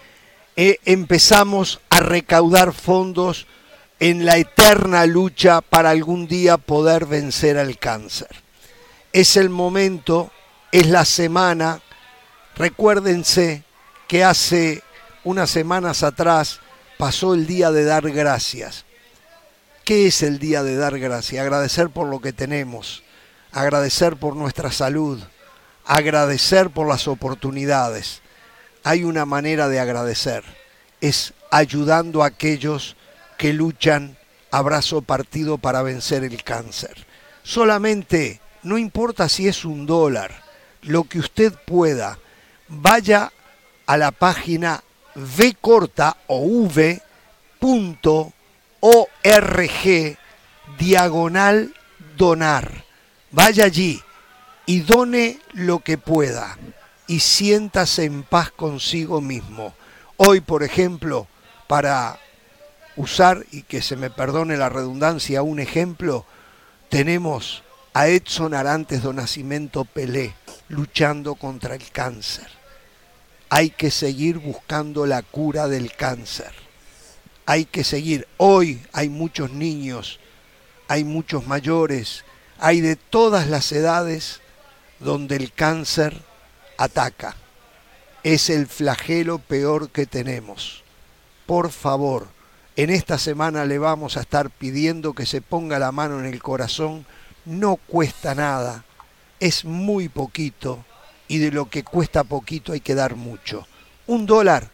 [0.56, 3.46] eh, empezamos a recaudar fondos
[4.00, 8.28] en la eterna lucha para algún día poder vencer al cáncer.
[9.12, 10.30] Es el momento,
[10.72, 11.80] es la semana,
[12.56, 13.64] recuérdense
[14.08, 14.82] que hace
[15.24, 16.60] unas semanas atrás
[16.98, 18.84] pasó el día de dar gracias.
[19.84, 21.40] ¿Qué es el día de dar gracias?
[21.40, 23.02] Agradecer por lo que tenemos,
[23.56, 25.18] agradecer por nuestra salud,
[25.86, 28.20] agradecer por las oportunidades.
[28.84, 30.44] Hay una manera de agradecer,
[31.00, 32.96] es ayudando a aquellos
[33.38, 34.18] que luchan
[34.50, 37.06] abrazo partido para vencer el cáncer.
[37.44, 40.42] Solamente, no importa si es un dólar,
[40.82, 42.18] lo que usted pueda,
[42.68, 43.32] vaya
[43.86, 44.84] a la página
[45.14, 46.98] v corta o v.org
[50.78, 51.74] diagonal
[52.18, 52.85] donar.
[53.36, 54.02] Vaya allí
[54.64, 56.56] y done lo que pueda
[57.06, 59.74] y siéntase en paz consigo mismo.
[60.16, 61.28] Hoy, por ejemplo,
[61.66, 62.18] para
[62.96, 66.24] usar, y que se me perdone la redundancia, un ejemplo,
[66.88, 70.34] tenemos a Edson Arantes do Nascimento Pelé
[70.70, 72.48] luchando contra el cáncer.
[73.50, 76.54] Hay que seguir buscando la cura del cáncer.
[77.44, 78.26] Hay que seguir.
[78.38, 80.20] Hoy hay muchos niños,
[80.88, 82.24] hay muchos mayores,
[82.58, 84.40] hay de todas las edades
[85.00, 86.16] donde el cáncer
[86.78, 87.36] ataca.
[88.22, 90.82] Es el flagelo peor que tenemos.
[91.46, 92.28] Por favor,
[92.76, 96.42] en esta semana le vamos a estar pidiendo que se ponga la mano en el
[96.42, 97.06] corazón.
[97.44, 98.84] No cuesta nada,
[99.38, 100.84] es muy poquito
[101.28, 103.66] y de lo que cuesta poquito hay que dar mucho.
[104.06, 104.70] Un dólar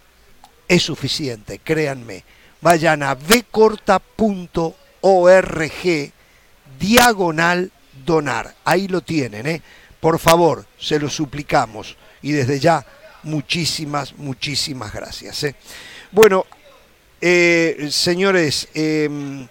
[0.68, 2.24] es suficiente, créanme.
[2.60, 4.72] Vayan a vcorta.org
[6.78, 7.70] diagonal
[8.04, 8.54] donar.
[8.64, 9.62] Ahí lo tienen, ¿eh?
[10.00, 11.96] Por favor, se lo suplicamos.
[12.22, 12.84] Y desde ya,
[13.22, 15.44] muchísimas, muchísimas gracias.
[15.44, 15.54] ¿eh?
[16.10, 16.46] Bueno,
[17.20, 18.68] eh, señores...
[18.74, 19.46] Em,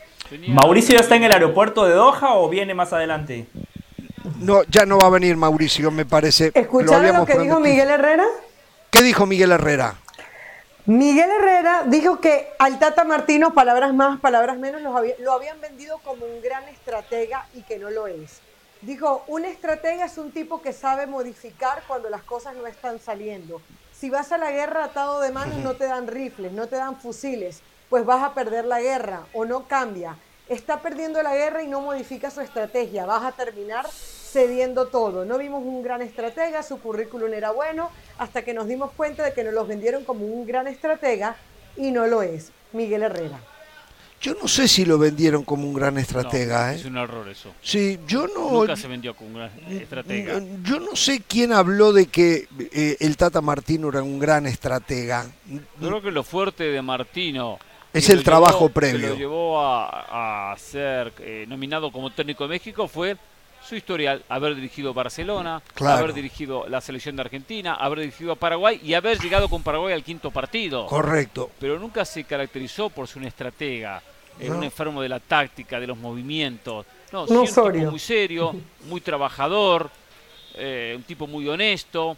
[0.47, 3.47] ¿Mauricio ya está en el aeropuerto de Doha o viene más adelante?
[4.39, 6.51] No, ya no va a venir Mauricio, me parece.
[6.53, 8.25] ¿Escucharon lo, que dijo Miguel Herrera?
[8.89, 10.00] ¿Qué dijo Miguel Herrera?
[10.87, 16.25] Miguel Herrera dijo que al Tata Martino, palabras más, palabras menos, lo, habían vendido como
[16.25, 18.39] un gran estratega y que no lo es.
[18.81, 23.61] Dijo, un estratega es un tipo que sabe modificar cuando las cosas no están saliendo.
[23.93, 26.99] Si vas a la guerra atado de manos no te dan rifles, no te dan
[26.99, 30.17] fusiles, pues vas a perder la guerra o no cambia.
[30.49, 33.85] Está perdiendo la guerra y no modifica su estrategia, vas a terminar
[34.31, 35.25] cediendo todo.
[35.25, 39.33] No vimos un gran estratega, su currículum era bueno, hasta que nos dimos cuenta de
[39.33, 41.35] que nos los vendieron como un gran estratega
[41.75, 42.51] y no lo es.
[42.73, 43.39] Miguel Herrera.
[44.21, 46.75] Yo no sé si lo vendieron como un gran estratega.
[46.75, 46.87] Es ¿eh?
[46.87, 47.53] un error eso.
[47.61, 48.51] Sí, yo no.
[48.51, 50.39] Nunca se vendió como un gran estratega.
[50.63, 55.25] Yo no sé quién habló de que eh, el Tata Martino era un gran estratega.
[55.47, 57.57] Yo creo que lo fuerte de Martino.
[57.93, 59.01] Es el trabajo previo.
[59.01, 63.17] Que lo llevó a, ser eh, nominado como técnico de México fue
[63.71, 68.81] su historial, haber dirigido Barcelona, haber dirigido la selección de Argentina, haber dirigido a Paraguay
[68.83, 70.87] y haber llegado con Paraguay al quinto partido.
[70.87, 71.49] Correcto.
[71.57, 74.03] Pero nunca se caracterizó por ser un estratega,
[74.41, 76.85] un enfermo de la táctica, de los movimientos.
[77.13, 78.53] No, un tipo muy serio,
[78.89, 79.89] muy trabajador,
[80.55, 82.17] eh, un tipo muy honesto,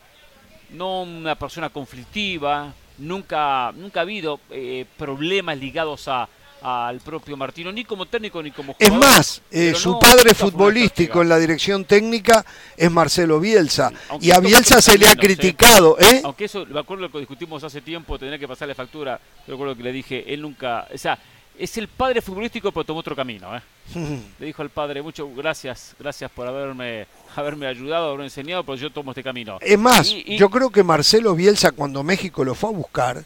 [0.71, 6.27] no una persona conflictiva, nunca, nunca ha habido eh, problemas ligados a,
[6.63, 8.93] al propio Martino, ni como técnico ni como jugador.
[8.93, 12.45] Es más, eh, su padre futbolístico en la dirección técnica
[12.77, 13.91] es Marcelo Bielsa.
[14.21, 15.97] y a Bielsa se le ha criticado.
[15.99, 16.21] ¿eh?
[16.23, 19.19] Aunque eso, me acuerdo que discutimos hace tiempo, tendría que pasarle factura.
[19.45, 20.87] Yo recuerdo que le dije, él nunca.
[20.93, 21.19] O sea,
[21.59, 23.55] es el padre futbolístico, pero tomó otro camino.
[23.57, 23.61] ¿eh?
[24.39, 28.89] le dijo al padre, muchas gracias, gracias por haberme, haberme ayudado, haberme enseñado, pero yo
[28.89, 29.57] tomo este camino.
[29.59, 33.25] Es más, yo creo que Marcelo Bielsa, cuando México lo fue a buscar,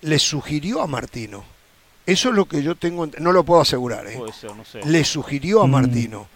[0.00, 1.44] le sugirió a Martino
[2.06, 4.06] eso es lo que yo tengo, no lo puedo asegurar.
[4.06, 4.18] ¿eh?
[4.84, 5.70] Le sugirió a mm.
[5.70, 6.26] Martino.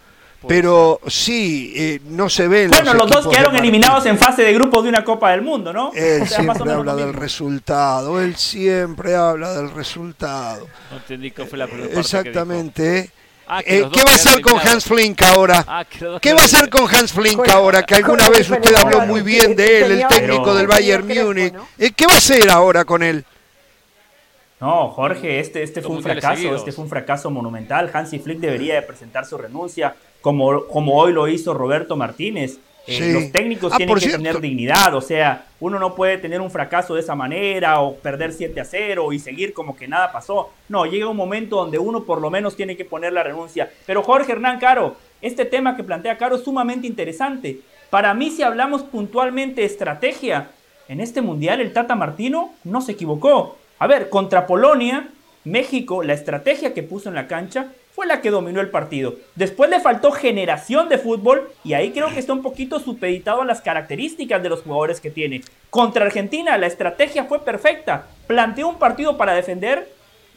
[0.46, 2.68] Pero sí, eh, no se ve.
[2.68, 5.90] Bueno, los, dos quedaron eliminados en fase de grupo de una Copa del Mundo, ¿no?
[5.94, 10.66] Él siempre habla del resultado, él siempre habla del resultado.
[10.90, 13.10] No entendí qué fue la primera Exactamente.
[13.46, 15.64] Ah, eh, ¿Qué va a hacer con Hans Flink ahora?
[15.68, 15.84] Ah,
[16.20, 17.82] ¿Qué va a hacer con Hans Flink ahora?
[17.82, 21.54] Que alguna vez usted habló muy bien de él, el técnico del Bayern Múnich.
[21.94, 23.24] ¿Qué va a hacer ahora con él?
[24.64, 27.90] No, Jorge, este, este fue un fracaso, este fue un fracaso monumental.
[27.92, 32.60] Hansi Flick debería de presentar su renuncia, como, como hoy lo hizo Roberto Martínez.
[32.86, 36.50] Eh, los técnicos ah, tienen que tener dignidad, o sea, uno no puede tener un
[36.50, 40.48] fracaso de esa manera o perder 7 a 0 y seguir como que nada pasó.
[40.70, 43.70] No, llega un momento donde uno por lo menos tiene que poner la renuncia.
[43.84, 47.60] Pero Jorge Hernán Caro, este tema que plantea Caro es sumamente interesante.
[47.90, 50.52] Para mí, si hablamos puntualmente de estrategia,
[50.88, 53.58] en este mundial el Tata Martino no se equivocó.
[53.84, 55.10] A ver, contra Polonia,
[55.44, 59.16] México, la estrategia que puso en la cancha fue la que dominó el partido.
[59.34, 63.44] Después le faltó generación de fútbol y ahí creo que está un poquito supeditado a
[63.44, 65.42] las características de los jugadores que tiene.
[65.68, 68.06] Contra Argentina la estrategia fue perfecta.
[68.26, 69.86] Planteó un partido para defender,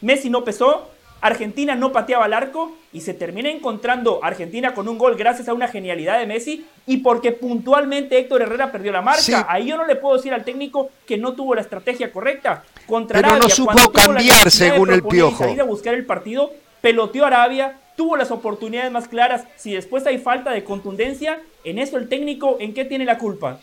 [0.02, 0.90] Messi no pesó,
[1.22, 5.54] Argentina no pateaba al arco y se termina encontrando Argentina con un gol gracias a
[5.54, 9.46] una genialidad de Messi y porque puntualmente Héctor Herrera perdió la marca.
[9.48, 12.64] Ahí yo no le puedo decir al técnico que no tuvo la estrategia correcta.
[12.88, 15.44] Contra Pero no supo cambiar según el piojo.
[15.44, 16.52] Salir a buscar el partido,
[16.82, 19.44] peloteó Arabia, tuvo las oportunidades más claras.
[19.58, 23.60] Si después hay falta de contundencia, en eso el técnico, ¿en qué tiene la culpa?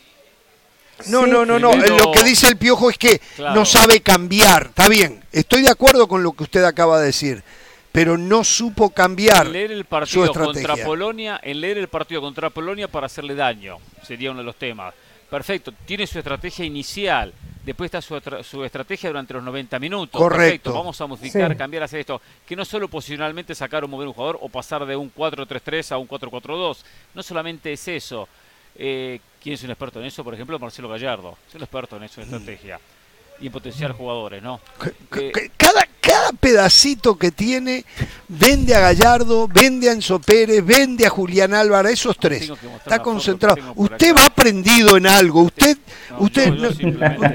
[1.07, 1.75] No, no, no, no.
[1.75, 4.67] Lo que dice el piojo es que no sabe cambiar.
[4.67, 7.43] Está bien, estoy de acuerdo con lo que usted acaba de decir,
[7.91, 9.47] pero no supo cambiar.
[9.47, 14.31] leer el partido contra Polonia, en leer el partido contra Polonia para hacerle daño, sería
[14.31, 14.93] uno de los temas.
[15.29, 17.33] Perfecto, tiene su estrategia inicial,
[17.65, 20.21] después está su, estrategia durante los 90 minutos.
[20.21, 20.37] Correcto.
[20.37, 22.21] Perfecto, vamos a modificar, cambiar, hacer esto.
[22.45, 25.97] Que no solo posicionalmente sacar o mover un jugador o pasar de un 4-3-3 a
[25.97, 26.77] un 4-4-2.
[27.13, 28.27] No solamente es eso.
[28.75, 30.23] Eh, ¿Quién es un experto en eso?
[30.23, 31.37] Por ejemplo, Marcelo Gallardo.
[31.47, 32.79] Es un experto en eso, en estrategia.
[33.39, 34.61] Y en potenciar jugadores, ¿no?
[35.17, 37.83] Eh, cada, cada pedacito que tiene
[38.27, 42.51] vende a Gallardo, vende a Enzo Pérez, vende a Julián Álvarez, esos tres.
[42.77, 43.57] Está concentrado.
[43.75, 45.41] Usted va aprendido en algo.
[45.41, 45.77] Usted,
[46.19, 46.51] usted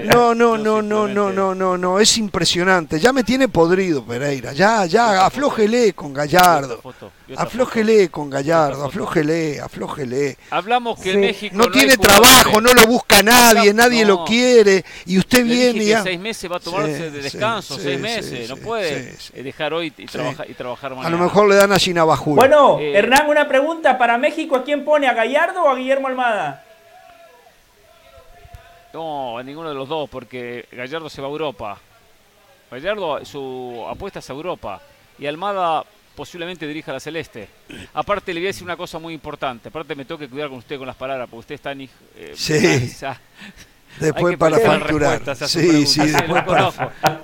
[0.05, 3.01] no, no, no, no, no, no, no, no, es impresionante.
[3.01, 4.53] Ya me tiene podrido Pereira.
[4.53, 6.81] Ya, ya, aflójele con Gallardo.
[7.37, 10.37] Aflójele con Gallardo, aflójele, aflójele.
[10.51, 15.45] Hablamos que México no, tiene trabajo, no lo busca nadie, nadie lo quiere y usted
[15.45, 16.03] viene ya.
[16.03, 20.55] seis meses va a tomarse de descanso, seis meses, no puede dejar hoy y, y
[20.55, 21.09] trabajar mañana.
[21.09, 22.37] A lo mejor le dan a Ginabajul.
[22.37, 25.09] Bueno, eh, Hernán, una pregunta para México, ¿a quién pone?
[25.09, 26.65] ¿A Gallardo o a Guillermo Almada?
[28.93, 31.79] No, a ninguno de los dos, porque Gallardo se va a Europa.
[32.71, 34.81] Gallardo, su apuesta es a Europa.
[35.19, 35.85] Y Almada
[36.15, 37.49] posiblemente dirija la Celeste.
[37.95, 39.69] Aparte, le voy a decir una cosa muy importante.
[39.69, 41.83] Aparte, me tengo que cuidar con usted con las palabras, porque usted está en.
[41.83, 42.95] Eh, sí.
[43.99, 45.37] después para facturar.
[45.37, 46.75] Sí, sí, después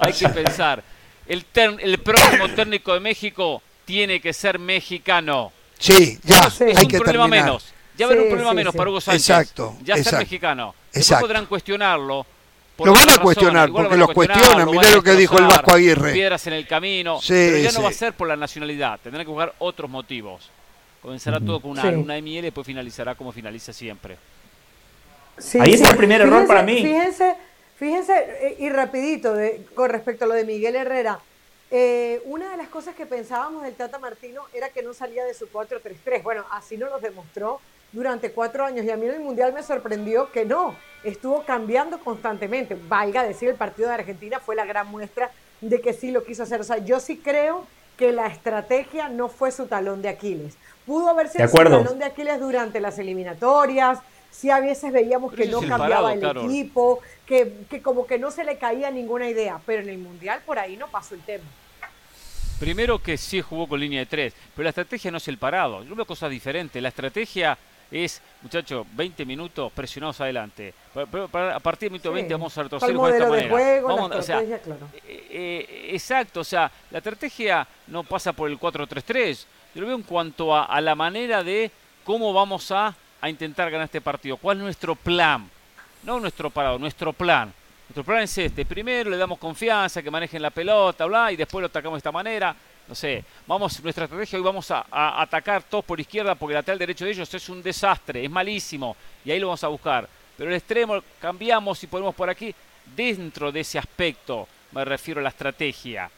[0.00, 0.82] Hay que pensar.
[1.28, 5.52] El, el próximo técnico de México tiene que ser mexicano.
[5.78, 6.44] Sí, ya.
[6.44, 7.72] Es hay un que problema menos.
[7.96, 9.30] Ya habrá un problema menos para Hugo Sánchez.
[9.30, 9.76] Exacto.
[9.82, 10.74] Ya ser mexicano.
[10.92, 12.26] Después podrán cuestionarlo
[12.84, 14.70] lo van a cuestionar, porque los cuestionan.
[14.70, 16.12] Mirá lo que dijo el Vasco Aguirre.
[16.12, 17.20] Piedras en el camino.
[17.26, 19.00] pero ya no va a ser por la nacionalidad.
[19.02, 20.50] Tendrán que buscar otros motivos.
[21.00, 24.16] Comenzará todo con una luna de miel y después finalizará como finaliza siempre.
[25.60, 26.82] Ahí es el primer error para mí.
[26.82, 27.36] Fíjense,
[27.76, 29.34] fíjense eh, y rapidito
[29.74, 31.20] con respecto a lo de Miguel Herrera.
[31.70, 35.34] Eh, una de las cosas que pensábamos del Tata Martino era que no salía de
[35.34, 36.22] su 4-3-3.
[36.22, 37.60] Bueno, así nos lo demostró
[37.92, 41.98] durante cuatro años y a mí en el Mundial me sorprendió que no, estuvo cambiando
[41.98, 42.76] constantemente.
[42.88, 45.30] Valga decir, el partido de Argentina fue la gran muestra
[45.60, 46.60] de que sí lo quiso hacer.
[46.60, 47.66] O sea, yo sí creo
[47.96, 50.56] que la estrategia no fue su talón de Aquiles.
[50.84, 53.98] Pudo haber sido su talón de Aquiles durante las eliminatorias,
[54.30, 58.44] si a veces veíamos que no cambiaba el equipo, que, que como que no se
[58.44, 61.44] le caía ninguna idea, pero en el Mundial por ahí no pasó el tema.
[62.58, 65.84] Primero que sí jugó con línea de tres, pero la estrategia no es el parado.
[65.84, 66.82] Yo veo cosas diferentes.
[66.82, 67.58] La estrategia
[67.90, 70.72] es, muchachos, 20 minutos presionados adelante.
[70.94, 73.82] a partir del minuto 20 vamos a retroceder de esta manera.
[73.82, 74.56] vamos, o sea, eh,
[75.06, 79.44] eh, exacto, o sea, la estrategia no pasa por el 4-3-3.
[79.74, 81.70] Yo lo veo en cuanto a, la manera de
[82.04, 84.38] cómo vamos a, a intentar ganar este partido.
[84.38, 85.50] ¿Cuál es nuestro plan?
[86.06, 87.52] No nuestro parado, nuestro plan.
[87.88, 88.64] Nuestro plan es este.
[88.64, 92.12] Primero le damos confianza, que manejen la pelota, bla, y después lo atacamos de esta
[92.12, 92.56] manera
[92.88, 96.78] no sé, vamos, nuestra estrategia hoy vamos a, atacar todos por izquierda porque el lateral
[96.78, 100.08] derecho de ellos es un desastre, es malísimo, y ahí lo vamos a buscar.
[100.36, 102.54] Pero el extremo cambiamos y ponemos por aquí,
[102.94, 106.10] dentro de ese aspecto, me refiero a la estrategia.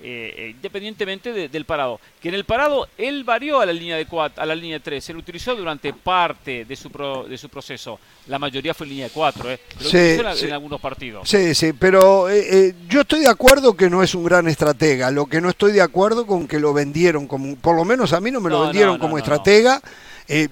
[0.00, 1.98] Eh, eh, independientemente del parado.
[2.22, 5.02] Que en el parado él varió a la línea de 4, a la línea 3,
[5.02, 6.88] se lo utilizó durante parte de su,
[7.28, 7.98] de su proceso.
[8.28, 9.60] La mayoría fue en línea de 4, ¿eh?
[9.80, 11.28] Lo utilizó en, algunos partidos.
[11.28, 15.10] Sí, sí, pero eh, yo estoy de acuerdo que no es un gran estratega.
[15.10, 18.20] Lo que no estoy de acuerdo con que lo vendieron como, por lo menos a
[18.20, 19.82] mí no me lo vendieron como estratega.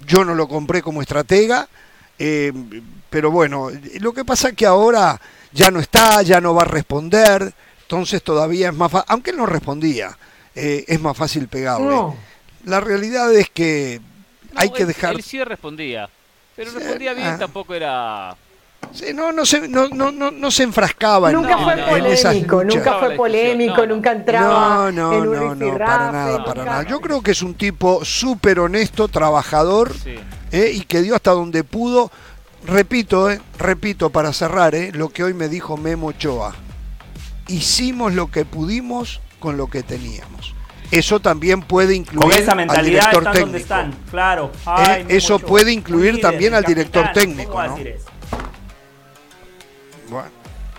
[0.08, 1.68] yo no lo compré como estratega.
[2.18, 3.70] pero bueno,
[4.00, 5.20] lo que pasa es que ahora
[5.52, 7.54] ya no está, ya no va a responder.
[7.86, 10.16] Entonces todavía es más fácil, aunque él no respondía,
[10.56, 11.96] eh, es más fácil pegarle.
[12.64, 14.00] La realidad es que
[14.56, 15.14] hay que dejar...
[15.14, 16.10] Él sí respondía.
[16.56, 17.36] Pero respondía bien, ah.
[17.38, 18.34] tampoco era.
[18.92, 21.96] Sí, no, no, se, no, no, no, no se enfrascaba en, Nunca No, fue no,
[21.96, 22.76] en esas polémico, luchas.
[22.76, 26.44] nunca No, fue polémico, no, nunca No, entraba no, en un no, no, para nada,
[26.44, 26.82] para nunca- nada.
[26.84, 30.16] Yo creo que es un tipo súper honesto, trabajador, Sí.
[30.50, 30.72] ¿eh?
[30.74, 32.10] y que dio hasta donde pudo.
[32.64, 33.40] Repito, ¿eh?
[33.58, 34.90] repito para cerrar, ¿eh?
[34.92, 36.52] lo que hoy me dijo Memo Ochoa.
[37.48, 40.54] Hicimos lo que pudimos con lo que teníamos.
[40.90, 43.46] Eso también puede incluir Con esa al mentalidad director están técnico.
[43.46, 44.52] donde están, claro.
[44.64, 47.74] Ay, Eh, eso puede incluir Un también al director capitán, técnico, ¿cómo va a ¿no?
[47.76, 48.06] decir eso?
[50.08, 50.28] Bueno,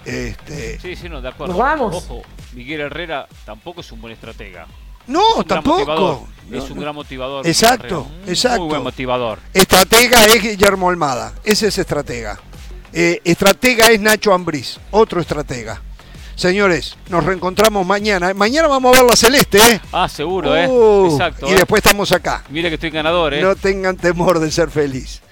[0.05, 1.53] este, Sí, sí, no, de acuerdo.
[1.53, 1.95] Nos vamos.
[1.95, 2.21] Ojo,
[2.53, 4.65] Miguel Herrera tampoco es un buen estratega.
[5.07, 6.27] no, un tampoco.
[6.49, 7.45] No, es un gran motivador.
[7.45, 8.31] Exacto, Herrera.
[8.31, 8.59] exacto.
[8.61, 9.39] Muy buen motivador.
[9.53, 12.39] Estratega es Guillermo Almada, ese es estratega.
[12.93, 15.81] Eh, estratega es Nacho Ambriz, otro estratega.
[16.37, 18.31] Señores, nos reencontramos mañana.
[18.35, 19.81] Mañana vamos a ver la celeste, ¿eh?
[19.91, 20.67] Ah, seguro, ¿eh?
[20.67, 21.47] Uh, Exacto.
[21.49, 21.55] Y ¿eh?
[21.55, 22.43] después estamos acá.
[22.49, 23.41] Mire que estoy ganador, ¿eh?
[23.41, 25.23] No tengan temor de ser feliz.